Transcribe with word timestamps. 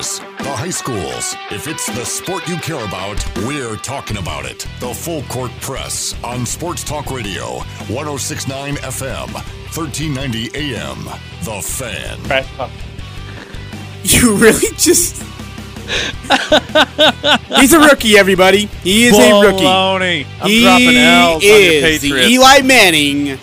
colleges, 0.00 0.18
the 0.38 0.52
high 0.52 0.70
schools. 0.70 1.36
If 1.50 1.66
it's 1.68 1.86
the 1.86 2.04
sport 2.04 2.48
you 2.48 2.56
care 2.56 2.84
about, 2.84 3.24
we're 3.38 3.76
talking 3.76 4.16
about 4.16 4.44
it. 4.44 4.66
The 4.80 4.92
Full 4.94 5.22
Court 5.24 5.50
Press 5.60 6.14
on 6.24 6.46
Sports 6.46 6.84
Talk 6.84 7.10
Radio, 7.10 7.58
1069 7.88 8.76
FM, 8.76 9.32
1390 9.34 10.50
AM. 10.54 11.04
The 11.44 11.62
Fan. 11.62 12.18
Press 12.24 12.46
talk. 12.56 12.70
You 14.02 14.36
really 14.36 14.68
just. 14.76 15.22
He's 17.58 17.72
a 17.72 17.80
rookie, 17.80 18.16
everybody. 18.16 18.66
He 18.82 19.06
is 19.06 19.18
a 19.18 19.40
rookie. 19.42 19.66
I'm 19.66 20.48
he 20.48 20.62
dropping 20.62 20.96
L's 20.96 21.34
on 21.34 21.40
your 21.42 21.50
is 21.50 22.00
the 22.00 22.10
Patriots. 22.10 22.30
Eli 22.30 22.60
Manning 22.62 23.38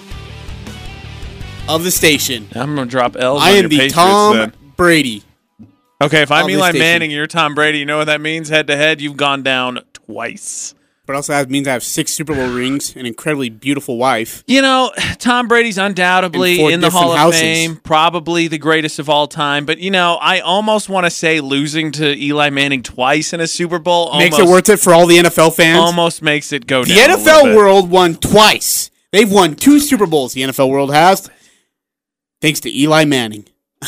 of 1.68 1.84
the 1.84 1.92
station. 1.92 2.48
I'm 2.56 2.76
gonna 2.76 2.90
drop 2.90 3.18
L's 3.18 3.42
I 3.42 3.50
on 3.50 3.56
am 3.56 3.62
your 3.64 3.70
the 3.70 3.78
Patriots 3.78 3.94
Tom 3.94 4.38
then. 4.38 4.54
Brady. 4.78 5.24
Okay, 6.00 6.22
if 6.22 6.32
I'm 6.32 6.48
Eli. 6.50 6.74
Manning, 6.74 7.10
you're 7.10 7.26
Tom 7.26 7.56
Brady. 7.56 7.80
You 7.80 7.86
know 7.86 7.98
what 7.98 8.06
that 8.06 8.22
means? 8.22 8.50
Head 8.50 8.68
to 8.68 8.78
head, 8.78 9.02
you've 9.02 9.18
gone 9.18 9.42
down 9.42 9.80
twice. 9.94 10.76
But 11.08 11.16
also 11.16 11.32
that 11.34 11.50
means 11.50 11.68
I 11.68 11.72
have 11.72 11.84
six 11.84 12.12
Super 12.12 12.36
Bowl 12.36 12.50
rings, 12.54 12.94
an 12.96 13.06
incredibly 13.06 13.50
beautiful 13.50 13.98
wife. 13.98 14.44
You 14.46 14.62
know, 14.62 14.92
Tom 15.20 15.48
Brady's 15.48 15.78
undoubtedly 15.78 16.62
in 16.72 16.82
the 16.82 16.90
Hall 16.90 17.14
of 17.14 17.18
houses. 17.18 17.40
Fame, 17.40 17.78
probably 17.78 18.50
the 18.50 18.58
greatest 18.58 19.00
of 19.00 19.10
all 19.10 19.26
time. 19.26 19.66
But 19.66 19.80
you 19.80 19.90
know, 19.90 20.16
I 20.22 20.42
almost 20.42 20.90
want 20.90 21.06
to 21.06 21.10
say 21.10 21.40
losing 21.40 21.94
to 21.94 22.14
Eli 22.16 22.50
Manning 22.50 22.84
twice 22.84 23.32
in 23.32 23.40
a 23.40 23.48
Super 23.48 23.80
Bowl 23.80 24.08
almost, 24.08 24.32
Makes 24.32 24.40
it 24.40 24.52
worth 24.52 24.70
it 24.70 24.80
for 24.82 24.94
all 24.94 25.08
the 25.08 25.18
NFL 25.18 25.56
fans. 25.56 25.80
almost 25.80 26.22
makes 26.22 26.52
it 26.52 26.68
go 26.68 26.84
the 26.84 26.94
down. 26.94 27.10
a 27.10 27.16
little 27.16 27.44
NFL 27.44 27.56
world 27.56 27.90
won 27.90 28.16
twice. 28.16 28.92
They've 29.14 29.32
won 29.32 29.56
two 29.56 29.80
Super 29.80 30.06
Bowls. 30.06 30.34
The 30.34 30.42
NFL 30.42 30.70
world 30.70 30.94
has, 30.94 31.30
thanks 32.42 32.60
to 32.60 32.78
Eli 32.78 33.06
Manning. 33.06 33.46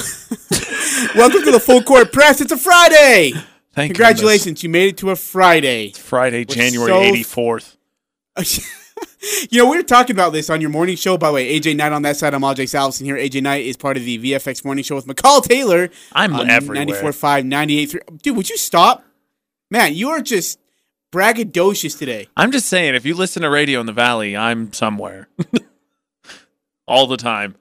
Welcome 1.16 1.44
to 1.44 1.52
the 1.52 1.60
Full 1.60 1.84
Court 1.84 2.12
Press. 2.12 2.42
It's 2.42 2.52
a 2.52 2.58
Friday. 2.58 3.34
Thank 3.74 3.92
Congratulations, 3.92 4.64
you 4.64 4.70
made 4.70 4.90
it 4.90 4.98
to 4.98 5.12
a 5.12 5.16
Friday. 5.16 5.88
goodness. 5.88 6.02
Friday, 6.08 6.46
We're 6.48 6.56
January 6.56 6.92
so- 6.92 7.02
eighty 7.02 7.24
fourth. 7.24 7.78
you 9.50 9.58
know, 9.60 9.70
we 9.70 9.78
were 9.78 9.84
talking 9.84 10.16
about 10.16 10.32
this 10.34 10.50
on 10.50 10.62
your 10.62 10.70
morning 10.70 10.96
show. 10.96 11.18
By 11.18 11.28
the 11.28 11.34
way, 11.34 11.60
AJ 11.60 11.76
Knight 11.76 11.92
on 11.92 12.02
that 12.04 12.16
side. 12.18 12.34
I'm 12.34 12.42
Ajay 12.42 12.64
Salvesen 12.64 13.04
here. 13.06 13.18
AJ 13.18 13.44
Knight 13.44 13.66
is 13.66 13.76
part 13.78 13.98
of 13.98 14.04
the 14.06 14.18
VFX 14.18 14.64
morning 14.64 14.84
show 14.84 14.96
with 14.96 15.08
McCall 15.08 15.44
Taylor. 15.44 15.90
I'm 16.14 16.34
on 16.34 16.50
everywhere. 16.50 16.86
94.5, 16.86 17.50
98.3. 17.52 18.22
Dude, 18.22 18.38
would 18.38 18.50
you 18.50 18.58
stop? 18.58 19.04
Man, 19.70 19.94
you 19.94 20.10
are 20.10 20.22
just 20.22 20.60
braggadocious 21.12 21.98
today. 21.98 22.28
I'm 22.38 22.52
just 22.52 22.68
saying, 22.68 22.96
if 22.96 23.06
you 23.06 23.14
listen 23.14 23.42
to 23.42 23.50
radio 23.50 23.80
in 23.82 23.86
the 23.86 23.94
valley, 23.94 24.38
I'm 24.38 24.72
somewhere. 24.74 25.28
All 26.88 27.06
the 27.08 27.18
time. 27.18 27.56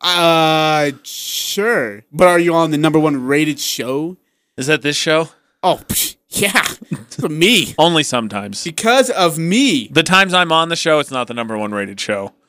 Uh, 0.00 0.92
sure. 1.02 2.04
But 2.12 2.28
are 2.28 2.38
you 2.38 2.54
on 2.54 2.70
the 2.70 2.78
number 2.78 2.98
one 2.98 3.26
rated 3.26 3.58
show? 3.58 4.16
Is 4.56 4.66
that 4.68 4.82
this 4.82 4.96
show? 4.96 5.30
Oh, 5.62 5.80
psh, 5.88 6.16
yeah. 6.30 6.62
For 7.10 7.28
me. 7.28 7.74
Only 7.78 8.02
sometimes. 8.04 8.62
Because 8.62 9.10
of 9.10 9.38
me. 9.38 9.88
The 9.88 10.02
times 10.04 10.32
I'm 10.34 10.52
on 10.52 10.68
the 10.68 10.76
show, 10.76 10.98
it's 11.00 11.10
not 11.10 11.26
the 11.26 11.34
number 11.34 11.56
one 11.58 11.72
rated 11.72 12.00
show. 12.00 12.32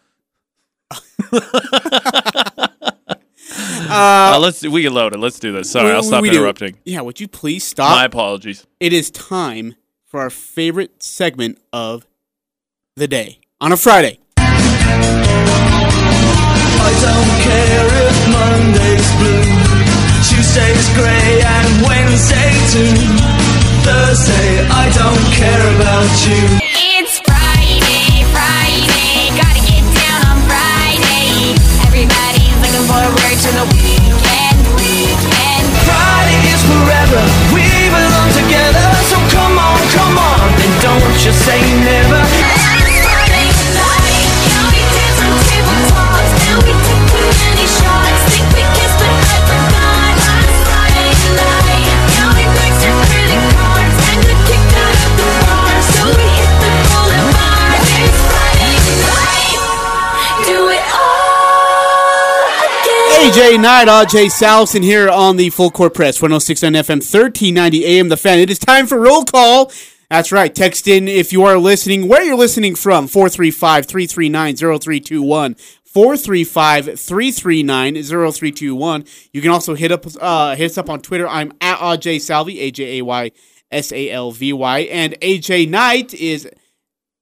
Uh, 3.92 4.38
let's 4.40 4.62
we 4.68 4.84
can 4.84 4.94
load 4.94 5.16
it. 5.16 5.20
Let's 5.20 5.40
do 5.40 5.52
this. 5.52 5.72
Sorry, 5.72 5.88
We- 5.88 5.92
I'll 5.94 6.04
stop 6.04 6.22
we 6.22 6.30
do. 6.30 6.38
interrupting. 6.38 6.78
Yeah, 6.86 7.02
would 7.02 7.20
you 7.20 7.28
please 7.28 7.64
stop? 7.64 7.90
My 7.90 8.06
apologies. 8.06 8.68
It 8.80 8.94
is 8.94 9.10
time 9.10 9.76
for 10.06 10.20
our 10.20 10.30
favorite 10.30 11.02
segment 11.02 11.58
of 11.74 12.06
the 12.96 13.08
day 13.08 13.40
on 13.60 13.72
a 13.72 13.78
Friday. 13.78 14.20
I 16.90 16.94
don't 17.06 17.34
care 17.46 17.88
if 18.10 18.18
Monday's 18.34 19.10
blue, 19.22 19.46
Tuesday's 20.26 20.90
grey, 20.98 21.38
and 21.38 21.70
Wednesday 21.86 22.50
too. 22.74 22.98
Thursday, 23.86 24.66
I 24.66 24.90
don't 24.98 25.26
care 25.38 25.66
about 25.78 26.10
you. 26.26 26.42
It's 26.98 27.22
Friday, 27.22 28.26
Friday, 28.34 29.30
gotta 29.38 29.62
get 29.70 29.86
down 30.02 30.34
on 30.34 30.38
Friday. 30.50 31.54
Everybody's 31.86 32.58
looking 32.58 32.86
forward 32.90 33.38
to 33.38 33.50
the 33.54 33.66
weekend, 33.70 34.60
weekend. 34.74 35.70
Friday 35.86 36.42
is 36.50 36.62
forever, 36.74 37.22
we 37.54 37.70
belong 37.94 38.30
together. 38.34 38.88
So 39.14 39.22
come 39.30 39.62
on, 39.62 39.78
come 39.94 40.18
on, 40.18 40.42
and 40.58 40.74
don't 40.82 41.18
you 41.22 41.34
say 41.38 41.62
never. 41.86 42.59
AJ 63.30 63.62
Knight, 63.62 63.88
AJ 63.88 64.32
Salvesen 64.32 64.82
here 64.82 65.08
on 65.08 65.38
the 65.38 65.52
Full 65.52 65.70
Court 65.70 65.94
Press, 65.94 66.20
1069 66.20 66.74
FM, 66.74 66.96
1390 66.96 67.86
AM. 67.86 68.10
The 68.10 68.18
fan. 68.18 68.40
It 68.40 68.50
is 68.50 68.58
time 68.58 68.88
for 68.88 69.00
roll 69.00 69.24
call. 69.24 69.72
That's 70.10 70.32
right. 70.32 70.54
Text 70.54 70.88
in 70.88 71.08
if 71.08 71.32
you 71.32 71.44
are 71.44 71.60
listening, 71.60 72.08
where 72.08 72.24
you're 72.24 72.36
listening 72.36 72.74
from, 72.74 73.08
435 73.08 73.86
339 73.86 74.56
0321. 74.56 75.54
435 75.54 77.00
339 77.00 77.94
0321. 77.94 79.06
You 79.32 79.42
can 79.44 79.52
also 79.52 79.76
hit 79.76 79.92
up 79.92 80.08
uh, 80.20 80.56
hit 80.56 80.72
us 80.72 80.80
up 80.80 80.90
on 80.90 81.00
Twitter. 81.00 81.28
I'm 81.28 81.54
at 81.62 81.78
AJ 81.78 82.22
Salvi, 82.22 82.60
A 82.62 82.72
J 82.72 82.98
A 82.98 83.04
Y 83.04 83.32
S 83.70 83.92
A 83.92 84.10
L 84.10 84.32
V 84.32 84.54
Y. 84.54 84.80
And 84.80 85.14
AJ 85.22 85.70
Knight 85.70 86.16
is 86.16 86.50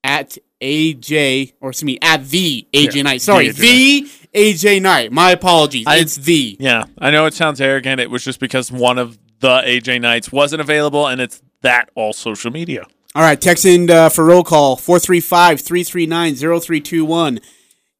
at 0.08 0.38
AJ, 0.62 1.54
or 1.62 1.70
excuse 1.70 1.86
me, 1.86 2.00
at 2.02 2.28
the 2.30 2.68
AJ 2.74 2.96
Yeah, 2.96 3.02
Knight. 3.04 3.22
Sorry, 3.22 3.50
the 3.50 3.62
the 3.62 4.10
AJ 4.34 4.82
Knight. 4.82 5.12
My 5.12 5.32
apologies. 5.32 5.86
I- 5.86 5.98
it's 5.98 6.16
the. 6.16 6.58
Yeah, 6.60 6.86
I 6.98 7.12
know 7.12 7.26
it 7.26 7.34
sounds 7.34 7.62
arrogant. 7.62 8.02
It 8.02 8.10
was 8.10 8.24
just 8.24 8.40
because 8.40 8.72
one 8.72 8.98
of 8.98 9.18
the 9.40 9.62
AJ 9.66 10.02
Knights 10.02 10.32
wasn't 10.32 10.62
available, 10.62 11.08
and 11.08 11.22
it's 11.22 11.42
that 11.62 11.90
all 11.96 12.14
social 12.14 12.52
media. 12.52 12.86
All 13.16 13.24
right, 13.24 13.40
text 13.40 13.66
in 13.66 13.90
uh, 13.90 14.10
for 14.10 14.26
roll 14.26 14.44
call 14.44 14.76
435 14.78 15.62
339 15.62 16.36
0321. 16.36 17.40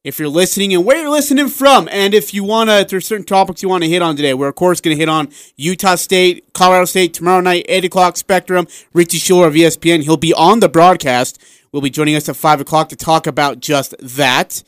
If 0.04 0.18
you're 0.18 0.28
listening 0.28 0.72
and 0.72 0.84
where 0.84 1.02
you're 1.02 1.10
listening 1.10 1.48
from, 1.48 1.88
and 1.90 2.14
if 2.14 2.32
you 2.32 2.44
want 2.44 2.70
to, 2.70 2.78
if 2.78 2.88
there's 2.88 3.04
certain 3.06 3.26
topics 3.26 3.62
you 3.62 3.68
want 3.68 3.82
to 3.82 3.90
hit 3.90 4.00
on 4.00 4.14
today, 4.16 4.32
we're 4.32 4.48
of 4.48 4.54
course 4.54 4.80
going 4.80 4.96
to 4.96 4.98
hit 5.00 5.08
on 5.08 5.28
Utah 5.56 5.96
State, 5.96 6.52
Colorado 6.54 6.84
State 6.84 7.14
tomorrow 7.14 7.40
night, 7.40 7.66
8 7.68 7.84
o'clock 7.84 8.16
Spectrum. 8.16 8.68
Richie 8.94 9.18
Schueler 9.18 9.48
of 9.48 9.54
ESPN, 9.54 10.04
he'll 10.04 10.16
be 10.16 10.32
on 10.32 10.60
the 10.60 10.68
broadcast. 10.68 11.42
Will 11.72 11.80
be 11.80 11.90
joining 11.90 12.16
us 12.16 12.28
at 12.28 12.36
5 12.36 12.60
o'clock 12.62 12.88
to 12.90 12.96
talk 12.96 13.26
about 13.26 13.60
just 13.60 13.94
that. 14.00 14.62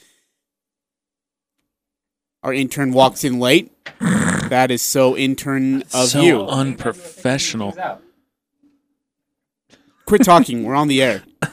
Our 2.42 2.52
intern 2.54 2.92
walks 2.92 3.24
in 3.24 3.38
late. 3.38 3.72
That 4.00 4.70
is 4.70 4.82
so 4.82 5.16
intern 5.16 5.82
of 5.94 6.08
so 6.08 6.22
you. 6.22 6.46
unprofessional. 6.46 7.76
Quit 10.06 10.24
talking. 10.24 10.64
We're 10.64 10.74
on 10.74 10.88
the 10.88 11.02
air. 11.02 11.22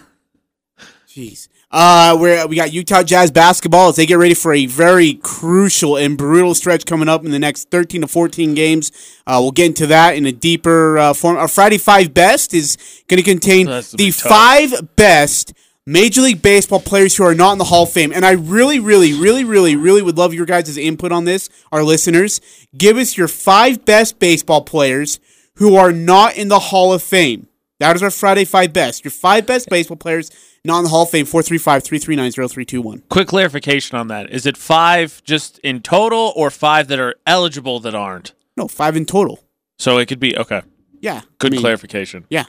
Jeez. 1.08 1.48
Uh, 1.70 2.18
we're, 2.20 2.48
we 2.48 2.56
got 2.56 2.72
Utah 2.72 3.04
Jazz 3.04 3.30
basketball 3.30 3.90
as 3.90 3.98
they 3.98 4.06
get 4.06 4.18
ready 4.18 4.34
for 4.34 4.54
a 4.54 4.66
very 4.68 5.16
crucial 5.16 5.98
and 5.98 6.18
brutal 6.18 6.56
stretch 6.56 6.86
coming 6.86 7.10
up 7.10 7.26
in 7.26 7.32
the 7.32 7.40
next 7.40 7.70
13 7.72 8.02
to 8.02 8.08
14 8.08 8.54
games. 8.54 8.92
Uh, 9.28 9.40
we'll 9.42 9.52
get 9.52 9.68
into 9.68 9.88
that 9.88 10.16
in 10.16 10.26
a 10.26 10.32
deeper 10.32 10.98
uh, 10.98 11.14
form. 11.14 11.36
Our 11.36 11.50
Friday 11.50 11.78
Five 11.78 12.14
Best 12.14 12.54
is 12.54 12.78
going 13.10 13.22
to 13.22 13.24
contain 13.24 13.66
the 13.66 14.12
five 14.12 14.96
best 14.96 15.54
Major 15.86 16.22
League 16.22 16.42
Baseball 16.42 16.80
players 16.80 17.18
who 17.18 17.24
are 17.26 17.36
not 17.36 17.54
in 17.54 17.58
the 17.58 17.66
Hall 17.66 17.84
of 17.84 17.92
Fame. 17.92 18.14
And 18.14 18.26
I 18.26 18.32
really, 18.32 18.80
really, 18.80 19.14
really, 19.14 19.44
really, 19.44 19.76
really 19.76 20.02
would 20.02 20.18
love 20.18 20.34
your 20.34 20.46
guys' 20.46 20.78
input 20.78 21.12
on 21.12 21.26
this, 21.26 21.50
our 21.72 21.84
listeners. 21.84 22.40
Give 22.78 22.96
us 22.98 23.18
your 23.18 23.28
five 23.28 23.84
best 23.84 24.20
baseball 24.20 24.62
players 24.62 25.20
who 25.56 25.76
are 25.76 25.92
not 25.92 26.38
in 26.38 26.48
the 26.48 26.60
Hall 26.60 26.94
of 26.94 27.04
Fame. 27.04 27.48
That 27.80 27.96
is 27.96 28.04
our 28.04 28.10
Friday 28.10 28.46
Five 28.46 28.72
Best. 28.74 29.04
Your 29.04 29.12
five 29.12 29.46
best 29.46 29.70
baseball 29.70 29.98
players 29.98 30.32
not 30.68 30.80
in 30.80 30.84
the 30.84 30.90
Hall 30.90 31.04
of 31.04 31.10
Fame, 31.10 31.26
435 31.26 31.84
339 31.84 32.32
0321. 32.32 33.04
Quick 33.10 33.28
clarification 33.28 33.98
on 33.98 34.08
that: 34.10 34.30
is 34.30 34.46
it 34.46 34.56
five 34.58 35.24
just 35.24 35.58
in 35.60 35.82
total, 35.82 36.34
or 36.36 36.52
five 36.52 36.88
that 36.90 37.00
are 37.00 37.16
eligible 37.26 37.80
that 37.80 37.96
aren't? 37.96 38.34
No, 38.56 38.68
five 38.68 38.96
in 38.96 39.06
total. 39.06 39.40
So 39.80 39.98
it 39.98 40.08
could 40.08 40.20
be 40.20 40.38
okay. 40.38 40.62
Yeah. 41.00 41.22
Good 41.40 41.52
I 41.52 41.56
mean, 41.56 41.62
clarification. 41.62 42.26
Yeah. 42.30 42.46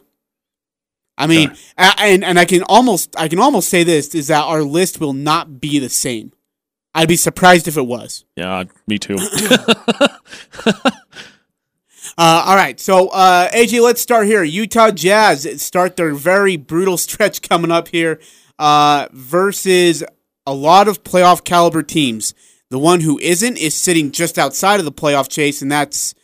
I 1.16 1.26
mean, 1.26 1.50
a- 1.76 1.94
and 2.00 2.24
and 2.24 2.38
I 2.38 2.44
can 2.44 2.62
almost 2.62 3.14
I 3.18 3.28
can 3.28 3.38
almost 3.38 3.68
say 3.68 3.82
this 3.84 4.14
is 4.14 4.28
that 4.28 4.44
our 4.44 4.62
list 4.62 5.00
will 5.00 5.12
not 5.12 5.60
be 5.60 5.78
the 5.78 5.88
same. 5.88 6.32
I'd 6.94 7.08
be 7.08 7.16
surprised 7.16 7.68
if 7.68 7.76
it 7.76 7.86
was. 7.86 8.24
Yeah, 8.36 8.64
me 8.86 8.98
too. 8.98 9.16
Uh, 12.18 12.42
all 12.46 12.56
right, 12.56 12.80
so 12.80 13.10
uh, 13.10 13.48
AJ, 13.50 13.80
let's 13.80 14.00
start 14.00 14.26
here. 14.26 14.42
Utah 14.42 14.90
Jazz 14.90 15.46
start 15.62 15.94
their 15.94 16.14
very 16.14 16.56
brutal 16.56 16.96
stretch 16.96 17.48
coming 17.48 17.70
up 17.70 17.86
here 17.86 18.18
uh, 18.58 19.06
versus 19.12 20.02
a 20.44 20.52
lot 20.52 20.88
of 20.88 21.04
playoff 21.04 21.44
caliber 21.44 21.84
teams. 21.84 22.34
The 22.70 22.78
one 22.78 23.02
who 23.02 23.20
isn't 23.20 23.56
is 23.56 23.74
sitting 23.74 24.10
just 24.10 24.36
outside 24.36 24.80
of 24.80 24.84
the 24.84 24.90
playoff 24.90 25.28
chase, 25.28 25.62
and 25.62 25.70
that's 25.70 26.16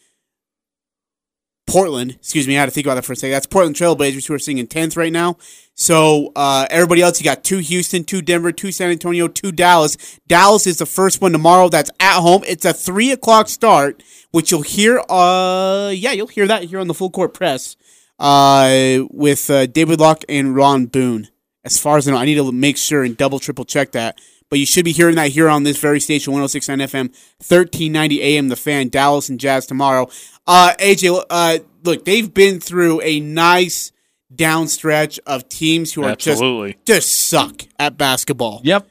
Portland. 1.66 2.12
Excuse 2.12 2.46
me, 2.46 2.56
I 2.56 2.60
had 2.60 2.66
to 2.66 2.72
think 2.72 2.86
about 2.86 2.96
that 2.96 3.04
for 3.04 3.12
a 3.12 3.16
second. 3.16 3.32
That's 3.32 3.46
Portland 3.46 3.76
Trailblazers 3.76 4.26
who 4.26 4.34
are 4.34 4.38
sitting 4.38 4.58
in 4.58 4.66
tenth 4.66 4.96
right 4.96 5.12
now. 5.12 5.36
So 5.74 6.32
uh, 6.36 6.66
everybody 6.70 7.02
else, 7.02 7.20
you 7.20 7.24
got 7.24 7.42
two 7.42 7.58
Houston, 7.58 8.04
two 8.04 8.20
Denver, 8.20 8.52
two 8.52 8.72
San 8.72 8.90
Antonio, 8.90 9.28
two 9.28 9.52
Dallas. 9.52 9.96
Dallas 10.26 10.66
is 10.66 10.78
the 10.78 10.86
first 10.86 11.20
one 11.20 11.32
tomorrow. 11.32 11.68
That's 11.68 11.90
at 12.00 12.20
home. 12.20 12.42
It's 12.46 12.64
a 12.64 12.72
three 12.72 13.10
o'clock 13.10 13.48
start, 13.48 14.02
which 14.34 14.50
you'll 14.50 14.62
hear. 14.62 15.00
Uh, 15.08 15.90
yeah, 15.94 16.10
you'll 16.10 16.26
hear 16.26 16.48
that 16.48 16.64
here 16.64 16.80
on 16.80 16.88
the 16.88 16.94
full 16.94 17.08
court 17.08 17.34
press. 17.34 17.76
Uh, 18.18 19.04
with 19.10 19.48
uh, 19.48 19.66
David 19.66 20.00
Locke 20.00 20.24
and 20.28 20.56
Ron 20.56 20.86
Boone. 20.86 21.28
As 21.64 21.78
far 21.78 21.98
as 21.98 22.08
I 22.08 22.10
know, 22.10 22.16
I 22.16 22.24
need 22.24 22.34
to 22.34 22.50
make 22.50 22.76
sure 22.76 23.04
and 23.04 23.16
double 23.16 23.38
triple 23.38 23.64
check 23.64 23.92
that. 23.92 24.18
But 24.50 24.58
you 24.58 24.66
should 24.66 24.84
be 24.84 24.90
hearing 24.90 25.14
that 25.16 25.30
here 25.30 25.48
on 25.48 25.62
this 25.62 25.78
very 25.78 26.00
station, 26.00 26.32
106.9 26.32 26.82
FM, 26.82 27.10
1390 27.38 28.22
AM, 28.22 28.48
The 28.48 28.56
Fan, 28.56 28.88
Dallas 28.88 29.28
and 29.28 29.38
Jazz 29.38 29.66
tomorrow. 29.66 30.08
Uh, 30.48 30.74
AJ, 30.80 31.24
uh, 31.30 31.58
look, 31.84 32.04
they've 32.04 32.32
been 32.32 32.58
through 32.58 33.02
a 33.02 33.20
nice 33.20 33.92
down 34.34 34.66
stretch 34.66 35.20
of 35.26 35.48
teams 35.48 35.92
who 35.92 36.02
are 36.02 36.10
Absolutely. 36.10 36.72
just 36.84 36.86
just 36.86 37.28
suck 37.28 37.62
at 37.78 37.96
basketball. 37.96 38.60
Yep. 38.64 38.88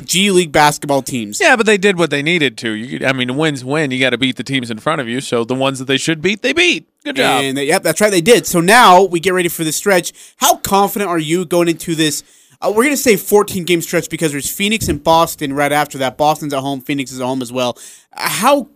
G 0.00 0.30
League 0.30 0.52
basketball 0.52 1.02
teams. 1.02 1.40
Yeah, 1.40 1.56
but 1.56 1.66
they 1.66 1.78
did 1.78 1.98
what 1.98 2.10
they 2.10 2.22
needed 2.22 2.56
to. 2.58 2.70
You, 2.70 3.06
I 3.06 3.12
mean, 3.12 3.36
wins 3.36 3.64
win. 3.64 3.90
You 3.90 4.00
got 4.00 4.10
to 4.10 4.18
beat 4.18 4.36
the 4.36 4.44
teams 4.44 4.70
in 4.70 4.78
front 4.78 5.00
of 5.00 5.08
you. 5.08 5.20
So 5.20 5.44
the 5.44 5.54
ones 5.54 5.78
that 5.78 5.86
they 5.86 5.96
should 5.96 6.22
beat, 6.22 6.42
they 6.42 6.52
beat. 6.52 6.88
Good 7.04 7.16
job. 7.16 7.42
And 7.42 7.56
they, 7.56 7.66
yep, 7.66 7.82
that's 7.82 8.00
right, 8.00 8.10
they 8.10 8.20
did. 8.20 8.46
So 8.46 8.60
now 8.60 9.02
we 9.02 9.20
get 9.20 9.32
ready 9.32 9.48
for 9.48 9.64
the 9.64 9.72
stretch. 9.72 10.12
How 10.36 10.56
confident 10.56 11.10
are 11.10 11.18
you 11.18 11.44
going 11.44 11.68
into 11.68 11.94
this? 11.94 12.22
Uh, 12.60 12.72
we're 12.74 12.84
going 12.84 12.90
to 12.90 12.96
say 12.96 13.16
14 13.16 13.64
game 13.64 13.80
stretch 13.80 14.10
because 14.10 14.32
there's 14.32 14.50
Phoenix 14.50 14.88
and 14.88 15.02
Boston 15.02 15.52
right 15.52 15.72
after 15.72 15.98
that. 15.98 16.16
Boston's 16.16 16.52
at 16.52 16.60
home, 16.60 16.80
Phoenix 16.80 17.12
is 17.12 17.20
at 17.20 17.24
home 17.24 17.40
as 17.40 17.52
well. 17.52 17.78
Uh, 18.12 18.28
How 18.28 18.68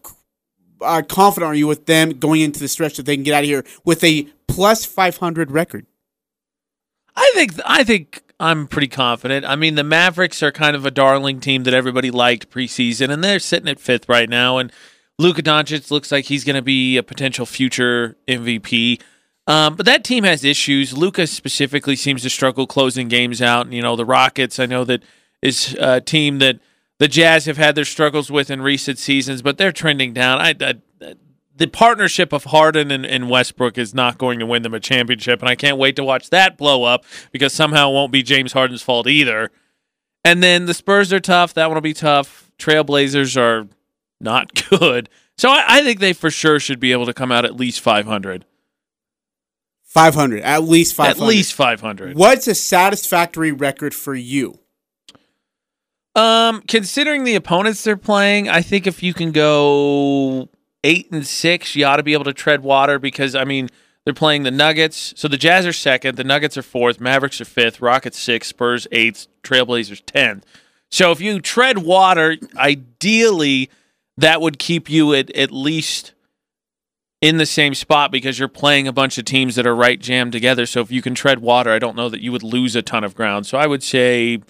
uh, 0.81 1.03
confident 1.09 1.51
are 1.51 1.55
you 1.55 1.67
with 1.67 1.87
them 1.87 2.19
going 2.19 2.41
into 2.41 2.61
the 2.61 2.69
stretch 2.69 2.97
that 2.97 3.07
they 3.07 3.17
can 3.17 3.25
get 3.25 3.35
out 3.35 3.45
of 3.45 3.47
here 3.47 3.65
with 3.85 4.05
a 4.05 4.29
plus 4.47 4.85
500 4.85 5.51
record? 5.51 5.87
I 7.15 7.31
think 7.35 7.55
I 7.65 7.85
think 7.85 8.23
I'm 8.43 8.67
pretty 8.67 8.89
confident. 8.89 9.47
I 9.47 9.55
mean, 9.55 9.77
the 9.77 9.85
Mavericks 9.85 10.43
are 10.43 10.51
kind 10.51 10.75
of 10.75 10.85
a 10.85 10.91
darling 10.91 11.39
team 11.39 11.63
that 11.63 11.75
everybody 11.75 12.11
liked 12.11 12.51
preseason, 12.51 13.09
and 13.09 13.23
they're 13.23 13.39
sitting 13.39 13.69
at 13.69 13.79
fifth 13.79 14.09
right 14.09 14.29
now. 14.29 14.59
And 14.59 14.73
Luka 15.17 15.43
Doncic 15.43 15.93
looks 15.93 16.11
like 16.11 16.25
he's 16.25 16.43
going 16.43 16.57
to 16.57 16.63
be 16.63 16.97
a 16.97 17.05
potential 17.05 17.47
future 17.47 18.17
MVP. 18.27 19.01
Um, 19.47 19.77
but 19.77 19.87
that 19.87 20.03
team 20.03 20.25
has 20.25 20.43
issues. 20.43 20.93
Luka 20.93 21.29
specifically 21.29 21.95
seems 21.95 22.23
to 22.23 22.31
struggle 22.31 22.67
closing 22.67 23.07
games 23.07 23.41
out. 23.41 23.67
And, 23.67 23.75
you 23.75 23.83
know, 23.83 23.95
the 23.95 24.05
Rockets, 24.05 24.59
I 24.59 24.67
know 24.67 24.83
that 24.87 25.05
is 25.41 25.77
a 25.79 26.01
team 26.01 26.41
that 26.41 26.59
the 26.99 27.07
Jazz 27.07 27.47
have 27.47 27.59
had 27.59 27.77
their 27.77 27.85
struggles 27.85 28.29
with 28.29 28.51
in 28.51 28.61
recent 28.61 28.99
seasons, 28.99 29.41
but 29.41 29.57
they're 29.57 29.71
trending 29.71 30.13
down. 30.13 30.41
I, 30.41 30.55
I 30.61 31.15
the 31.55 31.67
partnership 31.67 32.33
of 32.33 32.45
Harden 32.45 32.91
and, 32.91 33.05
and 33.05 33.29
Westbrook 33.29 33.79
is 33.79 33.95
not 33.95 34.19
going 34.19 34.39
to 34.39 34.47
win 34.47 34.63
them 34.63 34.75
a 34.75 34.81
championship, 34.81 35.41
and 35.41 35.49
I 35.49 35.55
can't 35.55 35.79
wait 35.79 35.97
to 35.97 36.05
watch 36.05 36.31
that 36.31 36.57
blow 36.57 36.85
up 36.85 37.05
because 37.31 37.53
somehow 37.53 37.91
it 37.91 37.95
won't 37.95 38.13
be 38.13 38.23
James 38.23 38.53
Harden's 38.53 38.83
fault 38.83 39.07
either. 39.07 39.51
And 40.25 40.43
then 40.43 40.67
the 40.67 40.75
Spurs 40.75 41.13
are 41.13 41.21
tough. 41.21 41.55
That 41.55 41.67
one 41.67 41.75
will 41.75 41.83
be 41.83 41.95
tough. 41.95 42.51
Trailblazers 42.59 43.37
are 43.37 43.69
not 44.21 44.55
good. 44.71 45.09
So 45.37 45.51
I, 45.51 45.65
I 45.67 45.83
think 45.83 46.01
they 46.01 46.13
for 46.13 46.31
sure 46.31 46.61
should 46.61 46.81
be 46.81 46.93
able 46.93 47.07
to 47.07 47.15
come 47.15 47.33
out 47.33 47.45
at 47.45 47.57
least 47.57 47.81
500. 47.81 48.45
500, 49.85 50.41
at 50.43 50.63
least 50.63 50.95
500. 50.95 51.23
At 51.23 51.27
least 51.27 51.53
500. 51.53 52.17
What's 52.17 52.49
a 52.49 52.55
satisfactory 52.55 53.53
record 53.53 53.95
for 53.95 54.15
you? 54.15 54.59
Um, 56.15 56.63
considering 56.67 57.25
the 57.25 57.35
opponents 57.35 57.85
they're 57.85 57.97
playing, 57.97 58.49
I 58.49 58.63
think 58.63 58.87
if 58.87 59.03
you 59.03 59.13
can 59.13 59.33
go 59.33 60.49
eight 60.85 61.11
and 61.11 61.27
six, 61.27 61.77
you 61.77 61.85
ought 61.85 61.97
to 61.97 62.03
be 62.03 62.13
able 62.13 62.25
to 62.25 62.33
tread 62.33 62.63
water 62.63 62.99
because 62.99 63.35
I 63.35 63.45
mean 63.45 63.69
they're 64.05 64.15
playing 64.15 64.43
the 64.43 64.51
Nuggets. 64.51 65.15
So 65.17 65.29
the 65.29 65.37
Jazz 65.37 65.67
are 65.67 65.73
second, 65.73 66.17
the 66.17 66.25
Nuggets 66.25 66.57
are 66.57 66.63
fourth, 66.63 67.01
Mavericks 67.01 67.41
are 67.41 67.45
fifth, 67.45 67.81
Rockets 67.81 68.19
sixth, 68.19 68.51
Spurs 68.51 68.87
eighth, 68.93 69.27
Trailblazers 69.43 70.03
tenth. 70.05 70.45
So 70.91 71.11
if 71.11 71.21
you 71.21 71.41
tread 71.41 71.79
water, 71.79 72.37
ideally 72.57 73.71
that 74.17 74.41
would 74.41 74.59
keep 74.59 74.91
you 74.91 75.15
at 75.15 75.35
at 75.35 75.51
least 75.51 76.13
in 77.23 77.37
the 77.37 77.47
same 77.47 77.75
spot 77.75 78.11
because 78.11 78.39
you're 78.39 78.49
playing 78.49 78.89
a 78.89 78.93
bunch 78.93 79.17
of 79.17 79.25
teams 79.25 79.55
that 79.55 79.67
are 79.67 79.77
right 79.77 80.01
jammed 80.01 80.33
together. 80.33 80.67
So 80.67 80.81
if 80.81 80.91
you 80.91 81.01
can 81.01 81.15
tread 81.15 81.39
water, 81.39 81.71
I 81.71 81.79
don't 81.79 81.97
know 81.97 82.09
that 82.09 82.21
you 82.21 82.33
would 82.33 82.43
lose 82.43 82.75
a 82.75 82.83
ton 82.83 83.05
of 83.05 83.15
ground. 83.15 83.47
So 83.47 83.57
I 83.57 83.67
would 83.67 83.83
say 83.83 84.43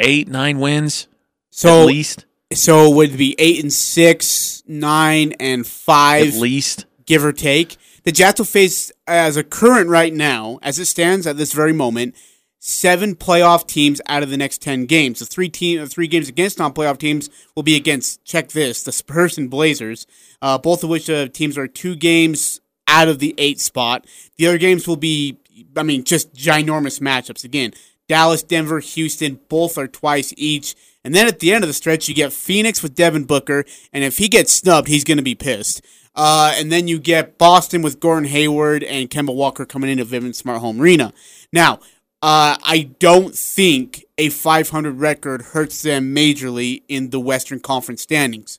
eight, 0.00 0.28
nine 0.28 0.58
wins 0.58 1.06
So 1.50 1.82
at 1.82 1.86
least. 1.86 2.26
So 2.54 2.90
would 2.90 3.14
it 3.14 3.16
be 3.16 3.34
eight 3.38 3.62
and 3.62 3.72
six, 3.72 4.62
nine 4.66 5.32
and 5.40 5.66
five, 5.66 6.28
At 6.28 6.34
least. 6.34 6.86
give 7.06 7.24
or 7.24 7.32
take. 7.32 7.76
The 8.04 8.12
Jets 8.12 8.40
will 8.40 8.46
face, 8.46 8.90
as 9.06 9.36
a 9.36 9.44
current 9.44 9.88
right 9.88 10.12
now, 10.12 10.58
as 10.62 10.78
it 10.78 10.86
stands 10.86 11.26
at 11.26 11.36
this 11.36 11.52
very 11.52 11.72
moment, 11.72 12.16
seven 12.58 13.14
playoff 13.14 13.66
teams 13.66 14.00
out 14.06 14.22
of 14.22 14.30
the 14.30 14.36
next 14.36 14.60
ten 14.60 14.86
games. 14.86 15.20
The 15.20 15.26
three 15.26 15.48
team, 15.48 15.86
three 15.86 16.08
games 16.08 16.28
against 16.28 16.58
non-playoff 16.58 16.98
teams 16.98 17.30
will 17.54 17.62
be 17.62 17.76
against. 17.76 18.24
Check 18.24 18.48
this: 18.48 18.82
the 18.82 18.92
Spurs 18.92 19.38
and 19.38 19.48
Blazers, 19.50 20.06
uh, 20.40 20.58
both 20.58 20.82
of 20.82 20.90
which 20.90 21.08
uh, 21.08 21.28
teams 21.28 21.56
are 21.56 21.68
two 21.68 21.94
games 21.94 22.60
out 22.88 23.08
of 23.08 23.20
the 23.20 23.34
eight 23.38 23.60
spot. 23.60 24.06
The 24.36 24.48
other 24.48 24.58
games 24.58 24.88
will 24.88 24.96
be, 24.96 25.38
I 25.76 25.82
mean, 25.84 26.02
just 26.04 26.34
ginormous 26.34 27.00
matchups. 27.00 27.44
Again, 27.44 27.72
Dallas, 28.12 28.42
Denver, 28.42 28.80
Houston, 28.80 29.40
both 29.48 29.78
are 29.78 29.88
twice 29.88 30.34
each. 30.36 30.74
And 31.02 31.14
then 31.14 31.26
at 31.26 31.38
the 31.38 31.50
end 31.50 31.64
of 31.64 31.68
the 31.68 31.72
stretch, 31.72 32.10
you 32.10 32.14
get 32.14 32.30
Phoenix 32.30 32.82
with 32.82 32.94
Devin 32.94 33.24
Booker, 33.24 33.64
and 33.90 34.04
if 34.04 34.18
he 34.18 34.28
gets 34.28 34.52
snubbed, 34.52 34.86
he's 34.86 35.02
going 35.02 35.16
to 35.16 35.22
be 35.22 35.34
pissed. 35.34 35.80
Uh, 36.14 36.52
and 36.56 36.70
then 36.70 36.88
you 36.88 36.98
get 36.98 37.38
Boston 37.38 37.80
with 37.80 38.00
Gordon 38.00 38.28
Hayward 38.28 38.82
and 38.82 39.08
Kemba 39.08 39.34
Walker 39.34 39.64
coming 39.64 39.88
into 39.88 40.04
Vivint 40.04 40.34
Smart 40.34 40.60
Home 40.60 40.78
Arena. 40.78 41.14
Now, 41.54 41.76
uh, 42.20 42.60
I 42.62 42.90
don't 42.98 43.34
think 43.34 44.04
a 44.18 44.28
500 44.28 45.00
record 45.00 45.40
hurts 45.40 45.80
them 45.80 46.14
majorly 46.14 46.82
in 46.88 47.08
the 47.08 47.20
Western 47.20 47.60
Conference 47.60 48.02
standings. 48.02 48.58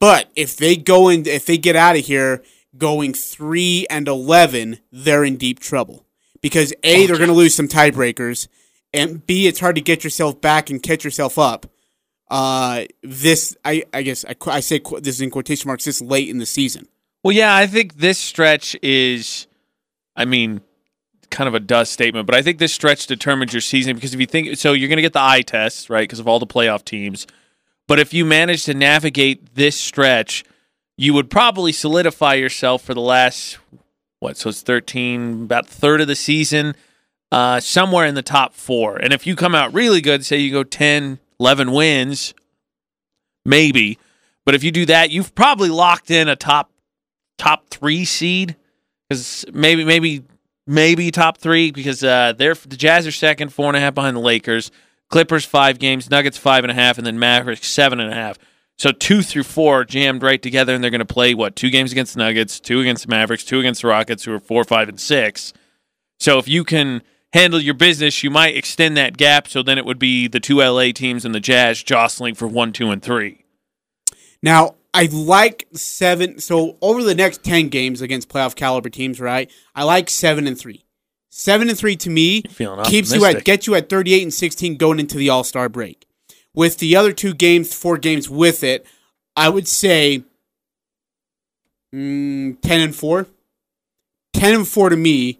But 0.00 0.32
if 0.34 0.56
they 0.56 0.74
go 0.74 1.10
in, 1.10 1.28
if 1.28 1.46
they 1.46 1.58
get 1.58 1.76
out 1.76 1.94
of 1.94 2.04
here 2.06 2.42
going 2.76 3.14
three 3.14 3.86
and 3.88 4.08
11, 4.08 4.80
they're 4.90 5.22
in 5.22 5.36
deep 5.36 5.60
trouble 5.60 6.04
because 6.40 6.72
a 6.82 7.06
they're 7.06 7.16
going 7.16 7.28
to 7.28 7.34
lose 7.34 7.54
some 7.54 7.68
tiebreakers, 7.68 8.48
and 8.92 9.26
b 9.26 9.46
it's 9.46 9.60
hard 9.60 9.76
to 9.76 9.80
get 9.80 10.04
yourself 10.04 10.40
back 10.40 10.70
and 10.70 10.82
catch 10.82 11.04
yourself 11.04 11.38
up. 11.38 11.66
Uh, 12.30 12.84
this 13.02 13.56
I 13.64 13.84
I 13.92 14.02
guess 14.02 14.24
I, 14.24 14.36
I 14.46 14.60
say 14.60 14.78
qu- 14.78 15.00
this 15.00 15.16
is 15.16 15.20
in 15.20 15.30
quotation 15.30 15.68
marks 15.68 15.84
this 15.84 16.00
late 16.00 16.28
in 16.28 16.38
the 16.38 16.46
season. 16.46 16.86
Well, 17.22 17.32
yeah, 17.32 17.54
I 17.54 17.66
think 17.66 17.96
this 17.96 18.18
stretch 18.18 18.74
is, 18.82 19.46
I 20.16 20.24
mean, 20.24 20.62
kind 21.30 21.48
of 21.48 21.54
a 21.54 21.60
dust 21.60 21.92
statement, 21.92 22.26
but 22.26 22.34
I 22.34 22.40
think 22.40 22.58
this 22.58 22.72
stretch 22.72 23.06
determines 23.06 23.52
your 23.52 23.60
season 23.60 23.94
because 23.94 24.14
if 24.14 24.20
you 24.20 24.26
think 24.26 24.56
so, 24.56 24.72
you're 24.72 24.88
going 24.88 24.96
to 24.96 25.02
get 25.02 25.12
the 25.12 25.20
eye 25.22 25.42
test, 25.42 25.90
right? 25.90 26.02
Because 26.02 26.18
of 26.18 26.26
all 26.26 26.38
the 26.38 26.46
playoff 26.46 26.84
teams. 26.84 27.26
But 27.86 27.98
if 27.98 28.14
you 28.14 28.24
manage 28.24 28.64
to 28.64 28.74
navigate 28.74 29.54
this 29.54 29.76
stretch, 29.76 30.44
you 30.96 31.12
would 31.12 31.30
probably 31.30 31.72
solidify 31.72 32.34
yourself 32.34 32.82
for 32.82 32.94
the 32.94 33.00
last, 33.00 33.58
what, 34.20 34.36
so 34.36 34.50
it's 34.50 34.62
13, 34.62 35.44
about 35.44 35.66
third 35.66 36.00
of 36.00 36.06
the 36.06 36.14
season, 36.14 36.74
uh, 37.32 37.58
somewhere 37.60 38.06
in 38.06 38.14
the 38.14 38.22
top 38.22 38.54
four. 38.54 38.96
And 38.96 39.12
if 39.12 39.26
you 39.26 39.34
come 39.34 39.54
out 39.54 39.74
really 39.74 40.00
good, 40.00 40.24
say 40.24 40.38
you 40.38 40.52
go 40.52 40.62
10, 40.62 41.18
11 41.38 41.72
wins, 41.72 42.34
maybe. 43.44 43.98
But 44.44 44.54
if 44.54 44.62
you 44.62 44.70
do 44.70 44.86
that, 44.86 45.10
you've 45.10 45.34
probably 45.34 45.68
locked 45.68 46.10
in 46.10 46.28
a 46.28 46.36
top 46.36 46.70
top 47.38 47.68
three 47.70 48.04
seed 48.04 48.56
because 49.08 49.46
maybe 49.52 49.84
maybe 49.84 50.22
maybe 50.66 51.10
top 51.10 51.38
three 51.38 51.70
because 51.70 52.04
uh, 52.04 52.34
they're 52.36 52.54
the 52.54 52.76
Jazz 52.76 53.06
are 53.06 53.12
second, 53.12 53.52
four 53.52 53.68
and 53.68 53.76
a 53.76 53.80
half 53.80 53.94
behind 53.94 54.16
the 54.16 54.20
Lakers. 54.20 54.70
Clippers 55.08 55.44
five 55.44 55.78
games, 55.78 56.10
Nuggets 56.10 56.38
five 56.38 56.62
and 56.64 56.70
a 56.70 56.74
half, 56.74 56.98
and 56.98 57.06
then 57.06 57.18
Mavericks 57.18 57.66
seven 57.66 58.00
and 58.00 58.12
a 58.12 58.14
half. 58.14 58.38
So 58.80 58.92
two 58.92 59.20
through 59.20 59.42
four 59.42 59.84
jammed 59.84 60.22
right 60.22 60.40
together, 60.40 60.74
and 60.74 60.82
they're 60.82 60.90
going 60.90 61.00
to 61.00 61.04
play 61.04 61.34
what 61.34 61.54
two 61.54 61.68
games 61.68 61.92
against 61.92 62.14
the 62.14 62.20
Nuggets, 62.20 62.58
two 62.58 62.80
against 62.80 63.04
the 63.04 63.10
Mavericks, 63.10 63.44
two 63.44 63.60
against 63.60 63.82
the 63.82 63.88
Rockets, 63.88 64.24
who 64.24 64.32
are 64.32 64.40
four, 64.40 64.64
five, 64.64 64.88
and 64.88 64.98
six. 64.98 65.52
So 66.18 66.38
if 66.38 66.48
you 66.48 66.64
can 66.64 67.02
handle 67.34 67.60
your 67.60 67.74
business, 67.74 68.22
you 68.22 68.30
might 68.30 68.56
extend 68.56 68.96
that 68.96 69.18
gap. 69.18 69.48
So 69.48 69.62
then 69.62 69.76
it 69.76 69.84
would 69.84 69.98
be 69.98 70.28
the 70.28 70.40
two 70.40 70.62
LA 70.62 70.92
teams 70.92 71.26
and 71.26 71.34
the 71.34 71.40
Jazz 71.40 71.82
jostling 71.82 72.34
for 72.34 72.48
one, 72.48 72.72
two, 72.72 72.90
and 72.90 73.02
three. 73.02 73.44
Now, 74.42 74.76
I 74.94 75.10
like 75.12 75.68
seven. 75.74 76.38
So 76.38 76.78
over 76.80 77.02
the 77.02 77.14
next 77.14 77.44
ten 77.44 77.68
games 77.68 78.00
against 78.00 78.30
playoff 78.30 78.54
caliber 78.54 78.88
teams, 78.88 79.20
right? 79.20 79.52
I 79.74 79.84
like 79.84 80.08
seven 80.08 80.46
and 80.46 80.58
three. 80.58 80.86
Seven 81.28 81.68
and 81.68 81.76
three 81.76 81.96
to 81.96 82.08
me 82.08 82.40
keeps 82.40 83.14
you 83.14 83.26
at 83.26 83.36
optimistic. 83.36 83.44
get 83.44 83.66
you 83.66 83.74
at 83.74 83.90
thirty 83.90 84.14
eight 84.14 84.22
and 84.22 84.32
sixteen 84.32 84.78
going 84.78 84.98
into 84.98 85.18
the 85.18 85.28
All 85.28 85.44
Star 85.44 85.68
break. 85.68 86.06
With 86.54 86.78
the 86.78 86.96
other 86.96 87.12
two 87.12 87.34
games, 87.34 87.72
four 87.72 87.96
games 87.98 88.28
with 88.28 88.64
it, 88.64 88.86
I 89.36 89.48
would 89.48 89.68
say 89.68 90.24
mm, 91.94 92.60
ten 92.60 92.80
and 92.80 92.94
four. 92.94 93.26
Ten 94.32 94.54
and 94.54 94.68
four 94.68 94.88
to 94.90 94.96
me 94.96 95.38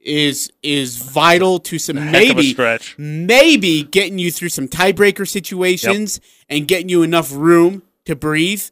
is 0.00 0.50
is 0.62 0.96
vital 0.98 1.58
to 1.58 1.78
some 1.78 1.96
Heck 1.96 2.08
of 2.08 2.14
a 2.14 2.34
maybe 2.34 2.54
maybe 2.96 3.82
getting 3.82 4.18
you 4.18 4.30
through 4.30 4.48
some 4.48 4.66
tiebreaker 4.68 5.28
situations 5.28 6.20
and 6.48 6.66
getting 6.68 6.88
you 6.88 7.02
enough 7.02 7.32
room 7.32 7.82
to 8.06 8.16
breathe. 8.16 8.62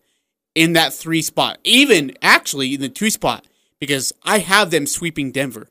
in 0.55 0.73
that 0.73 0.93
three 0.95 1.21
spot, 1.21 1.59
even 1.65 2.17
actually 2.23 2.73
in 2.75 2.81
the 2.81 2.89
two 2.89 3.11
spot, 3.11 3.45
because 3.79 4.13
I 4.23 4.39
have 4.39 4.71
them 4.71 4.87
sweeping 4.87 5.31
Denver. 5.31 5.69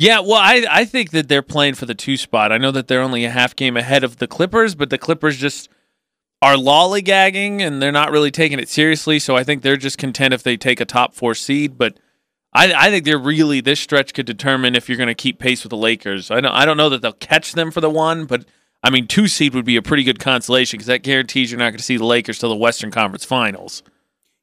Yeah, 0.00 0.20
well, 0.20 0.40
I, 0.40 0.64
I 0.70 0.84
think 0.86 1.10
that 1.10 1.28
they're 1.28 1.42
playing 1.42 1.74
for 1.74 1.84
the 1.84 1.94
two 1.94 2.16
spot. 2.16 2.52
I 2.52 2.56
know 2.56 2.70
that 2.70 2.88
they're 2.88 3.02
only 3.02 3.26
a 3.26 3.30
half 3.30 3.54
game 3.54 3.76
ahead 3.76 4.02
of 4.02 4.16
the 4.16 4.26
Clippers, 4.26 4.74
but 4.74 4.88
the 4.88 4.96
Clippers 4.96 5.36
just 5.36 5.68
are 6.40 6.54
lollygagging 6.54 7.60
and 7.60 7.82
they're 7.82 7.92
not 7.92 8.10
really 8.10 8.30
taking 8.30 8.58
it 8.58 8.70
seriously. 8.70 9.18
So 9.18 9.36
I 9.36 9.44
think 9.44 9.60
they're 9.60 9.76
just 9.76 9.98
content 9.98 10.32
if 10.32 10.42
they 10.42 10.56
take 10.56 10.80
a 10.80 10.86
top 10.86 11.12
four 11.12 11.34
seed. 11.34 11.76
But 11.76 12.00
I, 12.54 12.72
I 12.72 12.88
think 12.88 13.04
they're 13.04 13.18
really 13.18 13.60
this 13.60 13.78
stretch 13.78 14.14
could 14.14 14.24
determine 14.24 14.74
if 14.74 14.88
you're 14.88 14.96
going 14.96 15.08
to 15.08 15.14
keep 15.14 15.38
pace 15.38 15.62
with 15.64 15.70
the 15.70 15.76
Lakers. 15.76 16.30
I 16.30 16.40
don't 16.40 16.52
I 16.52 16.64
don't 16.64 16.78
know 16.78 16.88
that 16.88 17.02
they'll 17.02 17.12
catch 17.12 17.52
them 17.52 17.70
for 17.70 17.82
the 17.82 17.90
one, 17.90 18.24
but 18.24 18.46
I 18.82 18.88
mean 18.88 19.06
two 19.06 19.28
seed 19.28 19.52
would 19.52 19.66
be 19.66 19.76
a 19.76 19.82
pretty 19.82 20.04
good 20.04 20.18
consolation 20.18 20.78
because 20.78 20.86
that 20.86 21.02
guarantees 21.02 21.50
you're 21.50 21.58
not 21.58 21.72
going 21.72 21.76
to 21.76 21.84
see 21.84 21.98
the 21.98 22.06
Lakers 22.06 22.38
till 22.38 22.48
the 22.48 22.56
Western 22.56 22.90
Conference 22.90 23.26
Finals. 23.26 23.82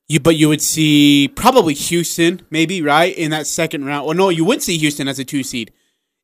You, 0.08 0.20
but 0.20 0.36
you 0.38 0.48
would 0.48 0.62
see 0.62 1.28
probably 1.36 1.74
Houston, 1.74 2.42
maybe 2.50 2.82
right 2.82 3.16
in 3.16 3.32
that 3.32 3.46
second 3.46 3.86
round. 3.86 4.06
Well, 4.06 4.16
no, 4.16 4.30
you 4.30 4.46
wouldn't 4.46 4.64
see 4.64 4.78
Houston 4.78 5.08
as 5.08 5.20
a 5.20 5.26
two 5.26 5.44
seed. 5.44 5.74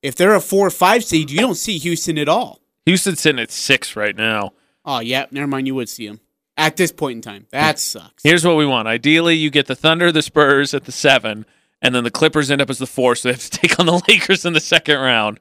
If 0.02 0.16
they're 0.16 0.36
a 0.36 0.42
four 0.42 0.68
or 0.68 0.72
five 0.72 1.04
seed, 1.04 1.30
you 1.30 1.40
don't 1.40 1.56
see 1.56 1.78
Houston 1.78 2.18
at 2.18 2.30
all. 2.30 2.62
Houston's 2.86 3.20
sitting 3.20 3.42
at 3.42 3.52
six 3.52 3.96
right 3.96 4.16
now. 4.16 4.54
Oh, 4.86 5.00
yeah, 5.00 5.26
never 5.32 5.48
mind. 5.48 5.68
You 5.68 5.76
would 5.76 5.90
see 5.90 6.08
them 6.08 6.20
at 6.58 6.78
this 6.78 6.92
point 6.92 7.18
in 7.18 7.22
time. 7.22 7.48
That 7.52 7.80
sucks. 7.80 8.24
Here's 8.24 8.46
what 8.46 8.58
we 8.58 8.66
want. 8.66 8.88
Ideally, 8.88 9.36
you 9.36 9.50
get 9.50 9.68
the 9.68 9.76
Thunder, 9.76 10.12
the 10.12 10.22
Spurs 10.22 10.74
at 10.74 10.86
the 10.86 10.92
seven, 10.92 11.46
and 11.82 11.94
then 11.96 12.04
the 12.04 12.12
Clippers 12.12 12.52
end 12.52 12.62
up 12.62 12.70
as 12.70 12.80
the 12.80 12.88
four, 12.88 13.16
so 13.16 13.30
they 13.30 13.34
have 13.34 13.50
to 13.50 13.50
take 13.60 13.80
on 13.80 13.86
the 13.86 14.02
Lakers 14.08 14.46
in 14.46 14.54
the 14.54 14.60
second 14.60 15.00
round. 15.00 15.40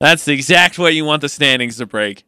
That's 0.00 0.24
the 0.24 0.32
exact 0.32 0.78
way 0.78 0.92
you 0.92 1.04
want 1.04 1.22
the 1.22 1.28
standings 1.28 1.78
to 1.78 1.86
break. 1.86 2.24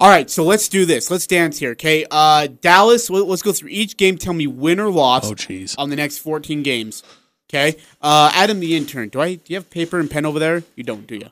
All 0.00 0.08
right, 0.08 0.30
so 0.30 0.44
let's 0.44 0.68
do 0.68 0.84
this. 0.86 1.10
Let's 1.10 1.26
dance 1.26 1.58
here, 1.58 1.70
okay? 1.72 2.06
Uh, 2.10 2.46
Dallas. 2.60 3.10
let- 3.10 3.26
Let's 3.26 3.42
go 3.42 3.52
through 3.52 3.70
each 3.70 3.96
game. 3.96 4.16
Tell 4.16 4.32
me 4.32 4.46
win 4.46 4.78
or 4.78 4.90
loss 4.90 5.28
Oh, 5.28 5.34
jeez. 5.34 5.74
on 5.76 5.90
the 5.90 5.96
next 5.96 6.18
14 6.18 6.62
games. 6.62 7.02
Okay. 7.50 7.76
Uh, 8.00 8.30
Adam, 8.32 8.60
the 8.60 8.76
intern. 8.76 9.08
Do 9.08 9.20
I? 9.20 9.34
Do 9.34 9.42
you 9.46 9.56
have 9.56 9.70
paper 9.70 9.98
and 9.98 10.08
pen 10.10 10.24
over 10.26 10.38
there? 10.38 10.62
You 10.76 10.84
don't, 10.84 11.06
do 11.06 11.16
you? 11.16 11.30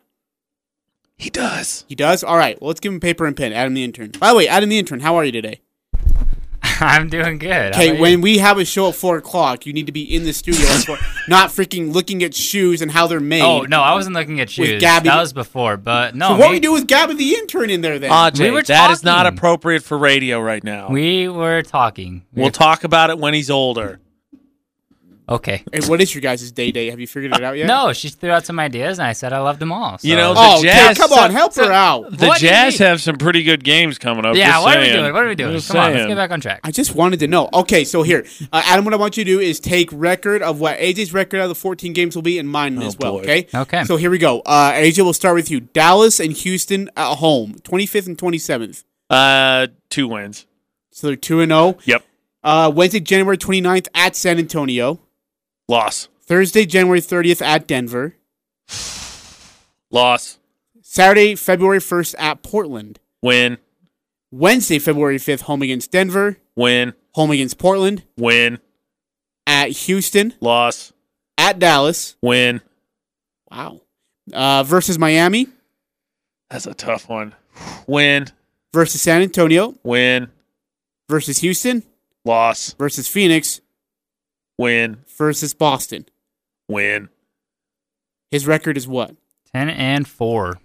He 1.18 1.30
does. 1.30 1.84
He 1.88 1.94
does. 1.94 2.24
All 2.24 2.36
right. 2.36 2.60
Well, 2.60 2.68
let's 2.68 2.80
give 2.80 2.92
him 2.92 3.00
paper 3.00 3.24
and 3.26 3.36
pen. 3.36 3.52
Adam, 3.52 3.74
the 3.74 3.84
intern. 3.84 4.10
By 4.18 4.30
the 4.30 4.36
way, 4.36 4.48
Adam, 4.48 4.68
the 4.68 4.78
intern. 4.78 5.00
How 5.00 5.14
are 5.16 5.24
you 5.24 5.32
today? 5.32 5.60
I'm 6.80 7.08
doing 7.08 7.38
good. 7.38 7.72
Okay, 7.74 7.98
when 8.00 8.20
we 8.20 8.38
have 8.38 8.58
a 8.58 8.64
show 8.64 8.88
at 8.88 8.94
four 8.94 9.16
o'clock, 9.16 9.66
you 9.66 9.72
need 9.72 9.86
to 9.86 9.92
be 9.92 10.02
in 10.02 10.24
the 10.24 10.32
studio, 10.32 10.66
at 10.66 10.84
four, 10.84 10.98
not 11.28 11.50
freaking 11.50 11.92
looking 11.92 12.22
at 12.22 12.34
shoes 12.34 12.82
and 12.82 12.90
how 12.90 13.06
they're 13.06 13.20
made. 13.20 13.42
Oh 13.42 13.62
no, 13.62 13.80
I 13.82 13.94
wasn't 13.94 14.14
looking 14.16 14.40
at 14.40 14.50
shoes. 14.50 14.70
With 14.72 14.80
Gabby- 14.80 15.08
That 15.08 15.20
was 15.20 15.32
before, 15.32 15.76
but 15.76 16.14
no. 16.14 16.28
So 16.30 16.36
what 16.36 16.50
we, 16.50 16.56
we 16.56 16.60
do 16.60 16.72
with 16.72 16.86
Gabby 16.86 17.14
the 17.14 17.34
intern 17.34 17.70
in 17.70 17.80
there 17.80 17.98
then? 17.98 18.10
Ah, 18.10 18.30
Jay, 18.30 18.44
We 18.44 18.50
were 18.56 18.62
that 18.62 18.90
is 18.90 19.02
not 19.02 19.26
appropriate 19.26 19.82
for 19.82 19.96
radio 19.98 20.40
right 20.40 20.62
now. 20.62 20.88
we 20.88 21.28
were 21.28 21.62
talking. 21.62 22.24
We 22.32 22.42
we'll 22.42 22.48
were- 22.48 22.52
talk 22.52 22.84
about 22.84 23.10
it 23.10 23.18
when 23.18 23.34
he's 23.34 23.50
older. 23.50 24.00
Okay. 25.28 25.62
Hey, 25.72 25.80
what 25.86 26.00
is 26.00 26.14
your 26.14 26.22
guys' 26.22 26.50
day 26.52 26.70
day? 26.72 26.90
Have 26.90 27.00
you 27.00 27.06
figured 27.06 27.34
it 27.34 27.42
out 27.42 27.56
yet? 27.56 27.66
No, 27.66 27.92
she 27.92 28.08
threw 28.08 28.30
out 28.30 28.46
some 28.46 28.58
ideas, 28.58 28.98
and 28.98 29.06
I 29.08 29.12
said 29.12 29.32
I 29.32 29.38
love 29.40 29.58
them 29.58 29.72
all. 29.72 29.98
You 30.02 30.16
know, 30.16 30.34
Oh, 30.36 30.60
The 30.62 30.68
okay, 30.68 30.76
Jazz- 30.78 30.98
come 30.98 31.12
on, 31.12 31.30
help 31.30 31.52
so- 31.52 31.66
her 31.66 31.72
out. 31.72 32.10
The 32.16 32.26
What 32.26 32.40
Jazz 32.40 32.78
have 32.78 33.00
some 33.00 33.16
pretty 33.16 33.42
good 33.42 33.64
games 33.64 33.98
coming 33.98 34.24
up. 34.26 34.36
yeah, 34.36 34.52
just 34.52 34.64
what 34.64 34.76
are 34.76 34.80
we 34.80 34.88
doing? 34.92 35.12
What 35.12 35.24
are 35.24 35.28
we 35.28 35.34
doing? 35.34 35.52
Just 35.52 35.68
Come 35.68 35.78
on, 35.78 35.92
let's 35.94 36.06
get 36.06 36.16
back 36.16 36.30
on 36.30 36.40
track. 36.40 36.60
I 36.64 36.70
just 36.70 36.94
wanted 36.94 37.20
to 37.20 37.28
know. 37.28 37.48
Okay, 37.52 37.84
so 37.84 38.02
here, 38.02 38.24
uh, 38.52 38.62
Adam, 38.64 38.84
what 38.84 38.94
I 38.94 38.96
want 38.96 39.16
you 39.16 39.24
to 39.24 39.30
do 39.30 39.40
is 39.40 39.60
take 39.60 39.88
record 39.92 40.42
of 40.42 40.60
what 40.60 40.78
AJ's 40.78 41.12
record 41.12 41.38
out 41.40 41.44
of 41.44 41.48
the 41.50 41.54
14 41.54 41.92
games 41.92 42.14
will 42.14 42.22
be 42.22 42.38
and 42.38 42.48
mine 42.48 42.80
as 42.82 42.96
well. 42.98 43.12
boy. 43.14 43.20
Okay. 43.22 43.46
Okay. 43.54 43.84
So 43.84 43.96
here 43.96 44.10
we 44.10 44.18
go. 44.18 44.40
Uh, 44.46 44.72
AJ, 44.72 45.02
we'll 45.04 45.12
start 45.12 45.34
with 45.34 45.50
you. 45.50 45.60
Dallas 45.60 46.20
and 46.20 46.32
Houston 46.32 46.90
at 46.96 47.16
home, 47.16 47.54
25th 47.62 48.06
and 48.06 48.16
27th. 48.18 48.84
Uh, 49.10 49.68
two 49.90 50.08
wins. 50.08 50.46
So 50.90 51.08
they're 51.08 51.16
two 51.16 51.40
and 51.40 51.50
zero. 51.50 51.76
Yep. 51.84 52.04
Uh, 52.42 52.72
Wednesday, 52.74 53.00
January 53.00 53.36
29th 53.36 53.88
at 53.94 54.14
San 54.16 54.38
Antonio. 54.38 55.00
Loss. 55.68 56.08
Thursday, 56.22 56.66
January 56.66 57.00
30th 57.00 57.42
at 57.42 57.66
Denver. 57.66 58.14
Loss. 59.90 60.38
Saturday, 60.82 61.34
February 61.34 61.78
1st 61.78 62.14
at 62.18 62.42
Portland. 62.42 63.00
Win. 63.22 63.58
Wednesday, 64.30 64.78
February 64.78 65.18
5th, 65.18 65.42
home 65.42 65.62
against 65.62 65.90
Denver. 65.90 66.38
Win. 66.54 66.94
Home 67.12 67.30
against 67.30 67.58
Portland. 67.58 68.04
Win. 68.16 68.58
At 69.46 69.70
Houston. 69.70 70.34
Loss. 70.40 70.92
At 71.38 71.58
Dallas. 71.58 72.16
Win. 72.22 72.60
Wow. 73.50 73.82
Uh, 74.32 74.62
versus 74.64 74.98
Miami. 74.98 75.48
That's 76.50 76.66
a 76.66 76.74
tough 76.74 77.08
one. 77.08 77.34
Win. 77.86 78.26
Versus 78.72 79.00
San 79.00 79.22
Antonio. 79.22 79.74
Win. 79.82 80.28
Versus 81.08 81.38
Houston. 81.38 81.82
Loss. 82.24 82.74
Versus 82.74 83.08
Phoenix. 83.08 83.60
Win. 84.58 84.98
Versus 85.16 85.54
Boston. 85.54 86.06
Win. 86.68 87.08
His 88.30 88.46
record 88.46 88.76
is 88.76 88.88
what? 88.88 89.14
Ten 89.52 89.68
and 89.68 90.06
four. 90.06 90.58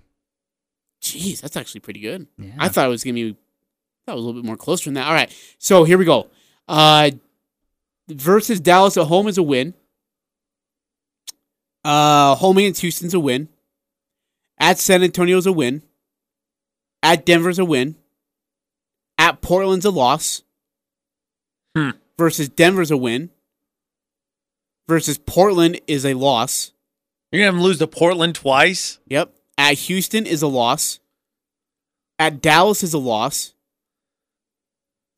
Jeez, 1.01 1.41
that's 1.41 1.57
actually 1.57 1.81
pretty 1.81 1.99
good. 1.99 2.27
Yeah. 2.37 2.51
I 2.57 2.69
thought 2.69 2.85
it 2.85 2.89
was 2.89 3.03
gonna 3.03 3.15
be. 3.15 3.35
That 4.05 4.15
was 4.15 4.23
a 4.23 4.27
little 4.27 4.41
bit 4.41 4.47
more 4.47 4.57
closer 4.57 4.85
than 4.85 4.95
that. 4.95 5.07
All 5.07 5.13
right, 5.13 5.33
so 5.57 5.83
here 5.83 5.97
we 5.97 6.05
go. 6.05 6.27
Uh, 6.67 7.11
versus 8.07 8.59
Dallas 8.59 8.97
at 8.97 9.07
home 9.07 9.27
is 9.27 9.37
a 9.37 9.43
win. 9.43 9.73
Uh, 11.83 12.35
home 12.35 12.57
against 12.57 12.81
Houston's 12.81 13.13
a 13.13 13.19
win. 13.19 13.49
At 14.59 14.77
San 14.77 15.03
Antonio's 15.03 15.47
a 15.47 15.51
win. 15.51 15.81
At 17.01 17.25
Denver's 17.25 17.57
a 17.57 17.65
win. 17.65 17.95
At 19.17 19.41
Portland's 19.41 19.85
a 19.85 19.91
loss. 19.91 20.43
Hmm. 21.75 21.91
Versus 22.17 22.49
Denver's 22.49 22.91
a 22.91 22.97
win. 22.97 23.31
Versus 24.91 25.17
Portland 25.17 25.79
is 25.87 26.05
a 26.05 26.15
loss. 26.15 26.73
You're 27.31 27.39
gonna 27.39 27.45
have 27.45 27.55
him 27.55 27.61
lose 27.61 27.77
to 27.77 27.87
Portland 27.87 28.35
twice. 28.35 28.99
Yep. 29.07 29.33
At 29.57 29.75
Houston 29.75 30.25
is 30.25 30.41
a 30.41 30.47
loss. 30.47 30.99
At 32.19 32.41
Dallas 32.41 32.83
is 32.83 32.93
a 32.93 32.97
loss. 32.97 33.53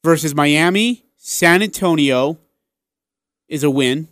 Versus 0.03 0.35
Miami, 0.35 1.05
San 1.17 1.63
Antonio 1.63 2.37
is 3.47 3.63
a 3.63 3.71
win. 3.71 4.09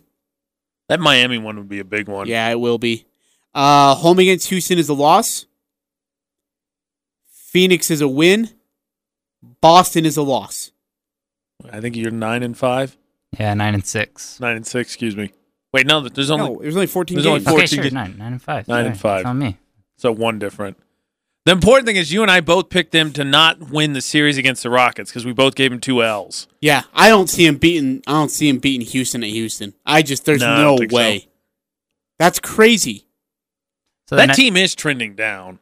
That 0.88 0.98
Miami 0.98 1.38
one 1.38 1.58
would 1.58 1.68
be 1.68 1.78
a 1.78 1.84
big 1.84 2.08
one. 2.08 2.26
Yeah, 2.26 2.48
it 2.48 2.58
will 2.58 2.78
be. 2.78 3.06
Uh, 3.54 3.94
home 3.94 4.18
against 4.18 4.48
Houston 4.48 4.80
is 4.80 4.88
a 4.88 4.94
loss. 4.94 5.46
Phoenix 7.30 7.88
is 7.88 8.00
a 8.00 8.08
win. 8.08 8.50
Boston 9.60 10.06
is 10.06 10.16
a 10.16 10.22
loss. 10.22 10.72
I 11.70 11.80
think 11.80 11.94
you're 11.94 12.10
nine 12.10 12.42
and 12.42 12.58
five. 12.58 12.96
Yeah, 13.38 13.54
nine 13.54 13.74
and 13.74 13.86
six. 13.86 14.40
Nine 14.40 14.56
and 14.56 14.66
six. 14.66 14.88
Excuse 14.90 15.16
me. 15.16 15.30
Wait, 15.72 15.86
no. 15.86 16.00
There's 16.08 16.30
only 16.30 16.50
no, 16.50 16.58
there's 16.60 16.76
only 16.76 16.86
14 16.86 17.14
there's 17.16 17.26
only 17.26 17.40
games. 17.40 17.48
four- 17.48 17.58
Okay, 17.58 17.66
sure, 17.66 17.84
ga- 17.84 17.90
nine, 17.90 18.16
nine 18.18 18.32
and 18.32 18.42
five. 18.42 18.68
Nine 18.68 18.86
and 18.86 18.98
five. 19.00 19.20
It's 19.20 19.26
on 19.26 19.38
me. 19.38 19.58
so 19.96 20.12
one 20.12 20.38
different. 20.38 20.76
The 21.44 21.52
important 21.52 21.86
thing 21.86 21.96
is 21.96 22.12
you 22.12 22.22
and 22.22 22.30
I 22.30 22.40
both 22.40 22.68
picked 22.70 22.92
them 22.92 23.12
to 23.14 23.24
not 23.24 23.70
win 23.70 23.94
the 23.94 24.00
series 24.00 24.38
against 24.38 24.62
the 24.62 24.70
Rockets 24.70 25.10
because 25.10 25.24
we 25.26 25.32
both 25.32 25.56
gave 25.56 25.70
them 25.72 25.80
two 25.80 26.02
L's. 26.04 26.46
Yeah, 26.60 26.82
I 26.94 27.08
don't 27.08 27.28
see 27.28 27.46
him 27.46 27.56
beating. 27.56 28.00
I 28.06 28.12
don't 28.12 28.30
see 28.30 28.48
him 28.48 28.58
beating 28.58 28.86
Houston 28.86 29.24
at 29.24 29.30
Houston. 29.30 29.74
I 29.84 30.02
just 30.02 30.24
there's 30.24 30.40
No, 30.40 30.54
no, 30.56 30.76
don't 30.78 30.90
so. 30.90 30.96
way. 30.96 31.26
That's 32.20 32.38
crazy. 32.38 33.06
So 34.08 34.14
that 34.16 34.26
then, 34.26 34.36
team 34.36 34.56
is 34.56 34.74
trending 34.76 35.14
down. 35.16 35.58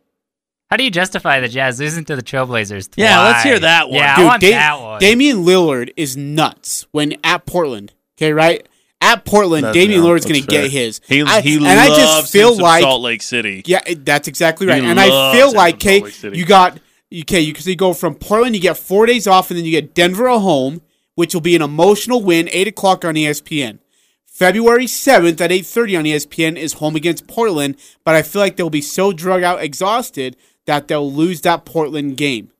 How 0.70 0.76
do 0.76 0.84
you 0.84 0.90
justify 0.90 1.40
the 1.40 1.48
Jazz 1.48 1.80
losing 1.80 2.04
to 2.04 2.14
the 2.16 2.22
Trailblazers? 2.22 2.90
Yeah, 2.96 3.22
let's 3.24 3.42
hear 3.42 3.58
that 3.58 3.88
one. 3.88 3.96
Yeah, 3.98 4.16
Dude, 4.16 4.24
I 4.24 4.28
want 4.28 4.40
Da- 4.42 4.50
that 4.50 4.80
one. 4.80 5.00
Damian 5.00 5.38
Lillard 5.44 5.92
is 5.96 6.16
nuts 6.16 6.86
when 6.90 7.14
at 7.24 7.46
Portland. 7.46 7.94
Okay, 8.18 8.32
right? 8.34 8.66
At 9.02 9.25
Portland, 9.25 9.64
That's- 9.64 9.75
Damian 9.83 10.02
yeah, 10.02 10.09
Lillard's 10.09 10.26
going 10.26 10.42
to 10.42 10.47
get 10.47 10.71
his. 10.71 11.00
He, 11.09 11.23
I- 11.23 11.40
he 11.40 11.54
and 11.54 11.64
loves 11.64 11.78
I 11.80 11.88
just 11.88 12.33
feel 12.33 12.57
like 12.57 12.83
Salt 12.83 13.00
Lake 13.00 13.23
City. 13.23 13.62
yeah, 13.64 13.80
that's 13.99 14.28
exactly 14.28 14.66
right. 14.66 14.83
He 14.83 14.88
and 14.88 15.00
I 15.00 15.33
feel 15.33 15.52
like 15.52 15.80
from 15.83 16.04
okay, 16.04 16.30
you 16.37 16.45
got 16.45 16.78
okay, 17.12 17.40
you 17.40 17.52
because 17.52 17.66
you 17.66 17.76
go 17.76 17.95
from 17.95 18.14
Portland, 18.14 18.54
you 18.54 18.61
get 18.61 18.76
four 18.76 19.07
days 19.07 19.26
off, 19.26 19.50
and 19.50 19.57
then 19.59 19.64
you 19.64 19.71
get 19.71 19.95
Denver 19.95 20.28
at 20.28 20.40
home, 20.40 20.83
which 21.14 21.33
will 21.33 21.40
be 21.40 21.57
an 21.57 21.62
emotional 21.62 22.23
win. 22.23 22.49
Eight 22.52 22.69
o'clock 22.69 23.04
on 23.04 23.14
ESPN. 23.14 23.78
February 24.26 24.87
seventh 24.87 25.40
at 25.40 25.50
eight 25.50 25.64
thirty 25.66 25.97
on 25.97 26.04
ESPN 26.04 26.57
is 26.57 26.75
home 26.75 26.95
against 26.95 27.26
Portland, 27.26 27.76
but 28.04 28.14
I 28.14 28.23
feel 28.23 28.40
like 28.40 28.57
they'll 28.57 28.71
be 28.71 28.83
so 28.83 29.12
drug 29.12 29.42
out, 29.42 29.62
exhausted 29.62 30.37
that 30.66 30.88
they'll 30.88 31.11
lose 31.11 31.40
that 31.40 31.64
Portland 31.64 32.16
game. 32.19 32.50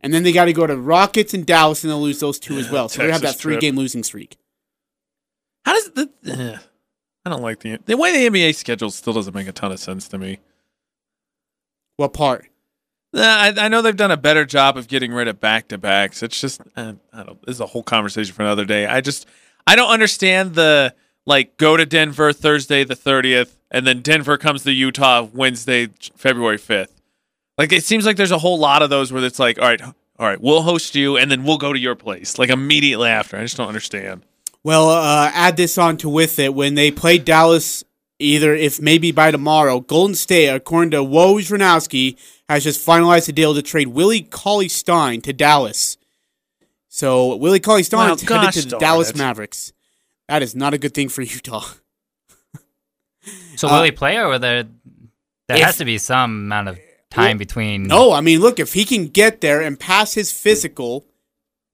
And 0.00 0.12
then 0.12 0.22
they 0.22 0.32
got 0.32 0.44
to 0.44 0.52
go 0.52 0.66
to 0.66 0.76
Rockets 0.76 1.34
and 1.34 1.46
Dallas, 1.46 1.82
and 1.82 1.90
they'll 1.90 2.02
lose 2.02 2.20
those 2.20 2.38
two 2.38 2.58
as 2.58 2.70
well. 2.70 2.88
So 2.88 3.02
they 3.02 3.10
have 3.10 3.20
that 3.22 3.28
Texas 3.28 3.42
trip. 3.42 3.54
three 3.54 3.60
game 3.60 3.76
losing 3.76 4.02
streak. 4.02 4.36
How 5.66 5.72
does 5.72 5.90
the? 5.90 6.10
eh, 6.28 6.58
I 7.24 7.30
don't 7.30 7.42
like 7.42 7.58
the 7.58 7.80
the 7.84 7.96
way 7.96 8.12
the 8.12 8.38
NBA 8.38 8.54
schedule 8.54 8.90
still 8.90 9.12
doesn't 9.12 9.34
make 9.34 9.48
a 9.48 9.52
ton 9.52 9.72
of 9.72 9.80
sense 9.80 10.06
to 10.08 10.18
me. 10.18 10.38
What 11.96 12.12
part? 12.12 12.46
Uh, 13.12 13.20
I, 13.20 13.54
I 13.56 13.68
know 13.68 13.82
they've 13.82 13.96
done 13.96 14.12
a 14.12 14.16
better 14.16 14.44
job 14.44 14.76
of 14.76 14.86
getting 14.86 15.12
rid 15.12 15.26
of 15.26 15.40
back 15.40 15.68
to 15.68 15.78
backs. 15.78 16.22
It's 16.22 16.40
just 16.40 16.60
uh, 16.76 16.94
I 17.12 17.24
don't. 17.24 17.44
This 17.44 17.56
is 17.56 17.60
a 17.60 17.66
whole 17.66 17.82
conversation 17.82 18.32
for 18.32 18.42
another 18.42 18.64
day. 18.64 18.86
I 18.86 19.00
just 19.00 19.26
I 19.66 19.74
don't 19.74 19.90
understand 19.90 20.54
the 20.54 20.94
like 21.26 21.56
go 21.56 21.76
to 21.76 21.84
Denver 21.84 22.32
Thursday 22.32 22.84
the 22.84 22.94
thirtieth, 22.94 23.58
and 23.68 23.84
then 23.84 24.02
Denver 24.02 24.38
comes 24.38 24.62
to 24.62 24.72
Utah 24.72 25.26
Wednesday 25.32 25.88
February 26.14 26.58
fifth. 26.58 27.02
Like 27.58 27.72
it 27.72 27.82
seems 27.82 28.06
like 28.06 28.16
there's 28.16 28.30
a 28.30 28.38
whole 28.38 28.60
lot 28.60 28.82
of 28.82 28.90
those 28.90 29.12
where 29.12 29.24
it's 29.24 29.40
like, 29.40 29.58
all 29.58 29.66
right, 29.66 29.82
all 29.82 29.94
right, 30.28 30.40
we'll 30.40 30.62
host 30.62 30.94
you, 30.94 31.16
and 31.16 31.28
then 31.28 31.42
we'll 31.42 31.58
go 31.58 31.72
to 31.72 31.78
your 31.78 31.96
place 31.96 32.38
like 32.38 32.50
immediately 32.50 33.08
after. 33.08 33.36
I 33.36 33.42
just 33.42 33.56
don't 33.56 33.66
understand. 33.68 34.22
Well, 34.66 34.88
uh, 34.90 35.30
add 35.32 35.56
this 35.56 35.78
on 35.78 35.96
to 35.98 36.08
with 36.08 36.40
it 36.40 36.52
when 36.52 36.74
they 36.74 36.90
play 36.90 37.18
Dallas. 37.18 37.84
Either 38.18 38.52
if 38.52 38.80
maybe 38.80 39.12
by 39.12 39.30
tomorrow, 39.30 39.78
Golden 39.78 40.16
State, 40.16 40.48
according 40.48 40.90
to 40.90 40.96
Wojnarowski, 41.04 42.16
has 42.48 42.64
just 42.64 42.84
finalized 42.84 43.28
a 43.28 43.32
deal 43.32 43.54
to 43.54 43.62
trade 43.62 43.86
Willie 43.88 44.22
Cauley 44.22 44.68
Stein 44.68 45.20
to 45.20 45.32
Dallas. 45.32 45.96
So 46.88 47.36
Willie 47.36 47.60
Cauley 47.60 47.84
Stein 47.84 47.98
Well, 48.00 48.14
is 48.16 48.22
headed 48.22 48.52
to 48.54 48.68
the 48.70 48.78
Dallas 48.78 49.10
it. 49.10 49.16
Mavericks. 49.16 49.72
That 50.28 50.42
is 50.42 50.56
not 50.56 50.74
a 50.74 50.78
good 50.78 50.94
thing 50.94 51.10
for 51.10 51.22
Utah. 51.22 51.64
So 53.54 53.68
Uh, 53.68 53.72
will 53.78 53.84
he 53.84 53.92
play, 53.92 54.18
or 54.18 54.36
there 54.40 54.64
there 55.46 55.58
if- 55.58 55.62
has 55.62 55.76
to 55.78 55.84
be 55.84 55.98
some 55.98 56.30
amount 56.46 56.70
of 56.70 56.78
time 57.10 57.38
between? 57.38 57.84
No, 57.84 58.10
I 58.10 58.20
mean, 58.20 58.40
look, 58.40 58.58
if 58.58 58.72
he 58.72 58.84
can 58.84 59.06
get 59.06 59.40
there 59.42 59.60
and 59.60 59.78
pass 59.78 60.14
his 60.14 60.32
physical, 60.32 61.04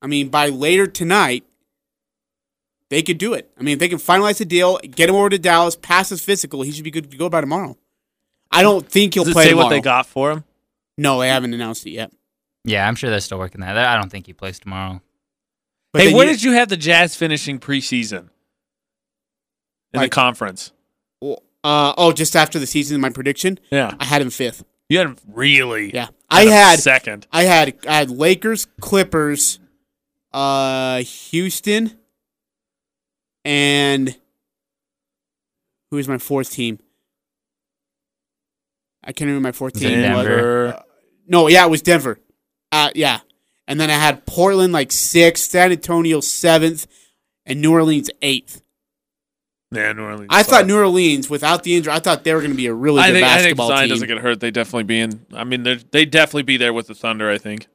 I 0.03 0.09
mean, 0.09 0.29
by 0.29 0.49
later 0.51 0.87
tonight, 0.87 1.45
they 2.93 3.03
could 3.03 3.17
do 3.19 3.33
it. 3.33 3.51
I 3.59 3.63
mean, 3.63 3.73
if 3.73 3.79
they 3.79 3.89
can 3.89 3.99
finalize 3.99 4.37
the 4.39 4.45
deal, 4.45 4.79
get 4.79 5.09
him 5.09 5.15
over 5.17 5.31
to 5.31 5.39
Dallas, 5.39 5.75
pass 5.77 6.11
his 6.11 6.23
physical, 6.23 6.61
he 6.63 6.71
should 6.73 6.85
be 6.85 6.91
good 6.91 7.11
to 7.11 7.17
go 7.17 7.29
by 7.31 7.41
tomorrow. 7.41 7.77
I 8.51 8.63
don't 8.63 8.87
think 8.87 9.15
he'll 9.15 9.25
Does 9.25 9.31
it 9.31 9.35
play 9.35 9.45
say 9.45 9.51
tomorrow. 9.51 9.67
what 9.69 9.71
they 9.71 9.81
got 9.81 10.07
for 10.07 10.31
him? 10.31 10.45
No, 10.99 11.21
they 11.21 11.29
haven't 11.29 11.55
announced 11.55 11.87
it 11.87 11.91
yet. 11.93 12.13
Yeah, 12.65 12.87
I'm 12.87 12.95
sure 12.95 13.09
they're 13.11 13.21
still 13.21 13.39
working 13.39 13.63
that. 13.63 13.77
I 13.79 13.97
don't 13.97 14.11
think 14.11 14.27
he 14.27 14.35
plays 14.35 14.59
tomorrow. 14.61 15.01
But 15.93 16.03
hey, 16.03 16.15
where 16.15 16.27
you- 16.27 16.33
did 16.33 16.43
you 16.43 16.53
have 16.53 16.69
the 16.69 16.77
Jazz 16.77 17.17
finishing 17.17 17.59
preseason 17.59 18.29
in 19.95 20.01
Like- 20.01 20.11
the 20.11 20.15
conference? 20.15 20.73
Uh, 21.65 21.95
oh, 21.97 22.13
just 22.13 22.35
after 22.37 22.59
the 22.59 22.67
season, 22.67 23.01
my 23.01 23.09
prediction, 23.11 23.59
Yeah, 23.71 23.95
I 24.01 24.05
had 24.05 24.21
him 24.21 24.31
fifth. 24.31 24.65
you 24.89 24.99
had 24.99 25.07
him 25.07 25.17
really. 25.29 25.95
Yeah, 25.95 26.09
I 26.29 26.43
him 26.43 26.51
had 26.51 26.79
second. 26.81 27.27
I 27.33 27.45
had 27.45 27.75
I 27.89 27.95
had 27.99 28.11
Lakers, 28.11 28.67
Clippers, 28.81 29.61
uh, 30.33 30.99
Houston, 31.03 31.97
and 33.45 34.17
who 35.91 35.99
is 35.99 36.09
my 36.09 36.19
fourth 36.19 36.51
team? 36.51 36.79
I 39.05 39.13
can't 39.13 39.27
remember 39.29 39.49
my 39.49 39.53
fourth 39.53 39.75
team. 39.75 40.01
Denver? 40.01 40.83
No, 41.27 41.49
yeah, 41.49 41.65
it 41.67 41.71
was 41.71 41.83
Denver. 41.83 42.19
Uh, 42.71 42.91
yeah, 42.95 43.21
and 43.67 43.81
then 43.81 43.91
I 43.91 43.95
had 43.95 44.25
Portland 44.27 44.73
like 44.73 44.93
sixth, 44.93 45.51
San 45.51 45.73
Antonio 45.73 46.21
seventh, 46.21 46.87
and 47.45 47.61
New 47.61 47.73
Orleans 47.73 48.11
eighth. 48.23 48.63
Yeah, 49.71 49.93
New 49.93 50.05
Orleans. 50.05 50.29
I 50.31 50.43
thought 50.43 50.67
New 50.67 50.77
Orleans, 50.77 51.31
without 51.31 51.63
the 51.63 51.75
injury, 51.77 51.93
I 51.93 51.99
thought 51.99 52.25
they 52.25 52.35
were 52.35 52.41
going 52.41 52.51
to 52.53 52.57
be 52.57 52.67
a 52.67 52.75
really 52.75 53.01
I 53.01 53.09
good 53.09 53.15
think, 53.15 53.27
I 53.27 53.29
think 53.29 53.43
basketball 53.43 53.69
Zion 53.69 53.81
team. 53.81 53.89
doesn't 53.89 54.09
get 54.09 54.19
hurt. 54.19 54.41
They 54.41 54.51
definitely 54.51 54.85
be 54.85 55.01
in. 55.01 55.27
I 55.35 55.45
mean, 55.45 55.63
they 55.63 55.77
they 55.77 56.05
definitely 56.05 56.43
be 56.45 56.57
there 56.57 56.73
with 56.73 56.87
the 56.87 56.95
Thunder. 56.95 57.31
I 57.31 57.39
think. 57.39 57.67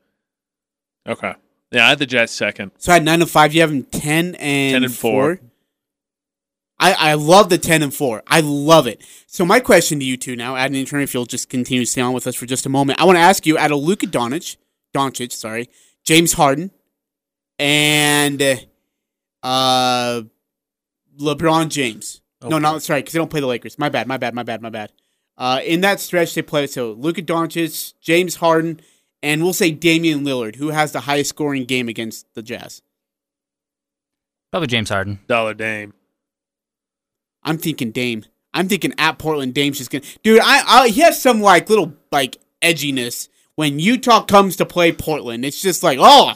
Okay. 1.07 1.33
Yeah, 1.71 1.85
I 1.85 1.89
had 1.89 1.99
the 1.99 2.05
Jets 2.05 2.31
second. 2.31 2.71
So 2.77 2.91
I 2.91 2.95
had 2.95 3.03
nine 3.03 3.21
and 3.21 3.29
five. 3.29 3.53
You 3.53 3.61
have 3.61 3.71
them 3.71 3.83
ten 3.83 4.35
and 4.35 4.73
10 4.73 4.83
and 4.85 4.93
four. 4.93 5.39
I, 6.79 6.93
I 6.93 7.13
love 7.15 7.49
the 7.49 7.57
ten 7.57 7.81
and 7.81 7.93
four. 7.93 8.21
I 8.27 8.41
love 8.41 8.85
it. 8.87 9.01
So 9.25 9.45
my 9.45 9.59
question 9.59 9.99
to 9.99 10.05
you 10.05 10.15
two 10.17 10.35
now, 10.35 10.55
Adam 10.55 10.75
and 10.77 10.87
Turner, 10.87 11.03
if 11.03 11.13
you'll 11.13 11.25
just 11.25 11.49
continue 11.49 11.83
to 11.85 11.89
stay 11.89 12.01
on 12.01 12.13
with 12.13 12.27
us 12.27 12.35
for 12.35 12.45
just 12.45 12.65
a 12.65 12.69
moment, 12.69 12.99
I 13.01 13.05
want 13.05 13.15
to 13.17 13.21
ask 13.21 13.45
you: 13.45 13.57
out 13.57 13.71
of 13.71 13.79
Luka 13.79 14.05
Doncic, 14.07 14.57
Doncic, 14.93 15.31
sorry, 15.31 15.69
James 16.05 16.33
Harden, 16.33 16.69
and 17.57 18.41
uh, 19.43 20.21
LeBron 21.19 21.69
James. 21.69 22.21
No, 22.43 22.47
Okay. 22.57 22.59
no, 22.59 22.77
sorry, 22.79 22.99
because 23.01 23.13
they 23.13 23.19
don't 23.19 23.31
play 23.31 23.39
the 23.41 23.47
Lakers. 23.47 23.79
My 23.79 23.89
bad, 23.89 24.07
my 24.07 24.17
bad, 24.17 24.35
my 24.35 24.43
bad, 24.43 24.61
my 24.61 24.69
bad. 24.69 24.91
Uh, 25.37 25.59
in 25.65 25.81
that 25.81 25.99
stretch, 25.99 26.35
they 26.35 26.41
play 26.43 26.67
so 26.67 26.91
Luka 26.91 27.21
Doncic, 27.23 27.93
James 28.01 28.35
Harden, 28.35 28.79
and 29.23 29.41
we'll 29.43 29.53
say 29.53 29.71
Damian 29.71 30.23
Lillard, 30.23 30.55
who 30.57 30.69
has 30.69 30.91
the 30.91 31.01
highest 31.01 31.29
scoring 31.31 31.65
game 31.65 31.89
against 31.89 32.31
the 32.35 32.43
Jazz. 32.43 32.83
Probably 34.51 34.67
James 34.67 34.89
Harden. 34.89 35.19
Dollar 35.27 35.53
Dame. 35.55 35.93
I'm 37.47 37.57
thinking 37.57 37.91
Dame. 37.91 38.25
I'm 38.53 38.67
thinking 38.67 38.93
at 38.97 39.17
Portland, 39.19 39.53
Dame's 39.53 39.77
just 39.77 39.89
gonna. 39.91 40.03
Dude, 40.23 40.39
I, 40.43 40.81
I 40.83 40.87
he 40.89 41.01
has 41.01 41.21
some 41.21 41.41
like 41.41 41.69
little 41.69 41.93
like 42.11 42.37
edginess 42.61 43.29
when 43.55 43.79
Utah 43.79 44.23
comes 44.23 44.55
to 44.57 44.65
play 44.65 44.91
Portland. 44.91 45.45
It's 45.45 45.61
just 45.61 45.81
like 45.83 45.97
oh, 46.01 46.33